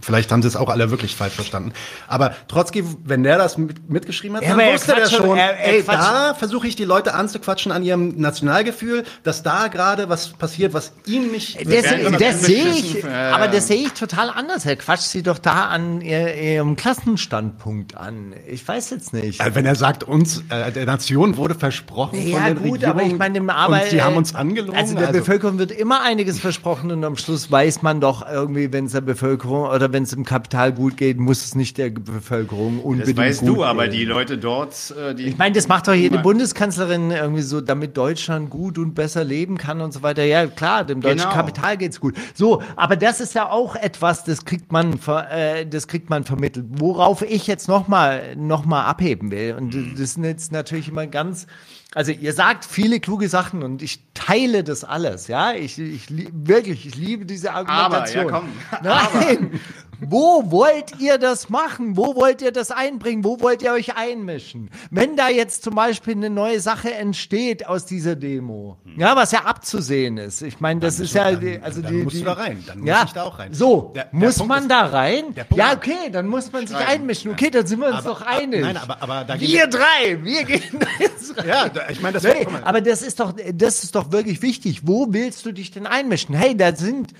[0.00, 1.72] vielleicht haben sie es auch alle wirklich falsch verstanden.
[2.08, 5.74] Aber Trotzki, wenn der das mit, mitgeschrieben hat, ja, dann wusste der schon, er, er
[5.74, 10.74] ey, da versuche ich die Leute anzuquatschen an ihrem Nationalgefühl, dass da gerade was passiert,
[10.74, 11.58] was ihnen nicht...
[11.66, 14.66] Das, das, das sehe ich, aber das sehe ich total anders.
[14.66, 18.34] Er quatscht sie doch da an ihrem Klassenstandpunkt an.
[18.48, 19.40] Ich weiß jetzt nicht.
[19.40, 22.84] Also wenn er sagt, uns, äh, der Nation wurde versprochen ja, von den gut, Regierungen
[22.84, 24.78] aber ich meine, dem Arbeit, und sie haben uns angelogen.
[24.78, 28.72] Also der also, Bevölkerung wird immer einiges versprochen und am Schluss weiß man doch irgendwie,
[28.72, 31.90] wenn es der Bevölkerung oder wenn es im Kapital gut geht, muss es nicht der
[31.90, 35.24] Bevölkerung unbedingt Das weißt du, aber die Leute dort, äh, die.
[35.24, 39.58] Ich meine, das macht doch jede Bundeskanzlerin irgendwie so, damit Deutschland gut und besser leben
[39.58, 40.24] kann und so weiter.
[40.24, 41.32] Ja, klar, dem deutschen genau.
[41.34, 42.14] Kapital geht's gut.
[42.32, 44.98] So, aber das ist ja auch etwas, das kriegt man,
[45.30, 46.64] äh, das kriegt man vermittelt.
[46.70, 49.54] Worauf ich jetzt nochmal, noch mal abheben will.
[49.58, 51.46] Und das ist jetzt natürlich immer ganz,
[51.94, 55.52] also ihr sagt viele kluge Sachen und ich teile das alles, ja.
[55.52, 58.32] Ich, ich wirklich, ich liebe diese Argumentation.
[58.32, 59.20] Aber, ja, komm.
[59.20, 59.60] Nein.
[60.04, 61.96] Wo wollt ihr das machen?
[61.96, 63.24] Wo wollt ihr das einbringen?
[63.24, 64.70] Wo wollt ihr euch einmischen?
[64.90, 69.00] Wenn da jetzt zum Beispiel eine neue Sache entsteht aus dieser Demo, hm.
[69.00, 70.42] ja, was ja abzusehen ist.
[70.42, 72.64] Ich meine, das dann ist ja, dann, also dann die, musst die, du da rein.
[72.66, 73.54] Dann muss ja, ich da auch rein.
[73.54, 75.24] So, der, der muss Punkt man ist, da rein?
[75.54, 77.30] Ja, okay, dann muss man sich einmischen.
[77.30, 78.62] Okay, dann sind wir uns aber, doch einig.
[78.62, 81.46] Nein, aber, aber da wir drei, wir gehen da jetzt rein.
[81.46, 82.24] Ja, ich meine, das.
[82.24, 84.86] Nee, aber das ist doch, das ist doch wirklich wichtig.
[84.86, 86.34] Wo willst du dich denn einmischen?
[86.34, 87.12] Hey, da sind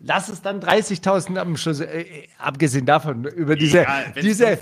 [0.00, 2.04] Lass es dann 30.000 am Schluss, äh,
[2.38, 4.58] abgesehen davon, über diese, ja, diese, äh,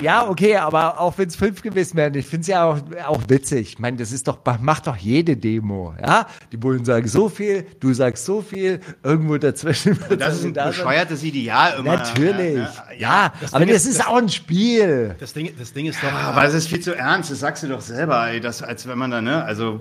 [0.00, 2.78] ja, okay, aber auch wenn es fünf gewesen wären, ich finde es ja auch,
[3.08, 3.72] auch witzig.
[3.72, 6.28] Ich meine, das ist doch, macht doch jede Demo, ja?
[6.52, 9.98] Die Bullen sagen so viel, du sagst so viel, irgendwo dazwischen.
[10.16, 11.96] Das ist ein da bescheuertes Ideal immer.
[11.96, 15.16] Natürlich, ja, ja, ja aber das ist, das, auch ein Spiel.
[15.18, 16.12] Das Ding, das Ding ist doch.
[16.12, 18.98] aber es ist viel zu ernst, das sagst du doch selber, ey, das, als wenn
[18.98, 19.80] man da, ne, also,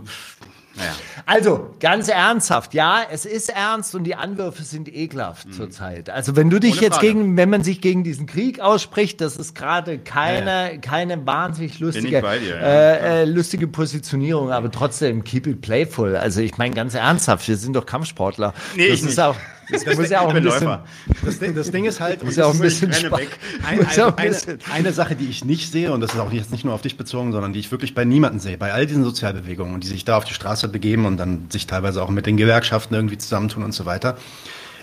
[0.80, 0.91] naja.
[1.26, 5.51] Also, ganz ernsthaft, ja, es ist ernst und die Anwürfe sind ekelhaft mhm.
[5.53, 6.10] zurzeit.
[6.10, 7.07] Also, wenn du dich Ohne jetzt Frage.
[7.07, 10.77] gegen, wenn man sich gegen diesen Krieg ausspricht, das ist gerade keine, ja.
[10.77, 12.56] keine wahnsinnig lustige, dir, ja.
[12.56, 16.15] äh, äh, lustige Positionierung, aber trotzdem, keep it playful.
[16.15, 18.53] Also, ich meine ganz ernsthaft, wir sind doch Kampfsportler.
[18.76, 19.19] Nee, das ist nicht.
[19.19, 19.35] auch.
[19.72, 20.78] Das, das muss ja auch ein bisschen,
[21.24, 23.14] das, Ding, das Ding ist halt, muss ja auch ein bisschen ein,
[23.66, 23.86] ein,
[24.18, 24.36] eine,
[24.74, 26.98] eine, Sache, die ich nicht sehe, und das ist auch jetzt nicht nur auf dich
[26.98, 30.18] bezogen, sondern die ich wirklich bei niemanden sehe, bei all diesen Sozialbewegungen, die sich da
[30.18, 33.74] auf die Straße begeben und dann sich teilweise auch mit den Gewerkschaften irgendwie zusammentun und
[33.74, 34.18] so weiter,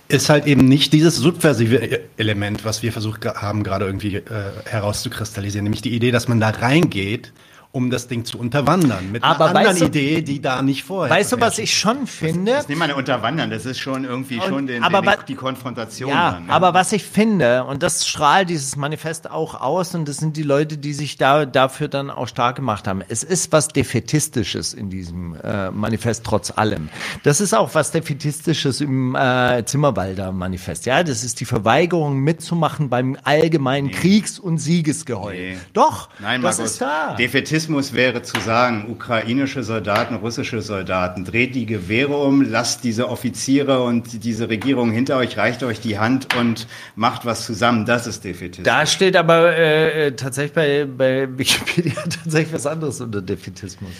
[0.08, 4.22] ist halt eben nicht dieses subversive Element, was wir versucht haben, gerade irgendwie äh,
[4.64, 7.32] herauszukristallisieren, nämlich die Idee, dass man da reingeht
[7.76, 9.12] um das Ding zu unterwandern.
[9.12, 11.14] Mit Aber einer anderen du, Idee, die da nicht vorher.
[11.14, 12.52] Weißt du, was ich schon finde?
[12.52, 15.26] Das, das nicht mal eine Unterwandern, das ist schon irgendwie und, schon den, aber den,
[15.28, 16.08] die Konfrontation.
[16.08, 16.52] Ja, dann, ne?
[16.54, 20.42] aber was ich finde, und das strahlt dieses Manifest auch aus, und das sind die
[20.42, 23.02] Leute, die sich da dafür dann auch stark gemacht haben.
[23.08, 26.88] Es ist was Defetistisches in diesem äh, Manifest trotz allem.
[27.24, 30.86] Das ist auch was Defetistisches im äh, Zimmerwalder Manifest.
[30.86, 33.92] Ja, das ist die Verweigerung mitzumachen beim allgemeinen nee.
[33.92, 35.34] Kriegs- und Siegesgeheul.
[35.34, 35.56] Nee.
[35.74, 37.14] Doch, Nein, das Markus, ist da.
[37.16, 43.08] Defetismus Zynismus wäre zu sagen, ukrainische Soldaten, russische Soldaten, dreht die Gewehre um, lasst diese
[43.08, 47.84] Offiziere und diese Regierung hinter euch, reicht euch die Hand und macht was zusammen.
[47.84, 48.64] Das ist Defetismus.
[48.64, 53.90] Da steht aber äh, tatsächlich bei, bei Wikipedia tatsächlich was anderes unter Defetismus.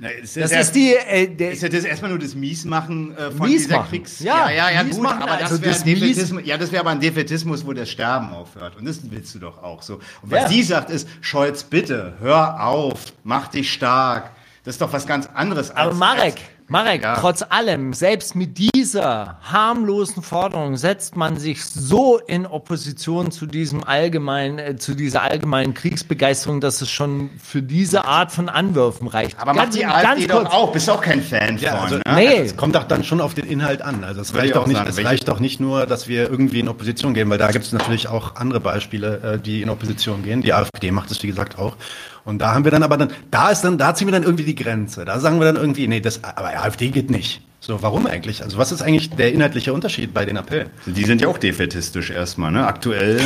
[0.00, 3.16] Na, ist Das ja- ist die, äh, der, Ist ja das erstmal nur das Miesmachen
[3.16, 3.50] äh, von Miesmachen.
[3.50, 4.20] dieser Kriegs...
[4.20, 6.80] Ja, ja, ja, Miesmachen, gut, aber das also wäre das Mies- Defetismus, ja, das wäre
[6.82, 8.76] aber ein Defetismus, wo das Sterben aufhört.
[8.76, 9.94] Und das willst du doch auch so.
[9.94, 10.48] Und was Ja.
[10.48, 14.30] sie sagt ist, Scholz, bitte, hör auf, mach dich stark.
[14.64, 15.70] Das ist doch was ganz anderes.
[15.72, 16.36] Aber Marek,
[16.70, 17.14] Marek, Ja.
[17.18, 23.84] trotz allem, selbst mit dieser harmlosen Forderung setzt man sich so in Opposition zu diesem
[23.84, 29.38] allgemeinen, äh, zu dieser allgemeinen Kriegsbegeisterung, dass es schon für diese Art von Anwürfen reicht.
[29.40, 30.70] aber macht die AfD doch auch.
[30.72, 32.02] Bist auch kein Fan Ja, von, also, ne?
[32.14, 32.36] Nee.
[32.40, 34.04] Es kommt doch dann schon auf den Inhalt an.
[34.04, 34.90] Also es Würde reicht doch auch nicht, sagen.
[34.90, 37.64] es Welche- reicht doch nicht nur, dass wir irgendwie in Opposition gehen, weil da gibt
[37.64, 40.42] es natürlich auch andere Beispiele, äh, die in Opposition gehen.
[40.42, 41.76] Die AfD macht es wie gesagt auch.
[42.28, 44.44] Und da haben wir dann aber dann, da ist dann, da ziehen wir dann irgendwie
[44.44, 45.06] die Grenze.
[45.06, 47.40] Da sagen wir dann irgendwie, nee, das, aber AfD geht nicht.
[47.58, 48.42] So, warum eigentlich?
[48.42, 50.68] Also was ist eigentlich der inhaltliche Unterschied bei den Appellen?
[50.84, 52.66] Die sind ja auch defetistisch erstmal, ne?
[52.66, 53.18] Aktuell.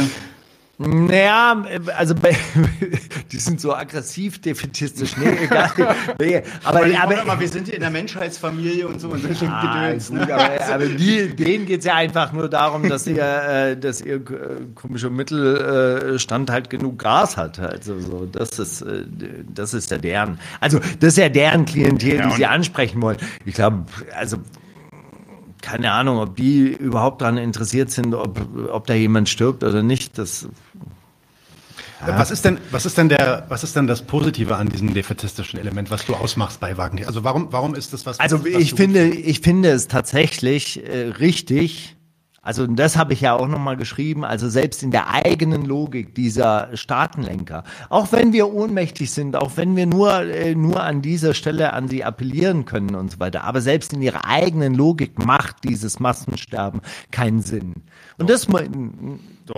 [0.78, 1.64] Naja,
[1.96, 2.34] also bei,
[3.32, 5.16] die sind so aggressiv, defetistisch.
[5.16, 5.70] Nee, egal.
[6.18, 9.46] Nee, aber, Aber, aber, aber wir sind hier in der Menschheitsfamilie und so und solche
[9.48, 10.22] Ah, Gedöns, ne?
[10.22, 14.20] aber, aber die, denen geht's ja einfach nur darum, dass ihr, äh, dass ihr äh,
[14.74, 17.60] komischer Mittelstand halt genug Gas hat.
[17.60, 19.04] Also so, das ist, äh,
[19.54, 20.38] das ist ja deren.
[20.58, 23.18] Also das ist ja deren Klientel, Ja, die sie ansprechen wollen.
[23.44, 23.84] Ich glaube,
[24.16, 24.38] also
[25.62, 28.38] keine Ahnung, ob die überhaupt daran interessiert sind, ob,
[28.70, 30.18] ob da jemand stirbt oder nicht.
[30.18, 30.46] Das
[32.04, 35.58] Was ist denn, was ist denn der, was ist denn das Positive an diesem defaitistischen
[35.58, 37.06] Element, was du ausmachst bei Wagner?
[37.06, 38.20] Also warum, warum ist das was?
[38.20, 41.96] Also was ich finde, ich finde es tatsächlich äh, richtig.
[42.44, 44.24] Also und das habe ich ja auch nochmal geschrieben.
[44.24, 49.76] Also selbst in der eigenen Logik dieser Staatenlenker, auch wenn wir ohnmächtig sind, auch wenn
[49.76, 53.60] wir nur äh, nur an dieser Stelle an sie appellieren können und so weiter, aber
[53.60, 56.80] selbst in ihrer eigenen Logik macht dieses Massensterben
[57.12, 57.74] keinen Sinn.
[58.18, 58.68] Und das mal-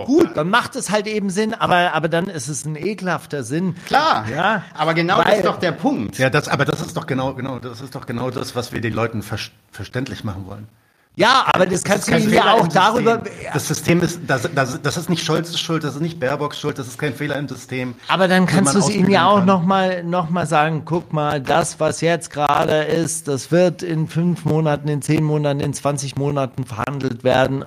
[0.05, 3.75] gut, dann macht es halt eben Sinn, aber aber dann ist es ein ekelhafter Sinn.
[3.87, 6.19] Klar, ja, aber genau das Weil- ist doch der Punkt.
[6.19, 8.79] Ja, das, aber das ist doch genau, genau, das ist doch genau das, was wir
[8.81, 9.39] den Leuten ver
[9.71, 10.67] verständlich machen wollen.
[11.15, 13.21] Ja, aber das kannst du ihnen Fehler ja auch darüber.
[13.53, 16.77] Das System ist, das, das, das ist nicht Scholz's Schuld, das ist nicht Baerbocks Schuld,
[16.77, 17.95] das ist kein Fehler im System.
[18.07, 19.45] Aber dann kannst du es ihnen ja auch kann.
[19.45, 24.07] noch mal, noch mal sagen, guck mal, das, was jetzt gerade ist, das wird in
[24.07, 27.65] fünf Monaten, in zehn Monaten, in 20 Monaten verhandelt werden.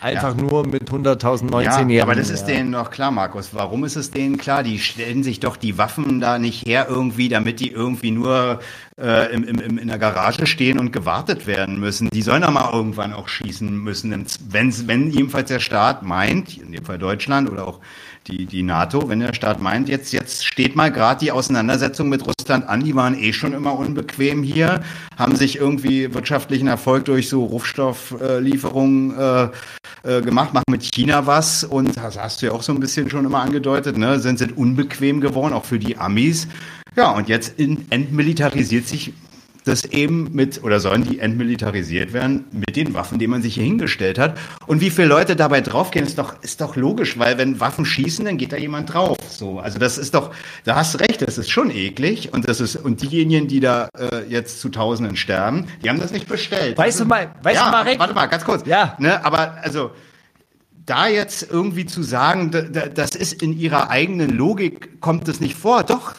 [0.00, 1.90] Einfach nur mit 100.000 19-Jährigen.
[1.90, 2.54] Ja, aber das ist ja.
[2.54, 3.50] denen doch klar, Markus.
[3.52, 4.62] Warum ist es denen klar?
[4.62, 8.60] Die stellen sich doch die Waffen da nicht her irgendwie, damit die irgendwie nur
[9.00, 12.08] äh, im, im, in der Garage stehen und gewartet werden müssen.
[12.10, 16.70] Die sollen doch mal irgendwann auch schießen müssen, wenn, wenn jedenfalls der Staat meint, in
[16.70, 17.80] dem Fall Deutschland oder auch
[18.28, 22.24] die, die NATO, wenn der Staat meint, jetzt, jetzt steht mal gerade die Auseinandersetzung mit
[22.26, 24.82] Russland an, die waren eh schon immer unbequem hier,
[25.16, 29.48] haben sich irgendwie wirtschaftlichen Erfolg durch so Rohstofflieferungen äh,
[30.02, 33.10] äh, gemacht, machen mit China was und das hast du ja auch so ein bisschen
[33.10, 36.48] schon immer angedeutet, ne, sind, sind unbequem geworden, auch für die Amis.
[36.96, 39.12] Ja, und jetzt in, entmilitarisiert sich
[39.68, 43.64] das eben mit, oder sollen die entmilitarisiert werden mit den Waffen, die man sich hier
[43.64, 44.38] hingestellt hat.
[44.66, 48.24] Und wie viele Leute dabei draufgehen, ist doch, ist doch logisch, weil wenn Waffen schießen,
[48.24, 49.16] dann geht da jemand drauf.
[49.28, 50.34] So, also das ist doch,
[50.64, 52.32] da hast du recht, das ist schon eklig.
[52.32, 56.12] Und das ist, und diejenigen, die da äh, jetzt zu Tausenden sterben, die haben das
[56.12, 56.76] nicht bestellt.
[56.76, 57.98] Weißt du mal, weißt ja, du mal, Rick?
[57.98, 58.66] warte mal, ganz kurz.
[58.66, 58.96] Ja.
[58.98, 59.92] Ne, aber also
[60.88, 65.40] da jetzt irgendwie zu sagen, da, da, das ist in ihrer eigenen Logik, kommt das
[65.40, 65.82] nicht vor.
[65.84, 66.14] Doch,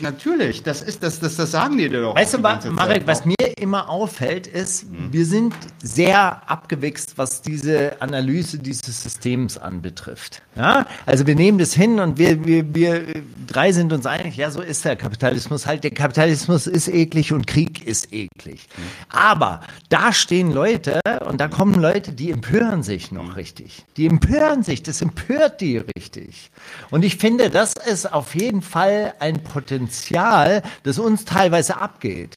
[0.00, 2.16] natürlich, das ist das, das, das sagen die dir doch.
[2.16, 8.58] Weißt du, Marek, was mir immer auffällt, ist, wir sind sehr abgewichst, was diese Analyse
[8.58, 10.42] dieses Systems anbetrifft.
[10.56, 10.86] Ja?
[11.06, 13.04] Also wir nehmen das hin und wir, wir, wir
[13.46, 15.84] drei sind uns einig, ja, so ist der Kapitalismus halt.
[15.84, 18.68] Der Kapitalismus ist eklig und Krieg ist eklig.
[19.08, 23.84] Aber da stehen Leute und da kommen Leute, die empören sich noch richtig.
[23.96, 26.50] Die empören sich, das empört die richtig.
[26.90, 32.36] Und ich finde, das ist auf jeden Fall ein Potenzial, das uns teilweise abgeht.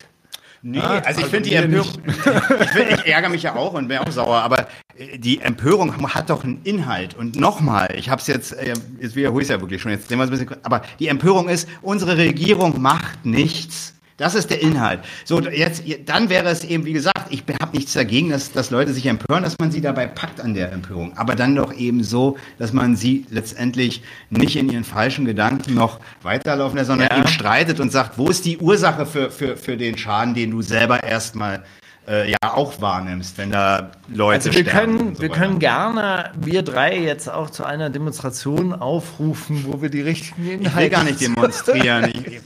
[0.62, 3.98] Nee, also ich finde die Empörung, ich, find, ich ärgere mich ja auch und bin
[3.98, 4.68] auch sauer, aber
[4.98, 7.16] äh, die Empörung hat doch einen Inhalt.
[7.16, 10.10] Und nochmal, ich habe es jetzt, äh, jetzt wiederhole ich es ja wirklich schon, jetzt
[10.10, 13.96] nehmen wir es ein bisschen, aber die Empörung ist, unsere Regierung macht nichts.
[14.20, 15.00] Das ist der Inhalt.
[15.26, 18.94] So, jetzt, dann wäre es eben, wie gesagt, ich habe nichts dagegen, dass, dass Leute
[18.94, 21.18] sich empören, dass man sie dabei packt an der Empörung.
[21.18, 26.00] Aber dann doch eben so, dass man sie letztendlich nicht in ihren falschen Gedanken noch
[26.22, 27.18] weiterlaufen lässt, sondern Ja.
[27.18, 30.62] eben streitet und sagt, wo ist die Ursache für, für, für den Schaden, den du
[30.62, 31.64] selber erstmal
[32.10, 34.98] äh, ja auch wahrnimmst, wenn da Leute Also wir sterben.
[34.98, 35.40] können, so wir weiter.
[35.42, 40.68] können gerne, wir drei jetzt auch zu einer Demonstration aufrufen, wo wir die richtigen Inhalte...
[40.70, 42.06] Ich will gar nicht demonstrieren.
[42.10, 42.42] Ich, ich,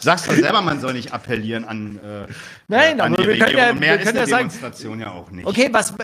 [0.00, 2.30] sagst doch selber, man soll nicht appellieren an, äh,
[2.68, 3.64] Nein, an aber die wir können Regierung.
[3.64, 5.46] ja- Und Mehr wir können ja sagen- Demonstration ja auch nicht.
[5.46, 5.94] Okay, was...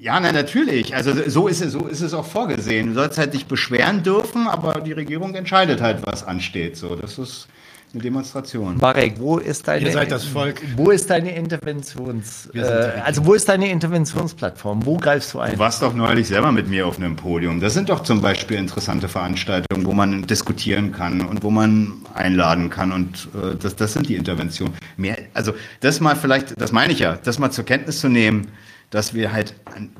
[0.00, 0.94] Ja, na, natürlich.
[0.94, 2.88] Also so ist es, so ist es auch vorgesehen.
[2.88, 6.76] Du sollst halt dich beschweren dürfen, aber die Regierung entscheidet halt, was ansteht.
[6.76, 7.48] So, das ist,
[7.92, 8.76] eine Demonstration.
[8.78, 10.60] Marek, wo ist deine, Ihr seid das Volk.
[10.76, 12.60] Wo ist deine Interventions, äh,
[13.04, 14.84] also wo ist deine Interventionsplattform?
[14.84, 15.52] Wo greifst du ein?
[15.52, 17.60] Du warst doch neulich selber mit mir auf einem Podium.
[17.60, 22.68] Das sind doch zum Beispiel interessante Veranstaltungen, wo man diskutieren kann und wo man einladen
[22.68, 22.92] kann.
[22.92, 24.74] Und äh, das, das sind die Interventionen.
[24.96, 28.48] Mehr, also das mal vielleicht, das meine ich ja, das mal zur Kenntnis zu nehmen,
[28.90, 29.90] dass wir halt an,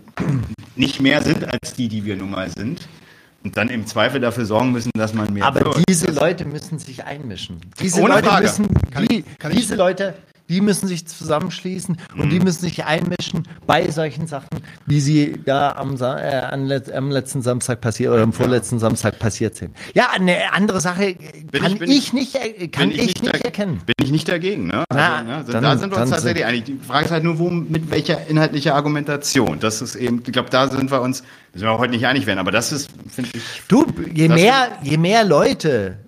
[0.77, 2.89] nicht mehr sind als die, die wir nun mal sind.
[3.49, 7.05] Und dann im Zweifel dafür sorgen müssen, dass man mehr Aber diese Leute müssen sich
[7.07, 7.62] einmischen.
[7.81, 8.43] Diese Ohne Leute Frage.
[8.43, 10.12] müssen, Kann die, ich- kann ich- diese Leute,
[10.49, 12.31] die müssen sich zusammenschließen und Mhm.
[12.31, 14.49] die müssen sich einmischen bei solchen Sachen,
[14.87, 19.19] wie sie da am, äh, am, let- am letzten Samstag passiert oder am vorletzten Samstag
[19.19, 19.77] passiert sind.
[19.95, 21.15] Ja, eine andere Sache äh,
[21.53, 23.81] kann ich- bin ich, ich- nicht, er- kann Bin ich nicht, erkennen.
[23.85, 24.85] Bin ich nicht dagegen, ne?
[24.93, 26.65] Na, ne, dann- da sind wir uns tatsächlich einig.
[26.65, 29.61] Die Frage ist halt nur, wo, mit welcher inhaltlicher Argumentation.
[29.61, 31.23] Das ist eben, ich glaube, da sind wir uns,
[31.53, 34.69] müssen wir auch heute nicht einig werden, aber das ist, finde ich, Du, je mehr,
[34.83, 35.99] je mehr Leute,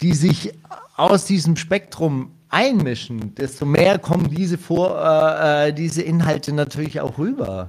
[0.00, 0.52] die sich
[0.96, 7.18] aus diesem Spektrum einmischen, desto mehr kommen diese vor, äh, äh, diese Inhalte natürlich auch
[7.18, 7.68] rüber.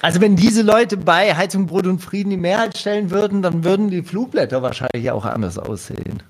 [0.00, 3.88] Also wenn diese Leute bei Heizung, Brot und Frieden die Mehrheit stellen würden, dann würden
[3.88, 6.24] die Flugblätter wahrscheinlich auch anders aussehen.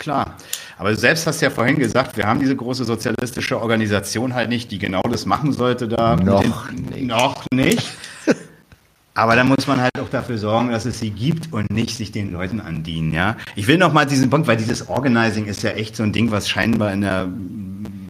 [0.00, 0.36] Klar.
[0.76, 4.72] Aber du selbst hast ja vorhin gesagt, wir haben diese große sozialistische Organisation halt nicht,
[4.72, 6.16] die genau das machen sollte da.
[6.16, 7.06] Noch den, nicht.
[7.06, 7.88] Noch nicht.
[9.16, 12.10] Aber da muss man halt auch dafür sorgen, dass es sie gibt und nicht sich
[12.10, 13.36] den Leuten andienen, ja.
[13.54, 16.32] Ich will noch mal diesen Punkt, weil dieses Organizing ist ja echt so ein Ding,
[16.32, 17.28] was scheinbar in der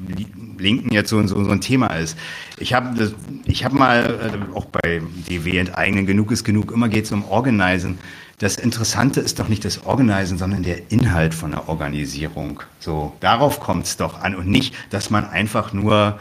[0.08, 0.26] Li-
[0.58, 2.16] Linken jetzt so, so, so ein Thema ist.
[2.58, 3.12] Ich habe
[3.44, 7.24] ich hab mal äh, auch bei DW enteignen, genug ist genug, immer geht es um
[7.28, 7.98] Organizen.
[8.38, 12.60] Das Interessante ist doch nicht das Organizen, sondern der Inhalt von der Organisierung.
[12.80, 16.18] So, darauf kommt es doch an und nicht, dass man einfach nur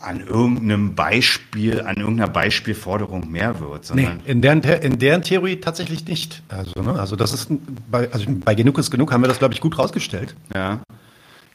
[0.00, 5.56] an irgendeinem Beispiel, an irgendeiner Beispielforderung mehr wird, Nee, sondern in deren, in deren Theorie
[5.56, 6.42] tatsächlich nicht.
[6.48, 7.48] Also, ne, also das ist
[7.90, 10.34] bei, also bei Genug ist genug haben wir das, glaube ich, gut rausgestellt.
[10.54, 10.80] ja.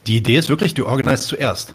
[0.06, 1.74] Die Idee ist wirklich, du organisierst zuerst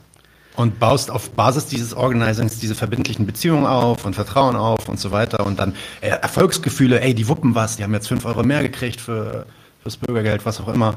[0.55, 5.11] und baust auf Basis dieses Organisings diese verbindlichen Beziehungen auf und Vertrauen auf und so
[5.11, 8.61] weiter und dann äh, Erfolgsgefühle, ey, die wuppen was, die haben jetzt fünf Euro mehr
[8.61, 9.45] gekriegt für
[9.81, 10.95] fürs Bürgergeld, was auch immer.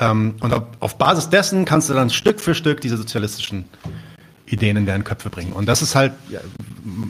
[0.00, 3.64] Ähm, und auf, auf Basis dessen kannst du dann Stück für Stück diese sozialistischen
[4.50, 5.52] Ideen in deren Köpfe bringen.
[5.52, 6.40] Und das ist halt ja,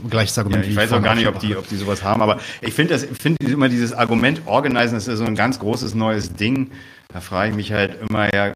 [0.09, 0.65] gleiches Ja, Argument.
[0.65, 2.95] ich wie weiß auch gar nicht, ob die, ob die sowas haben, aber ich finde
[2.95, 6.71] das, finde immer dieses Argument Organizen, das ist so ein ganz großes neues Ding.
[7.13, 8.53] Da frage ich mich halt immer ja.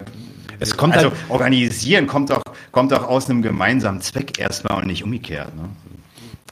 [0.61, 5.03] Es kommt also halt- organisieren kommt doch, kommt aus einem gemeinsamen Zweck erstmal und nicht
[5.03, 5.55] umgekehrt.
[5.57, 5.69] Ne?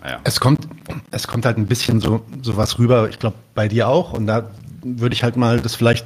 [0.03, 0.21] Naja.
[0.25, 0.67] Es kommt,
[1.13, 4.13] es kommt halt ein bisschen so sowas rüber, ich glaube bei dir auch.
[4.13, 4.51] Und da
[4.83, 6.05] würde ich halt mal das vielleicht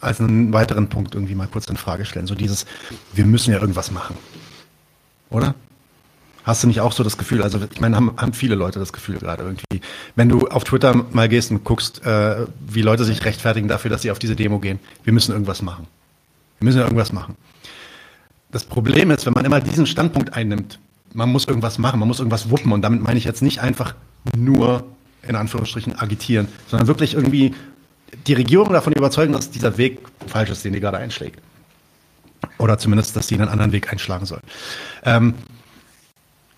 [0.00, 2.26] als einen weiteren Punkt irgendwie mal kurz in Frage stellen.
[2.26, 2.64] So dieses,
[3.12, 4.16] wir müssen ja irgendwas machen.
[5.30, 5.54] Oder?
[6.44, 8.92] Hast du nicht auch so das Gefühl, also ich meine, haben, haben viele Leute das
[8.92, 9.82] Gefühl gerade irgendwie,
[10.16, 14.02] wenn du auf Twitter mal gehst und guckst, äh, wie Leute sich rechtfertigen dafür, dass
[14.02, 15.86] sie auf diese Demo gehen, wir müssen irgendwas machen.
[16.58, 17.36] Wir müssen irgendwas machen.
[18.50, 20.78] Das Problem ist, wenn man immer diesen Standpunkt einnimmt,
[21.12, 23.94] man muss irgendwas machen, man muss irgendwas wuppen und damit meine ich jetzt nicht einfach
[24.36, 24.84] nur
[25.22, 27.54] in Anführungsstrichen agitieren, sondern wirklich irgendwie
[28.26, 31.40] die Regierung davon überzeugen, dass dieser Weg falsch ist, den die gerade einschlägt.
[32.58, 34.40] Oder zumindest, dass sie einen anderen Weg einschlagen soll.
[35.04, 35.34] Ähm,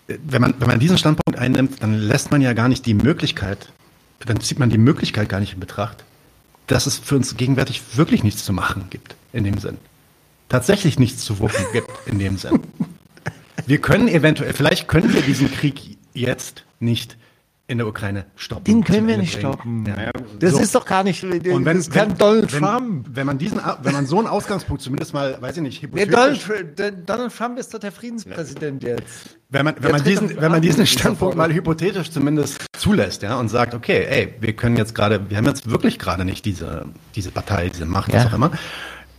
[0.07, 3.69] wenn, man, wenn man diesen Standpunkt einnimmt, dann lässt man ja gar nicht die Möglichkeit,
[4.25, 6.03] dann zieht man die Möglichkeit gar nicht in Betracht,
[6.67, 9.77] dass es für uns gegenwärtig wirklich nichts zu machen gibt, in dem Sinn.
[10.49, 12.59] Tatsächlich nichts zu wuppen gibt, in dem Sinn.
[13.65, 17.17] Wir können eventuell, vielleicht können wir diesen Krieg jetzt nicht
[17.71, 18.65] in der Ukraine stoppen.
[18.65, 19.53] Den können wir nicht bringen.
[19.53, 19.85] stoppen.
[19.87, 20.11] Ja.
[20.39, 20.59] Das So.
[20.59, 23.07] ist doch gar nicht, Und wenn, das kann wenn, Donald wenn, Trump.
[23.13, 26.45] Wenn man diesen, wenn man so einen Ausgangspunkt zumindest mal, weiß ich nicht, hypothetisch,
[26.75, 29.37] Donald, Donald Trump ist doch der Friedenspräsident jetzt.
[29.49, 33.21] wenn man, wenn Der man diesen, wenn man an, diesen Standpunkt mal hypothetisch zumindest zulässt,
[33.23, 36.45] ja, und sagt, okay, ey, wir können jetzt gerade, wir haben jetzt wirklich gerade nicht
[36.45, 36.85] diese,
[37.15, 38.29] diese Partei, diese Macht, was Ja.
[38.29, 38.51] auch immer.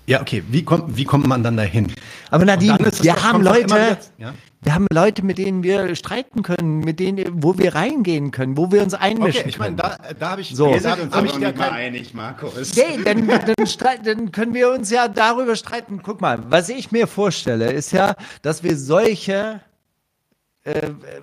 [0.07, 1.93] Ja, okay, wie kommt, wie kommt man dann dahin?
[2.31, 4.35] Aber Nadine, wir haben Leute, jetzt, ja?
[4.63, 8.71] Wir haben Leute, mit denen wir streiten können, mit denen, wo wir reingehen können, wo
[8.71, 10.67] wir uns einmischen Okay, ich meine, da, da habe ich, So.
[10.73, 12.77] Wir da sind uns hab aber ich nicht mal kein, einig, Markus.
[12.77, 16.01] Nee, dann, dann, streit- dann können wir uns ja darüber streiten.
[16.03, 19.61] Guck mal, was ich mir vorstelle, ist ja, dass wir solche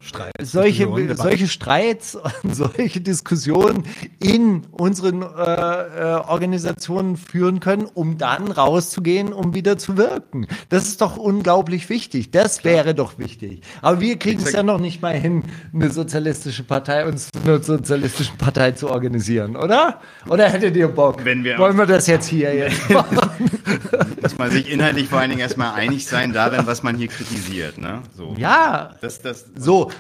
[0.01, 3.85] Streit, solche, solche Streits und solche Diskussionen
[4.21, 10.45] in unseren äh, äh, Organisationen führen können, um dann rauszugehen, um wieder zu wirken.
[10.67, 12.31] Das ist doch unglaublich wichtig.
[12.31, 13.61] Das wäre doch wichtig.
[13.81, 15.43] Aber wir kriegen es ja noch nicht mal hin,
[15.73, 20.01] eine sozialistische Partei, uns zu einer sozialistischen Partei zu organisieren, oder?
[20.27, 21.23] Oder hättet ihr Bock?
[21.23, 23.49] Wenn wir- Wollen wir das jetzt hier jetzt machen?
[24.21, 27.77] Muss man sich inhaltlich vor allen Dingen erstmal einig sein darin, was man hier kritisiert.
[27.77, 28.01] Ne?
[28.17, 28.35] So.
[28.37, 29.91] ja, Das, das, so.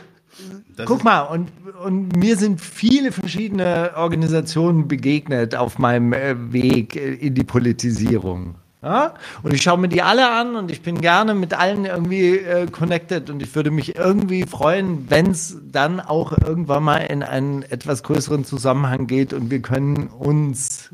[0.75, 1.49] das Guck mal, und,
[1.83, 8.55] und mir sind viele verschiedene Organisationen begegnet auf meinem äh, Weg äh, in die Politisierung.
[8.81, 9.13] Ja?
[9.43, 12.67] Und ich schaue mir die alle an und ich bin gerne mit allen irgendwie äh,
[12.67, 17.63] connected und ich würde mich irgendwie freuen, wenn es dann auch irgendwann mal in einen
[17.63, 20.89] etwas größeren Zusammenhang geht und wir können uns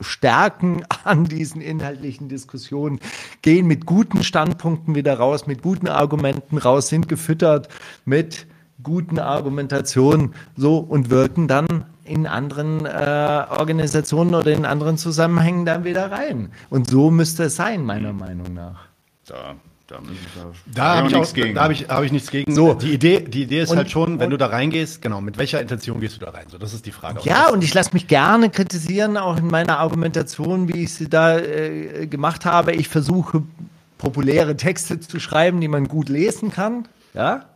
[0.00, 3.00] stärken an diesen inhaltlichen Diskussionen,
[3.42, 7.68] gehen mit guten Standpunkten wieder raus, mit guten Argumenten raus, sind gefüttert
[8.04, 8.46] mit
[8.82, 15.84] guten Argumentationen so und wirken dann in anderen äh, Organisationen oder in anderen Zusammenhängen dann
[15.84, 16.50] wieder rein.
[16.70, 18.86] Und so müsste es sein, meiner Meinung nach.
[19.26, 19.54] Da,
[19.90, 19.98] da,
[20.74, 21.54] da habe ich, nichts gegen.
[21.54, 22.54] Da hab ich, hab ich nichts gegen.
[22.54, 22.74] So.
[22.74, 25.36] Die Idee, die Idee ist Und- halt schon, wenn und- du da reingehst, genau, mit
[25.36, 26.46] welcher Intention gehst du da rein?
[26.48, 27.20] So, das ist die Frage.
[27.24, 31.38] Ja, und ich lasse mich gerne kritisieren, auch in meiner Argumentation, wie ich sie da
[31.38, 32.72] äh, gemacht habe.
[32.72, 33.42] Ich versuche,
[33.98, 36.86] populäre Texte zu schreiben, die man gut lesen kann.
[37.12, 37.46] Ja,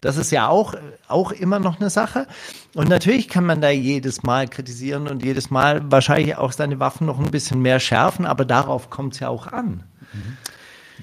[0.00, 0.74] das ist ja auch,
[1.08, 2.26] auch immer noch eine Sache.
[2.74, 7.06] Und natürlich kann man da jedes Mal kritisieren und jedes Mal wahrscheinlich auch seine Waffen
[7.06, 9.84] noch ein bisschen mehr schärfen, aber darauf kommt es ja auch an.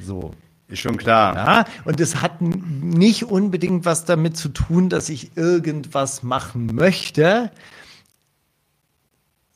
[0.01, 0.31] So.
[0.73, 1.35] Ist schon klar.
[1.35, 7.51] Ja, und es hat nicht unbedingt was damit zu tun, dass ich irgendwas machen möchte,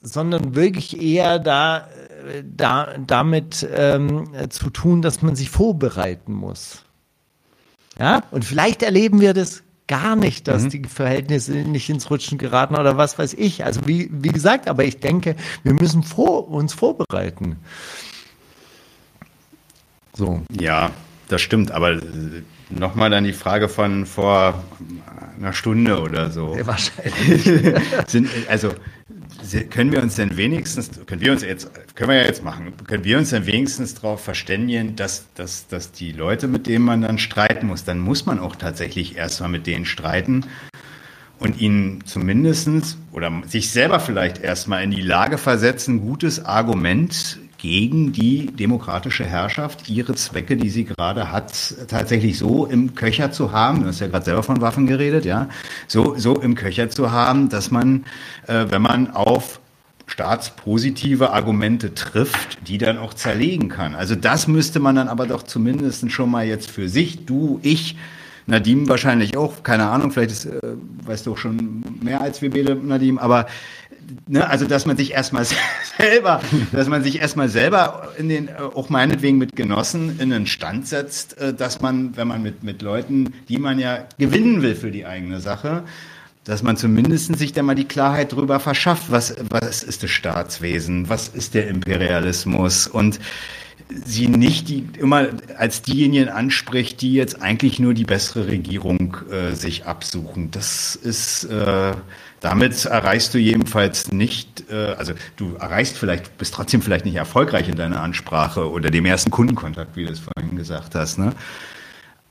[0.03, 1.87] sondern wirklich eher da,
[2.27, 6.83] äh, da damit ähm, äh, zu tun, dass man sich vorbereiten muss.
[7.97, 12.75] Ja, und vielleicht erleben wir das gar nicht, dass die Verhältnisse nicht ins Rutschen geraten
[12.75, 13.65] oder was weiß ich.
[13.65, 17.55] Also wie, wie gesagt, aber ich denke, wir müssen vor, uns vorbereiten.
[20.13, 20.41] So.
[20.51, 20.91] Ja,
[21.27, 21.99] das stimmt, aber
[22.69, 24.63] nochmal dann die Frage von vor
[25.37, 26.55] einer Stunde oder so.
[26.57, 27.43] Ja, wahrscheinlich.
[28.07, 28.73] Sind, also
[29.69, 33.03] können wir uns denn wenigstens, können wir uns jetzt, können wir ja jetzt machen, können
[33.03, 37.17] wir uns denn wenigstens darauf verständigen, dass, dass, dass die Leute, mit denen man dann
[37.17, 40.45] streiten muss, dann muss man auch tatsächlich erstmal mit denen streiten
[41.39, 48.11] und ihnen zumindestens oder sich selber vielleicht erstmal in die Lage versetzen, gutes Argument gegen
[48.11, 53.81] die demokratische Herrschaft, ihre Zwecke, die sie gerade hat, tatsächlich so im Köcher zu haben.
[53.81, 55.49] Du hast ja gerade selber von Waffen geredet, ja.
[55.87, 58.05] So, so im Köcher zu haben, dass man,
[58.47, 59.59] äh, wenn man auf
[60.05, 63.93] staatspositive Argumente trifft, die dann auch zerlegen kann.
[63.93, 67.97] Also das müsste man dann aber doch zumindest schon mal jetzt für sich, du, ich,
[68.49, 70.61] Nadim wahrscheinlich auch, keine Ahnung, vielleicht ist, äh,
[71.05, 73.47] weißt du auch schon mehr als wir beide, Nadim, aber
[74.27, 75.45] ne, also dass man sich erstmal
[75.97, 80.47] selber, dass man sich erstmal selber in den, äh, auch meinetwegen mit Genossen in einen
[80.47, 84.75] Stand setzt, äh, dass man, wenn man mit, mit Leuten, die man ja gewinnen will
[84.75, 85.83] für die eigene Sache,
[86.43, 91.09] dass man zumindest sich da mal die Klarheit drüber verschafft, was, was ist das Staatswesen,
[91.09, 92.87] was ist der Imperialismus?
[92.87, 93.19] Und
[93.89, 95.27] sie nicht die, immer
[95.57, 100.51] als diejenigen anspricht, die jetzt eigentlich nur die bessere Regierung äh, sich absuchen.
[100.51, 101.93] Das ist, äh,
[102.39, 107.67] damit erreichst du jedenfalls nicht, äh, also du erreichst vielleicht, bist trotzdem vielleicht nicht erfolgreich
[107.69, 111.17] in deiner Ansprache oder dem ersten Kundenkontakt, wie du es vorhin gesagt hast.
[111.17, 111.33] Ne?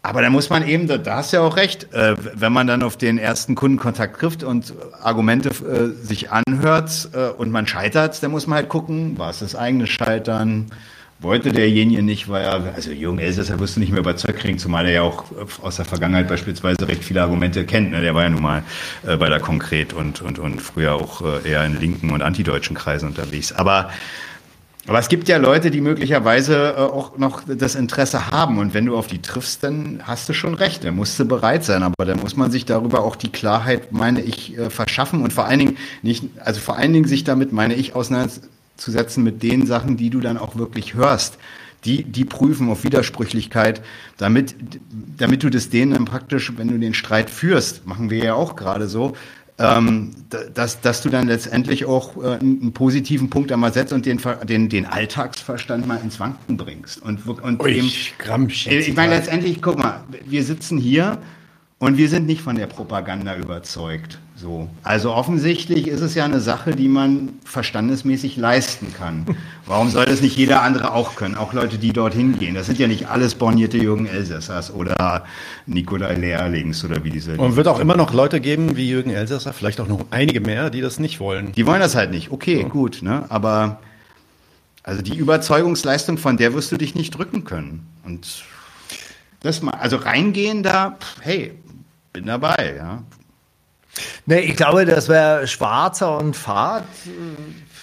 [0.02, 2.84] Aber da muss man eben, da, hast du ja auch recht, äh, wenn man dann
[2.84, 4.72] auf den ersten Kundenkontakt trifft und
[5.02, 9.40] Argumente äh, sich anhört äh, und man scheitert, dann muss man halt gucken, war es
[9.40, 10.66] das eigene Scheitern,
[11.26, 14.86] wollte derjenige nicht, weil er, also Jürgen Elsässer wirst du nicht mehr überzeugt kriegen, zumal
[14.86, 15.24] er ja auch
[15.62, 17.90] aus der Vergangenheit beispielsweise recht viele Argumente kennt.
[17.90, 18.00] Ne?
[18.00, 18.62] Der war ja nun mal
[19.06, 22.76] äh, bei der Konkret und, und, und früher auch äh, eher in linken und antideutschen
[22.76, 23.52] Kreisen unterwegs.
[23.52, 23.90] Aber
[24.88, 28.58] aber es gibt ja Leute, die möglicherweise äh, auch noch das Interesse haben.
[28.58, 30.84] Und wenn du auf die triffst, dann hast du schon recht.
[30.84, 31.82] Dann musst du bereit sein.
[31.82, 35.22] Aber dann muss man sich darüber auch die Klarheit, meine ich, äh, verschaffen.
[35.22, 37.96] Und vor allen Dingen nicht, also vor allen Dingen sich damit, meine ich,
[38.76, 41.38] auseinanderzusetzen mit den Sachen, die du dann auch wirklich hörst.
[41.84, 43.82] Die, die prüfen auf Widersprüchlichkeit,
[44.16, 44.56] damit,
[45.18, 48.56] damit du das denen dann praktisch, wenn du den Streit führst, machen wir ja auch
[48.56, 49.14] gerade so,
[49.58, 50.10] ähm,
[50.52, 54.68] dass, dass du dann letztendlich auch äh, einen positiven Punkt einmal setzt und den, den,
[54.68, 57.00] den Alltagsverstand mal ins Wanken bringst.
[57.02, 58.70] Und, und Ui, eben, Gramsci.
[58.70, 61.18] ich meine, letztendlich, guck mal, wir sitzen hier
[61.78, 64.18] und wir sind nicht von der Propaganda überzeugt.
[64.38, 64.68] So.
[64.82, 69.24] Also offensichtlich ist es ja eine Sache, die man verstandesmäßig leisten kann.
[69.64, 71.36] Warum soll das nicht jeder andere auch können?
[71.36, 72.54] Auch Leute, die dorthin gehen.
[72.54, 75.24] Das sind ja nicht alles bornierte Jürgen Elsässers oder
[75.64, 77.38] Nikolai Lehrlings oder wie diese.
[77.38, 80.68] Und wird auch immer noch Leute geben wie Jürgen Elsässer, vielleicht auch noch einige mehr,
[80.68, 81.52] die das nicht wollen.
[81.52, 82.30] Die wollen das halt nicht.
[82.30, 83.24] Okay, gut, ne?
[83.30, 83.80] Aber
[84.82, 87.86] also die Überzeugungsleistung, von der wirst du dich nicht drücken können.
[88.04, 88.44] Und
[89.40, 91.54] das mal, also reingehen da, hey,
[92.12, 93.02] bin dabei, ja.
[94.26, 97.10] Nee, ich glaube, dass wir Schwarzer und Fahrt äh,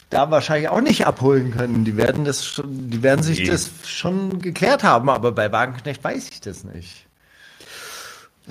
[0.10, 1.86] da wahrscheinlich auch nicht abholen können.
[1.86, 3.48] Die werden das schon, die werden sich Nee.
[3.48, 7.03] das schon geklärt haben, aber bei Wagenknecht weiß ich das nicht.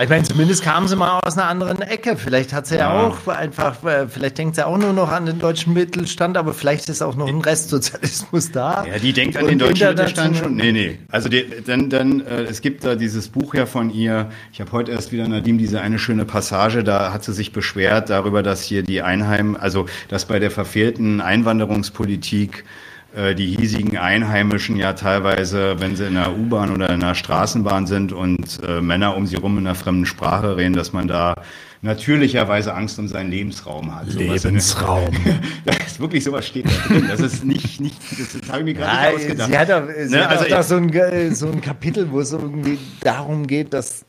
[0.00, 2.16] Ich meine, zumindest kam sie mal aus einer anderen Ecke.
[2.16, 5.26] Vielleicht hat sie ja, ja auch einfach, äh, vielleicht denkt sie auch nur noch an
[5.26, 8.86] den deutschen Mittelstand, aber vielleicht ist auch noch ein Restsozialismus da.
[8.86, 10.56] Ja, die denkt an den deutschen Mittelstand schon.
[10.56, 10.98] Nee, nee.
[11.10, 14.30] Also die, dann, dann äh, es gibt da dieses Buch ja von ihr.
[14.50, 16.82] Ich habe heute erst wieder Nadim diese eine schöne Passage.
[16.84, 21.20] Da hat sie sich beschwert darüber, dass hier die Einheim, also dass bei der verfehlten
[21.20, 22.64] Einwanderungspolitik
[23.34, 28.12] die hiesigen Einheimischen ja teilweise, wenn sie in der U-Bahn oder in der Straßenbahn sind
[28.12, 31.34] und äh, Männer um sie rum in einer fremden Sprache reden, dass man da
[31.84, 34.06] natürlicherweise Angst um seinen Lebensraum hat.
[34.14, 35.10] Lebensraum.
[35.64, 37.06] das ist wirklich sowas steht da drin.
[37.08, 39.50] Das ist nicht, nicht das, das habe ich mir gerade nicht ausgedacht.
[39.50, 40.24] Sie hat auch, sie ne?
[40.24, 44.04] hat also auch so, ein, so ein Kapitel, wo es irgendwie darum geht, dass,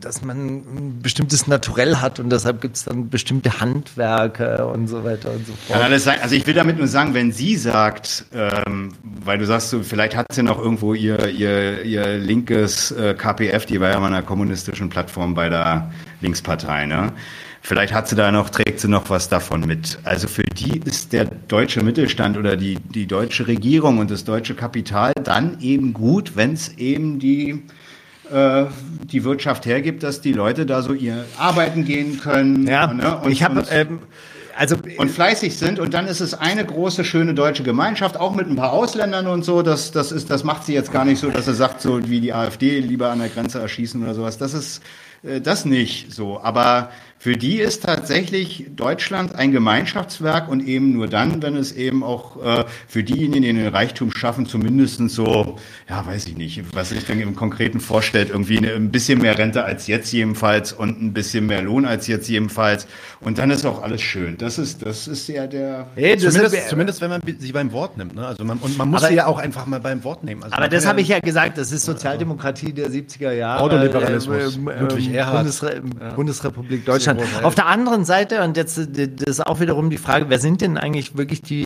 [0.00, 5.04] dass man ein bestimmtes Naturell hat und deshalb gibt es dann bestimmte Handwerke und so
[5.04, 6.00] weiter und so fort.
[6.00, 6.18] Sein.
[6.20, 10.16] Also ich will damit nur sagen, wenn sie sagt, ähm, weil du sagst, so, vielleicht
[10.16, 14.22] hat sie noch irgendwo ihr, ihr, ihr linkes äh, KPF, die war ja mal einer
[14.22, 17.12] kommunistischen Plattform bei der Linkspartei, ne?
[17.60, 19.98] Vielleicht hat sie da noch, trägt sie noch was davon mit.
[20.04, 24.54] Also für die ist der deutsche Mittelstand oder die, die deutsche Regierung und das deutsche
[24.54, 27.64] Kapital dann eben gut, wenn es eben die,
[28.32, 28.64] äh,
[29.04, 32.66] die Wirtschaft hergibt, dass die Leute da so ihr arbeiten gehen können.
[32.66, 33.18] Ja, ne?
[33.18, 33.98] und, ich habe ähm,
[34.56, 38.48] also und fleißig sind und dann ist es eine große schöne deutsche Gemeinschaft, auch mit
[38.48, 39.62] ein paar Ausländern und so.
[39.62, 42.20] Das das ist das macht sie jetzt gar nicht so, dass er sagt so wie
[42.20, 44.36] die AfD lieber an der Grenze erschießen oder sowas.
[44.36, 44.82] Das ist
[45.22, 46.40] das nicht so.
[46.40, 46.90] Aber
[47.20, 52.42] für die ist tatsächlich Deutschland ein Gemeinschaftswerk und eben nur dann, wenn es eben auch
[52.42, 55.58] äh, für diejenigen, die den Reichtum schaffen, zumindest so,
[55.88, 59.36] ja, weiß ich nicht, was sich dann im Konkreten vorstellt, irgendwie eine, ein bisschen mehr
[59.36, 62.86] Rente als jetzt jedenfalls und ein bisschen mehr Lohn als jetzt jedenfalls.
[63.20, 64.38] Und dann ist auch alles schön.
[64.38, 65.88] Das ist, das ist ja der.
[65.96, 68.14] Hey, zumindest, ist, zumindest, wenn man sie beim Wort nimmt.
[68.14, 68.24] Ne?
[68.24, 70.44] Also man, und man muss aber, sie ja auch einfach mal beim Wort nehmen.
[70.44, 73.62] Also aber das habe ich ja gesagt, das ist Sozialdemokratie der 70er Jahre.
[73.62, 74.56] Autoliberalismus.
[74.56, 75.38] Äh, äh, Ludwig Erhard.
[75.38, 75.82] Bundesre
[76.14, 77.07] Bundesrepublik Deutschland.
[77.16, 77.44] Deutschland.
[77.44, 78.86] Auf der anderen Seite, und jetzt das
[79.26, 81.64] ist auch wiederum die Frage, wer sind denn eigentlich wirklich die,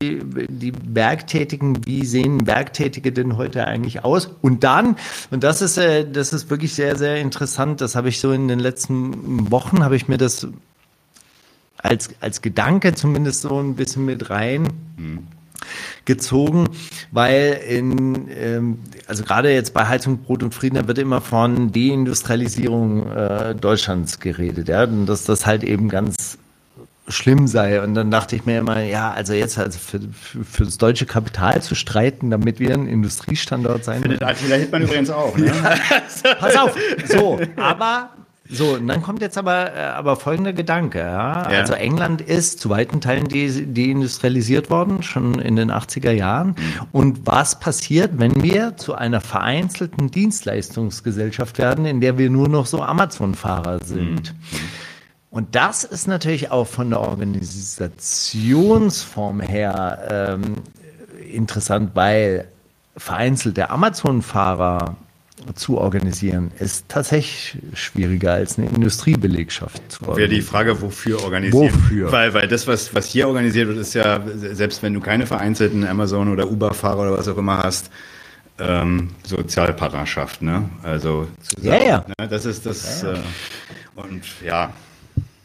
[0.48, 1.84] die Bergtätigen?
[1.84, 4.30] Wie sehen Bergtätige denn heute eigentlich aus?
[4.40, 4.96] Und dann,
[5.30, 8.48] und das ist, äh, das ist wirklich sehr, sehr interessant, das habe ich so in
[8.48, 10.46] den letzten Wochen, habe ich mir das
[11.78, 14.68] als, als Gedanke zumindest so ein bisschen mit rein.
[14.96, 15.26] Mhm
[16.04, 16.68] gezogen,
[17.10, 21.72] weil in, ähm, also gerade jetzt bei Heizung, Brot und Frieden, da wird immer von
[21.72, 26.38] Deindustrialisierung äh, Deutschlands geredet, ja, und dass das halt eben ganz
[27.08, 27.82] schlimm sei.
[27.82, 31.06] Und dann dachte ich mir immer, ja, also jetzt also für, für, für das deutsche
[31.06, 34.02] Kapital zu streiten, damit wir ein Industriestandort sein.
[34.02, 35.36] Findet Attila Hildmann übrigens auch.
[35.36, 35.52] Ne?
[36.24, 36.76] Ja, pass auf.
[37.06, 38.10] So, aber
[38.48, 40.98] so, und dann kommt jetzt aber, äh, aber folgender Gedanke.
[40.98, 41.50] Ja?
[41.50, 41.60] ja?
[41.60, 46.48] Also England ist zu weiten Teilen deindustrialisiert worden, schon in den 80er Jahren.
[46.48, 46.54] Mhm.
[46.92, 52.66] Und was passiert, wenn wir zu einer vereinzelten Dienstleistungsgesellschaft werden, in der wir nur noch
[52.66, 54.34] so Amazon-Fahrer sind?
[54.34, 54.36] Mhm.
[55.30, 60.56] Und das ist natürlich auch von der Organisationsform her ähm,
[61.32, 62.48] interessant, weil
[62.98, 64.96] vereinzelte Amazon-Fahrer
[65.54, 70.30] zu organisieren, ist tatsächlich schwieriger als eine Industriebelegschaft zu organisieren.
[70.30, 71.74] Wäre die Frage, wofür organisieren?
[71.74, 72.12] Wofür?
[72.12, 75.86] Weil, weil das, was, was hier organisiert wird, ist ja, selbst wenn du keine vereinzelten
[75.86, 77.90] Amazon- oder Uber-Fahrer oder was auch immer hast,
[78.58, 80.68] ähm, Sozialpartnerschaft, ne?
[80.82, 82.04] Also zusammen, ja, ja.
[82.18, 82.28] Ne?
[82.28, 83.18] Das ist das ja, ja.
[83.18, 83.20] Äh,
[83.94, 84.72] und ja,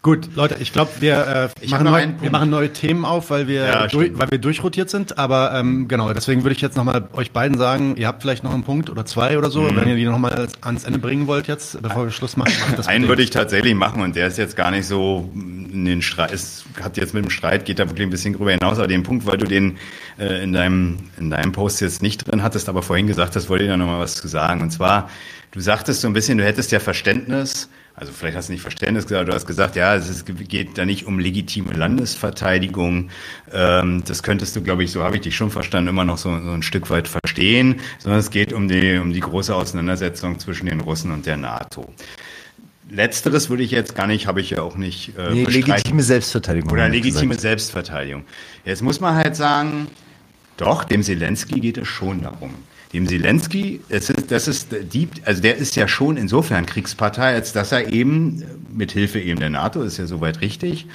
[0.07, 3.65] Gut, Leute, ich glaube, wir, äh, machen neu, wir machen neue Themen auf, weil wir,
[3.65, 5.17] ja, durch, weil wir durchrotiert sind.
[5.17, 8.53] Aber ähm, genau, deswegen würde ich jetzt nochmal euch beiden sagen, ihr habt vielleicht noch
[8.53, 9.75] einen Punkt oder zwei oder so, mhm.
[9.75, 12.53] wenn ihr die nochmal ans Ende bringen wollt jetzt, bevor wir Schluss machen.
[12.77, 16.01] Das einen würde ich tatsächlich machen und der ist jetzt gar nicht so in den
[16.01, 18.87] Streit, es hat jetzt mit dem Streit, geht da wirklich ein bisschen drüber hinaus, aber
[18.87, 19.77] den Punkt, weil du den
[20.17, 23.65] äh, in, deinem, in deinem Post jetzt nicht drin hattest, aber vorhin gesagt hast, wollte
[23.65, 24.61] ich da nochmal was zu sagen.
[24.61, 25.09] Und zwar,
[25.51, 27.67] du sagtest so ein bisschen, du hättest ja Verständnis,
[27.99, 31.07] also vielleicht hast du nicht Verständnis gesagt, du hast gesagt, ja, es geht da nicht
[31.07, 33.09] um legitime Landesverteidigung.
[33.51, 36.29] Ähm, das könntest du, glaube ich, so habe ich dich schon verstanden, immer noch so,
[36.29, 40.67] so, ein Stück weit verstehen, sondern es geht um die, um die große Auseinandersetzung zwischen
[40.67, 41.91] den Russen und der NATO.
[42.87, 46.71] Letzteres würde ich jetzt gar nicht, habe ich ja auch nicht äh, nee, legitime Selbstverteidigung.
[46.71, 47.41] Oder legitime gesagt.
[47.41, 48.25] Selbstverteidigung.
[48.63, 49.87] Jetzt muss man halt sagen,
[50.57, 52.53] doch, dem Zelensky geht es schon darum
[52.97, 57.53] dem Zelensky, das ist, das ist die, also der ist ja schon insofern Kriegspartei, als
[57.53, 58.43] dass er eben
[58.73, 60.87] mit Hilfe eben der NATO ist ja soweit richtig,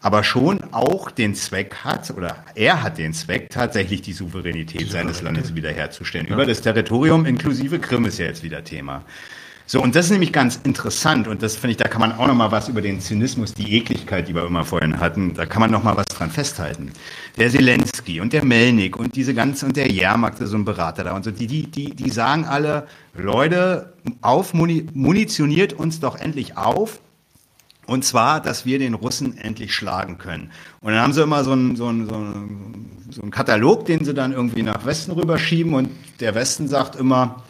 [0.00, 5.22] aber schon auch den Zweck hat oder er hat den Zweck tatsächlich die Souveränität seines
[5.22, 6.34] Landes wiederherzustellen ja.
[6.34, 9.04] über das Territorium inklusive Krim ist ja jetzt wieder Thema.
[9.70, 12.26] So, und das ist nämlich ganz interessant und das finde ich, da kann man auch
[12.26, 15.60] noch mal was über den Zynismus, die Ekligkeit, die wir immer vorhin hatten, da kann
[15.60, 16.90] man noch mal was dran festhalten.
[17.36, 21.14] Der Zelensky und der Melnik und diese ganze, und der Jermak, so ein Berater da
[21.14, 23.92] und so, die, die, die, die sagen alle, Leute,
[24.22, 27.00] auf, munitioniert uns doch endlich auf,
[27.86, 30.50] und zwar, dass wir den Russen endlich schlagen können.
[30.80, 34.02] Und dann haben sie immer so einen, so einen, so einen, so einen Katalog, den
[34.06, 35.72] sie dann irgendwie nach Westen rüberschieben.
[35.72, 35.90] Und
[36.20, 37.42] der Westen sagt immer,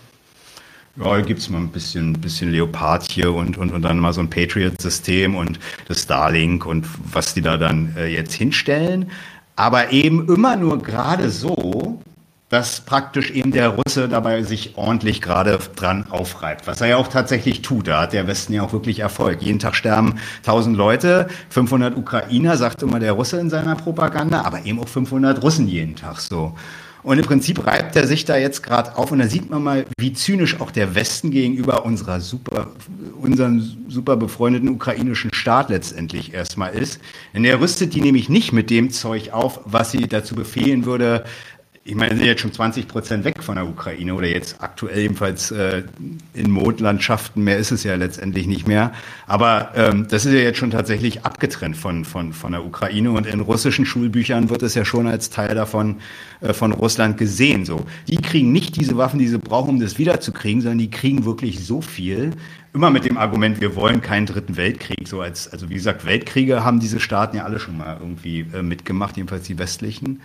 [0.98, 4.20] ja, hier gibt's mal ein bisschen, bisschen Leopard hier und, und, und dann mal so
[4.20, 9.10] ein Patriot-System und das Starlink und was die da dann äh, jetzt hinstellen.
[9.56, 12.00] Aber eben immer nur gerade so,
[12.48, 16.66] dass praktisch eben der Russe dabei sich ordentlich gerade dran aufreibt.
[16.66, 17.88] Was er ja auch tatsächlich tut.
[17.88, 19.42] Da hat der Westen ja auch wirklich Erfolg.
[19.42, 24.64] Jeden Tag sterben 1000 Leute, 500 Ukrainer, sagt immer der Russe in seiner Propaganda, aber
[24.64, 26.54] eben auch 500 Russen jeden Tag so.
[27.02, 29.86] Und im Prinzip reibt er sich da jetzt gerade auf und da sieht man mal,
[29.98, 32.72] wie zynisch auch der Westen gegenüber unserer super,
[33.20, 37.00] unseren super befreundeten ukrainischen Staat letztendlich erstmal ist.
[37.34, 41.24] Denn er rüstet die nämlich nicht mit dem Zeug auf, was sie dazu befehlen würde,
[41.88, 45.50] ich meine, sind jetzt schon 20 Prozent weg von der Ukraine oder jetzt aktuell jedenfalls
[45.50, 45.84] äh,
[46.34, 47.42] in Mondlandschaften.
[47.42, 48.92] Mehr ist es ja letztendlich nicht mehr.
[49.26, 53.26] Aber ähm, das ist ja jetzt schon tatsächlich abgetrennt von, von, von der Ukraine und
[53.26, 55.96] in russischen Schulbüchern wird es ja schon als Teil davon
[56.42, 57.64] äh, von Russland gesehen.
[57.64, 61.24] So, die kriegen nicht diese Waffen, die sie brauchen, um das wiederzukriegen, sondern die kriegen
[61.24, 62.32] wirklich so viel.
[62.74, 65.08] Immer mit dem Argument, wir wollen keinen dritten Weltkrieg.
[65.08, 68.62] So als, also wie gesagt, Weltkriege haben diese Staaten ja alle schon mal irgendwie äh,
[68.62, 70.20] mitgemacht, jedenfalls die westlichen.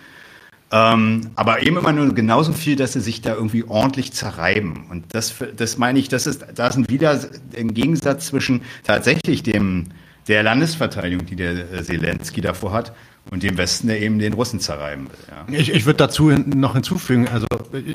[0.72, 4.86] Ähm, aber eben immer nur genauso viel, dass sie sich da irgendwie ordentlich zerreiben.
[4.90, 7.20] Und das, das meine ich, das ist, da ist ein wieder
[7.56, 9.86] ein Gegensatz zwischen tatsächlich dem,
[10.26, 12.92] der Landesverteidigung, die der äh, Zelensky davor hat,
[13.30, 15.54] und dem Westen, der eben den Russen zerreiben will.
[15.54, 15.58] Ja.
[15.58, 17.46] Ich, ich würde dazu noch hinzufügen, also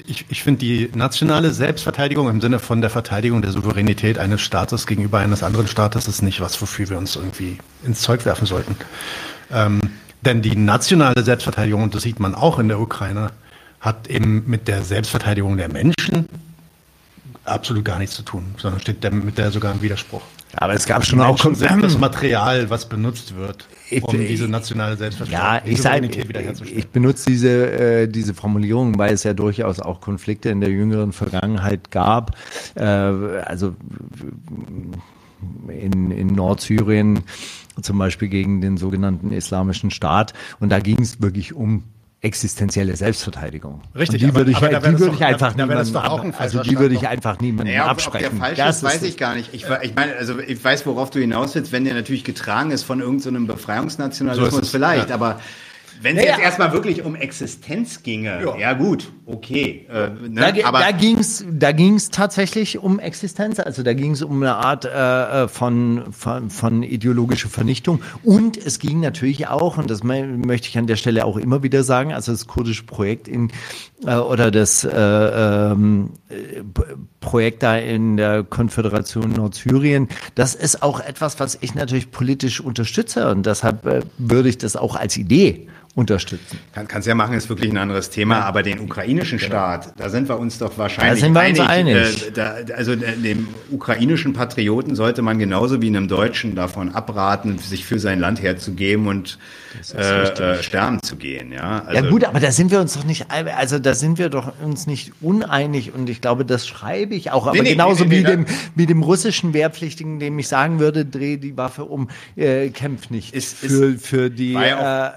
[0.08, 4.88] ich, ich finde die nationale Selbstverteidigung im Sinne von der Verteidigung der Souveränität eines Staates
[4.88, 8.76] gegenüber eines anderen Staates ist nicht was, wofür wir uns irgendwie ins Zeug werfen sollten.
[9.52, 9.80] Ähm,
[10.22, 13.32] denn die nationale Selbstverteidigung, und das sieht man auch in der Ukraine,
[13.80, 16.28] hat eben mit der Selbstverteidigung der Menschen
[17.46, 20.22] absolut gar nichts zu tun, sondern steht mit der sogar im Widerspruch.
[20.56, 23.68] Aber es gab schon auch sind das Material, was benutzt wird,
[24.02, 29.24] um diese nationale Selbstverteidigung ja, ich sage, ich benutze diese äh, diese Formulierung, weil es
[29.24, 32.36] ja durchaus auch Konflikte in der jüngeren Vergangenheit gab.
[32.76, 33.76] Äh, also
[35.68, 37.24] in, in Nordsyrien
[37.82, 40.34] zum Beispiel gegen den sogenannten Islamischen Staat.
[40.60, 41.84] Und da ging es wirklich um
[42.22, 43.82] existenzielle Selbstverteidigung.
[43.96, 46.94] Richtig, und die würde ich, die würde ich einfach da, niemandem ab, also die würde
[46.94, 48.28] ich einfach niemandem naja, absprechen.
[48.28, 49.54] Ob der falsch das ist, weiß ich gar nicht.
[49.54, 52.84] Ich, ich meine, also ich weiß, worauf du hinaus willst, wenn der natürlich getragen ist
[52.84, 55.16] von irgendeinem so Befreiungsnationalismus so vielleicht, ja.
[55.16, 55.40] aber
[56.02, 56.36] wenn es naja.
[56.36, 59.86] jetzt erstmal wirklich um Existenz ginge, ja, ja gut, okay.
[59.90, 60.54] Äh, ne?
[60.54, 63.60] Da, Aber da ging's, da ging's tatsächlich um Existenz.
[63.60, 68.02] Also da ging es um eine Art äh, äh, von, von, von ideologischer Vernichtung.
[68.24, 71.84] Und es ging natürlich auch, und das möchte ich an der Stelle auch immer wieder
[71.84, 73.52] sagen, also das kurdische Projekt in
[74.06, 76.12] äh, oder das äh, ähm,
[77.20, 83.30] Projekt da in der Konföderation Nordsyrien, das ist auch etwas, was ich natürlich politisch unterstütze.
[83.30, 86.60] Und deshalb äh, würde ich das auch als Idee unterstützen.
[86.74, 89.50] Kann, kannst ja machen, ist wirklich ein anderes Thema, aber den ukrainischen genau.
[89.50, 91.60] Staat, da sind wir uns doch wahrscheinlich da sind wir einig.
[91.60, 92.28] Uns einig.
[92.28, 97.58] Äh, da, also äh, dem ukrainischen Patrioten sollte man genauso wie einem Deutschen davon abraten,
[97.58, 99.40] sich für sein Land herzugeben und
[99.96, 101.52] äh, äh, sterben zu gehen.
[101.52, 101.84] Ja?
[101.86, 104.54] Also, ja gut, aber da sind wir uns doch nicht, also da sind wir doch
[104.62, 107.48] uns nicht uneinig und ich glaube, das schreibe ich auch.
[107.48, 111.06] Aber nee, genauso nee, nee, wie, dem, wie dem russischen Wehrpflichtigen, dem ich sagen würde,
[111.06, 115.10] dreh die Waffe um, äh, kämpf nicht ist, für, für die äh,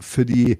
[0.00, 0.58] für die,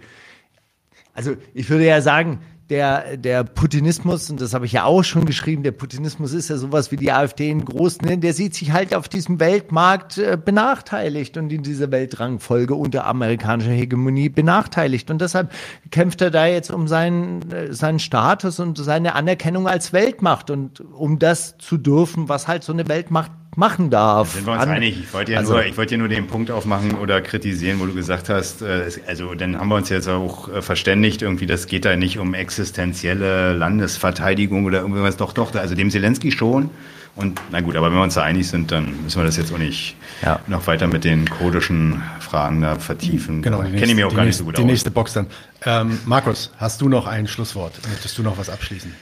[1.15, 5.25] also ich würde ja sagen, der, der Putinismus, und das habe ich ja auch schon
[5.25, 8.19] geschrieben, der Putinismus ist ja sowas wie die AfD in Groß, ne?
[8.19, 13.71] der sieht sich halt auf diesem Weltmarkt äh, benachteiligt und in dieser Weltrangfolge unter amerikanischer
[13.71, 15.11] Hegemonie benachteiligt.
[15.11, 15.51] Und deshalb
[15.91, 20.81] kämpft er da jetzt um seinen, äh, seinen Status und seine Anerkennung als Weltmacht und
[20.81, 24.35] um das zu dürfen, was halt so eine Weltmacht machen darf.
[24.35, 24.99] Sind wir uns An, einig.
[25.01, 27.87] Ich wollte ja, also, nur, ich wollte ja nur den Punkt aufmachen oder kritisieren, wo
[27.87, 31.67] du gesagt hast, äh, also dann haben wir uns jetzt auch äh, verständigt, irgendwie, das
[31.67, 35.17] geht da nicht um existenzielle Landesverteidigung oder irgendwas.
[35.17, 36.71] Doch, doch, also dem Zelensky schon.
[37.17, 39.53] Und na gut, aber wenn wir uns da einig sind, dann müssen wir das jetzt
[39.53, 40.39] auch nicht ja.
[40.47, 43.43] noch weiter mit den kodischen Fragen da vertiefen.
[43.43, 44.67] Genau, kenne ich mir auch gar nicht so gut die aus.
[44.67, 45.27] Die nächste Box dann.
[45.65, 47.73] Ähm, Markus, hast du noch ein Schlusswort?
[47.89, 48.95] Möchtest du noch was abschließen?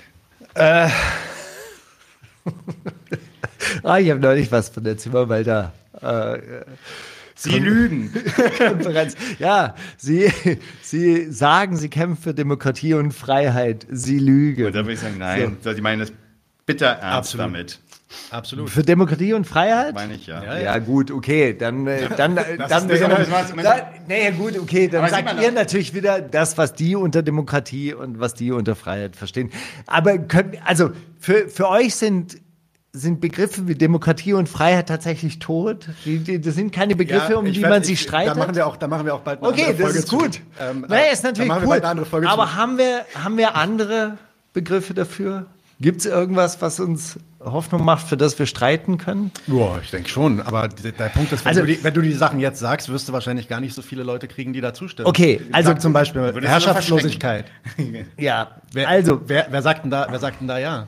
[0.54, 0.88] Äh.
[3.82, 5.72] ah, ich habe neulich was von der Zimmerwälder.
[6.00, 6.38] Äh,
[7.38, 8.12] Sie Kon lügen.
[8.58, 9.14] Konferenz.
[9.38, 10.32] Ja, Sie,
[10.80, 13.86] Sie sagen, Sie kämpfen für Demokratie und Freiheit.
[13.90, 14.66] Sie lügen.
[14.66, 15.58] Und da würde ich sagen, nein.
[15.62, 15.72] So.
[15.74, 16.12] Sie meinen das
[16.64, 17.46] bitter ernst Absolut.
[17.46, 17.80] damit.
[18.30, 18.70] Absolut.
[18.70, 19.94] Für Demokratie und Freiheit?
[19.94, 20.42] Meine ich, ja.
[20.42, 23.52] Ja, ja, gut, okay, dann, äh, dann, äh, dann, dann, war's.
[23.54, 27.94] dann naja, gut, okay, dann sagt man ihr natürlich wieder das, was die unter Demokratie
[27.94, 29.50] und was die unter Freiheit verstehen.
[29.86, 32.38] Aber könnt, also, für, für euch sind,
[32.98, 35.88] sind Begriffe wie Demokratie und Freiheit tatsächlich tot?
[36.06, 38.34] Das sind keine Begriffe, um ich die werd- man sich ich- streitet?
[38.34, 40.08] Da machen wir auch, da machen wir auch bald eine Okay, andere das Folge ist
[40.08, 40.18] zu.
[40.18, 40.40] gut.
[40.60, 41.80] Ähm, naja, äh, ist natürlich cool.
[42.26, 42.56] Aber zu.
[42.56, 44.18] haben wir, haben wir andere
[44.52, 45.46] Begriffe dafür?
[45.78, 49.30] Gibt es irgendwas, was uns Hoffnung macht, für das wir streiten können?
[49.46, 50.40] Ja, ich denke schon.
[50.40, 53.10] Aber der Punkt ist, wenn, Also- du die, wenn du die Sachen jetzt sagst, wirst
[53.10, 55.06] du wahrscheinlich gar nicht so viele Leute kriegen, die da zustimmen.
[55.06, 57.44] Okay, also- Sag zum Beispiel Herrschaftslosigkeit.
[58.16, 60.86] Ja, Wer, also, wer, wer sagt denn da, wer sagt denn da ja?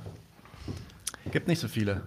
[1.30, 2.02] Gibt nicht so viele.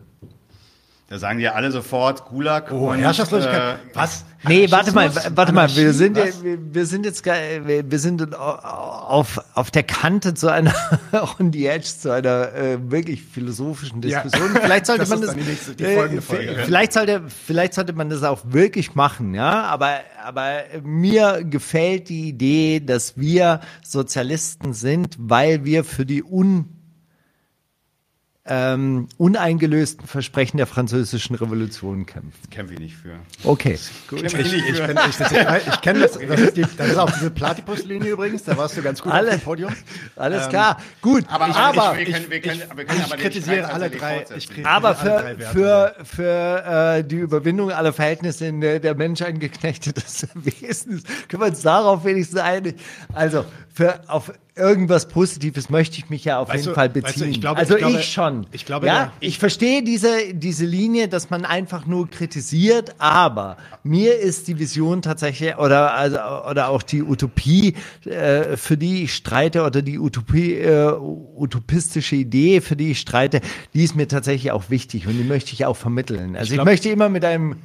[1.09, 2.71] Da sagen die ja alle sofort Gulag.
[2.71, 3.75] Oh, und, Herrschaftslosigkeit.
[3.75, 4.23] äh, Was?
[4.47, 9.37] Nee, warte mal, warte mal, wir sind, ja, wir, wir sind jetzt, wir, sind auf,
[9.53, 10.73] auf der Kante zu einer,
[11.39, 14.21] on the edge, zu einer äh, wirklich philosophischen Ja.
[14.23, 14.51] Diskussion.
[14.61, 17.91] Vielleicht sollte Das man das, dann die nächste- die folgende äh, vielleicht sollte, vielleicht sollte
[17.91, 24.71] man das auch wirklich machen, ja, aber, aber mir gefällt die Idee, dass wir Sozialisten
[24.73, 26.69] sind, weil wir für die un,
[28.43, 32.49] ähm, uneingelösten Versprechen der französischen Revolution kämpfen.
[32.49, 33.11] Kämpfe ich nicht für.
[33.43, 33.73] Okay.
[33.75, 36.13] Ich, ich, ich, bin- ich, das- ich, ich kenne das.
[36.13, 38.43] Das ist, die, das ist auch diese Platypus-Linie übrigens.
[38.43, 39.73] Da warst du ganz gut Alle- auf dem Podium.
[40.15, 40.77] Alles Ähm, klar.
[41.01, 41.25] Gut.
[41.27, 44.37] aber- aber, aber Ich, wir können- wir können- ich, ich aber kritisiere alle tatsächlich drei.
[44.37, 45.53] Ich kritisiere aber alle für, drei Werte.
[45.53, 51.29] für, für äh, die Überwindung aller Verhältnisse, in der der Mensch ein geknechtetes Wesen ist,
[51.29, 52.75] können wir uns darauf wenigstens einig.
[53.13, 54.31] Also, für, auf
[54.61, 57.31] irgendwas Positives möchte ich mich ja auf Weißt jeden du- Fall weißt du, beziehen.
[57.31, 58.45] ich glaube- also ich glaube- ich schon.
[58.51, 63.57] ich glaube, ja, der- ich verstehe diese, diese Linie, dass man einfach nur kritisiert, aber
[63.83, 66.17] mir ist die Vision tatsächlich oder, also,
[66.49, 67.75] oder auch die Utopie,
[68.05, 70.91] äh, für die ich streite, oder die Utopie, äh,
[71.35, 73.41] utopistische Idee, für die ich streite,
[73.73, 76.35] die ist mir tatsächlich auch wichtig und die möchte ich auch vermitteln.
[76.35, 77.55] Also ich, glaub- möchte immer mit einem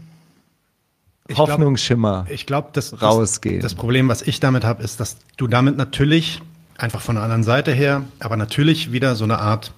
[1.28, 2.26] glaub- Hoffnungsschimmer.
[2.30, 3.56] Ich glaube, das, rausgehen.
[3.60, 6.40] Das, das Problem, was ich damit habe, ist, dass du damit natürlich
[6.78, 9.72] einfach von der anderen Seite her, aber natürlich wieder so eine Art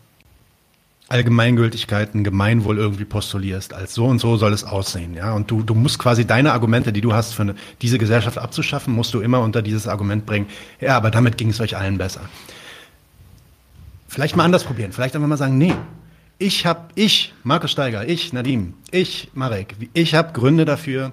[1.08, 5.32] Allgemeingültigkeit, ein Gemeinwohl irgendwie postulierst, als so und so soll es aussehen, ja.
[5.32, 8.92] Und du, du musst quasi deine Argumente, die du hast, für eine, diese Gesellschaft abzuschaffen,
[8.94, 10.48] musst du immer unter dieses Argument bringen.
[10.80, 12.20] Ja, aber damit ging es euch allen besser.
[14.06, 14.92] Vielleicht mal anders probieren.
[14.92, 15.74] Vielleicht einfach mal sagen, nee,
[16.38, 21.12] ich habe, ich, Markus Steiger, ich, Nadim, ich, Marek, ich habe Gründe dafür,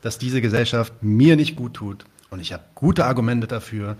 [0.00, 2.04] dass diese Gesellschaft mir nicht gut tut.
[2.30, 3.96] Und ich habe gute Argumente dafür.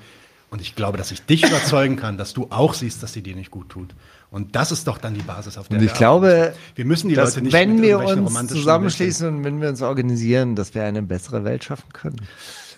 [0.55, 3.35] Und ich glaube, dass ich dich überzeugen kann, dass du auch siehst, dass sie dir
[3.35, 3.89] nicht gut tut.
[4.31, 7.09] Und das ist doch dann die Basis, auf der Und ich wir glaube, wir müssen
[7.09, 10.85] die dass Leute nicht wenn wir uns zusammenschließen und wenn wir uns organisieren, dass wir
[10.85, 12.19] eine bessere Welt schaffen können.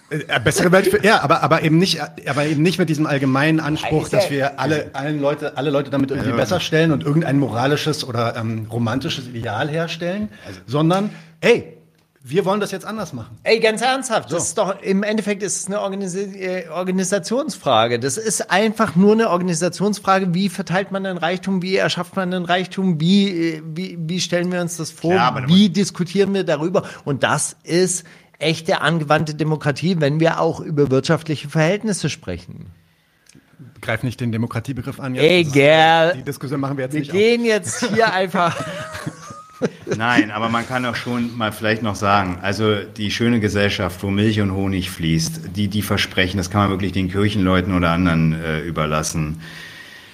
[0.08, 3.60] Äh, bessere Welt für, ja, aber, aber eben nicht, aber eben nicht mit diesem allgemeinen
[3.60, 7.38] Anspruch, ja- dass wir alle, allen Leute, alle Leute damit irgendwie besser stellen und irgendein
[7.38, 10.30] moralisches oder ähm, romantisches Ideal herstellen,
[10.66, 11.10] sondern,
[11.42, 11.75] ey,
[12.28, 13.38] wir wollen das jetzt anders machen.
[13.44, 18.00] Ey, ganz ernsthaft, das ist doch, im Endeffekt ist es eine Organis äh, Organisationsfrage.
[18.00, 20.34] Das ist einfach nur eine Organisationsfrage.
[20.34, 21.62] Wie verteilt man den Reichtum?
[21.62, 23.00] Wie erschafft man den Reichtum?
[23.00, 25.12] Wie, äh, wie, wie stellen wir uns das vor?
[25.12, 26.82] Klar, wie diskutieren wir darüber?
[27.04, 28.04] Und das ist
[28.40, 32.66] echte angewandte Demokratie, wenn wir auch über wirtschaftliche Verhältnisse sprechen.
[33.80, 35.14] Greif nicht den Demokratiebegriff an.
[35.14, 36.14] Ist- Gerl.
[36.16, 37.10] Die Diskussion machen wir jetzt Wir nicht.
[37.10, 37.16] auf.
[37.16, 38.56] gehen jetzt hier einfach.
[39.96, 44.10] Nein, aber man kann auch schon mal vielleicht noch sagen, also die schöne Gesellschaft, wo
[44.10, 48.34] Milch und Honig fließt, die, die versprechen, das kann man wirklich den Kirchenleuten oder anderen
[48.34, 49.40] äh, überlassen.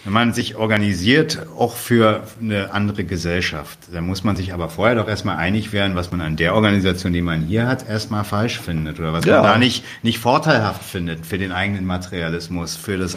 [0.05, 4.97] Wenn man sich organisiert, auch für eine andere Gesellschaft, dann muss man sich aber vorher
[4.97, 8.59] doch erstmal einig werden, was man an der Organisation, die man hier hat, erstmal falsch
[8.59, 9.43] findet oder was Ja.
[9.43, 13.17] man da nicht, nicht vorteilhaft findet für den eigenen Materialismus, für das,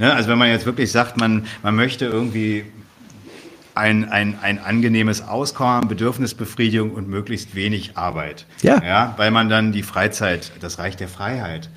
[0.00, 0.12] ne?
[0.12, 2.64] also wenn man jetzt wirklich sagt, man, man möchte irgendwie
[3.78, 8.44] ein, ein, ein angenehmes Auskommen, Bedürfnisbefriedigung und möglichst wenig Arbeit.
[8.62, 8.82] Ja.
[8.84, 9.14] ja.
[9.16, 11.70] Weil man dann die Freizeit, das Reich der Freiheit.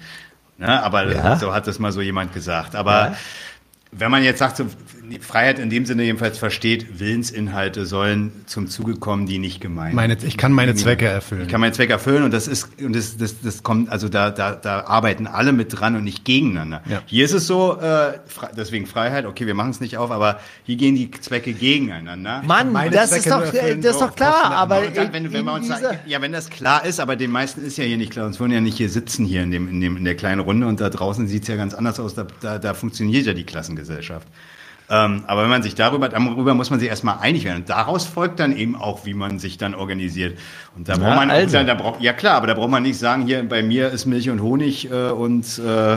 [0.57, 0.81] Ne?
[0.83, 1.37] Aber Ja.
[1.37, 2.75] so hat das mal so jemand gesagt.
[2.75, 3.15] Aber Ja.
[3.91, 4.65] wenn man jetzt sagt, so,
[5.19, 10.17] Freiheit in dem Sinne jedenfalls versteht, Willensinhalte sollen zum Zuge kommen, die nicht gemeint Meine,
[10.21, 11.43] ich kann meine Zwecke erfüllen.
[11.43, 14.31] ich kann meinen Zweck erfüllen und das ist und das, das, das kommt also da,
[14.31, 16.81] da, da arbeiten alle mit dran und nicht gegeneinander.
[16.89, 17.01] Ja.
[17.05, 18.19] Hier ist es so, äh,
[18.55, 19.25] deswegen Freiheit.
[19.25, 22.41] Okay, wir machen es nicht auf, aber hier gehen die Zwecke gegeneinander.
[22.45, 25.13] Mann, meine das Zwecke ist doch, nur erfüllen, das ist doch klar, Kosten- aber dann,
[25.13, 27.83] wenn, wenn wir uns sagen, ja, wenn das klar ist, aber den meisten ist ja
[27.83, 30.03] hier nicht klar, sonst würden ja nicht hier sitzen hier in dem, in dem in
[30.05, 32.15] der kleinen Runde und da draußen sieht's ja ganz anders aus.
[32.15, 34.27] Da, da, da funktioniert ja die Klassengesellschaft.
[34.91, 37.59] Ähm, aber wenn man sich darüber, darüber muss man sich erstmal einig werden.
[37.59, 40.37] Und daraus folgt dann eben auch, wie man sich dann organisiert.
[40.75, 41.55] Und da braucht man, also.
[41.55, 44.05] dann, da braucht, ja klar, aber da braucht man nicht sagen, hier bei mir ist
[44.05, 45.95] Milch und Honig äh, und äh,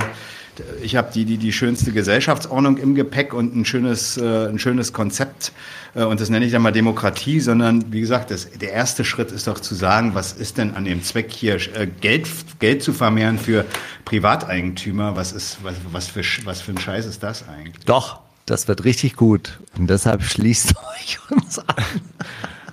[0.83, 4.93] ich habe die, die, die schönste Gesellschaftsordnung im Gepäck und ein schönes, äh, ein schönes
[4.93, 5.51] Konzept.
[5.95, 9.33] Äh, und das nenne ich dann mal Demokratie, sondern wie gesagt, das, der erste Schritt
[9.33, 12.29] ist doch zu sagen, was ist denn an dem Zweck hier, äh, Geld,
[12.61, 13.65] Geld zu vermehren für
[14.05, 15.17] Privateigentümer?
[15.17, 17.85] Was ist, was, was, für, was für ein Scheiß ist das eigentlich?
[17.85, 19.59] Doch, das wird richtig gut.
[19.77, 21.67] Und deshalb schließt euch uns an.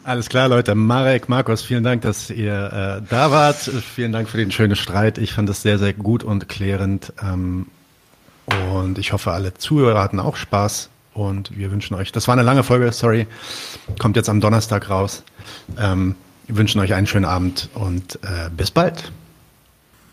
[0.03, 0.73] Alles klar, Leute.
[0.73, 3.57] Marek, Markus, vielen Dank, dass ihr äh, da wart.
[3.57, 5.18] Vielen Dank für den schönen Streit.
[5.18, 7.14] Ich fand es sehr, sehr gut und klärend.
[7.22, 7.68] Ähm,
[8.72, 10.89] und ich hoffe, alle Zuhörer hatten auch Spaß.
[11.14, 13.27] Und wir wünschen euch, das war eine lange Folge, sorry,
[13.99, 15.23] kommt jetzt am Donnerstag raus.
[15.77, 16.15] Ähm,
[16.48, 19.11] wir wünschen euch einen schönen Abend und äh, bis bald.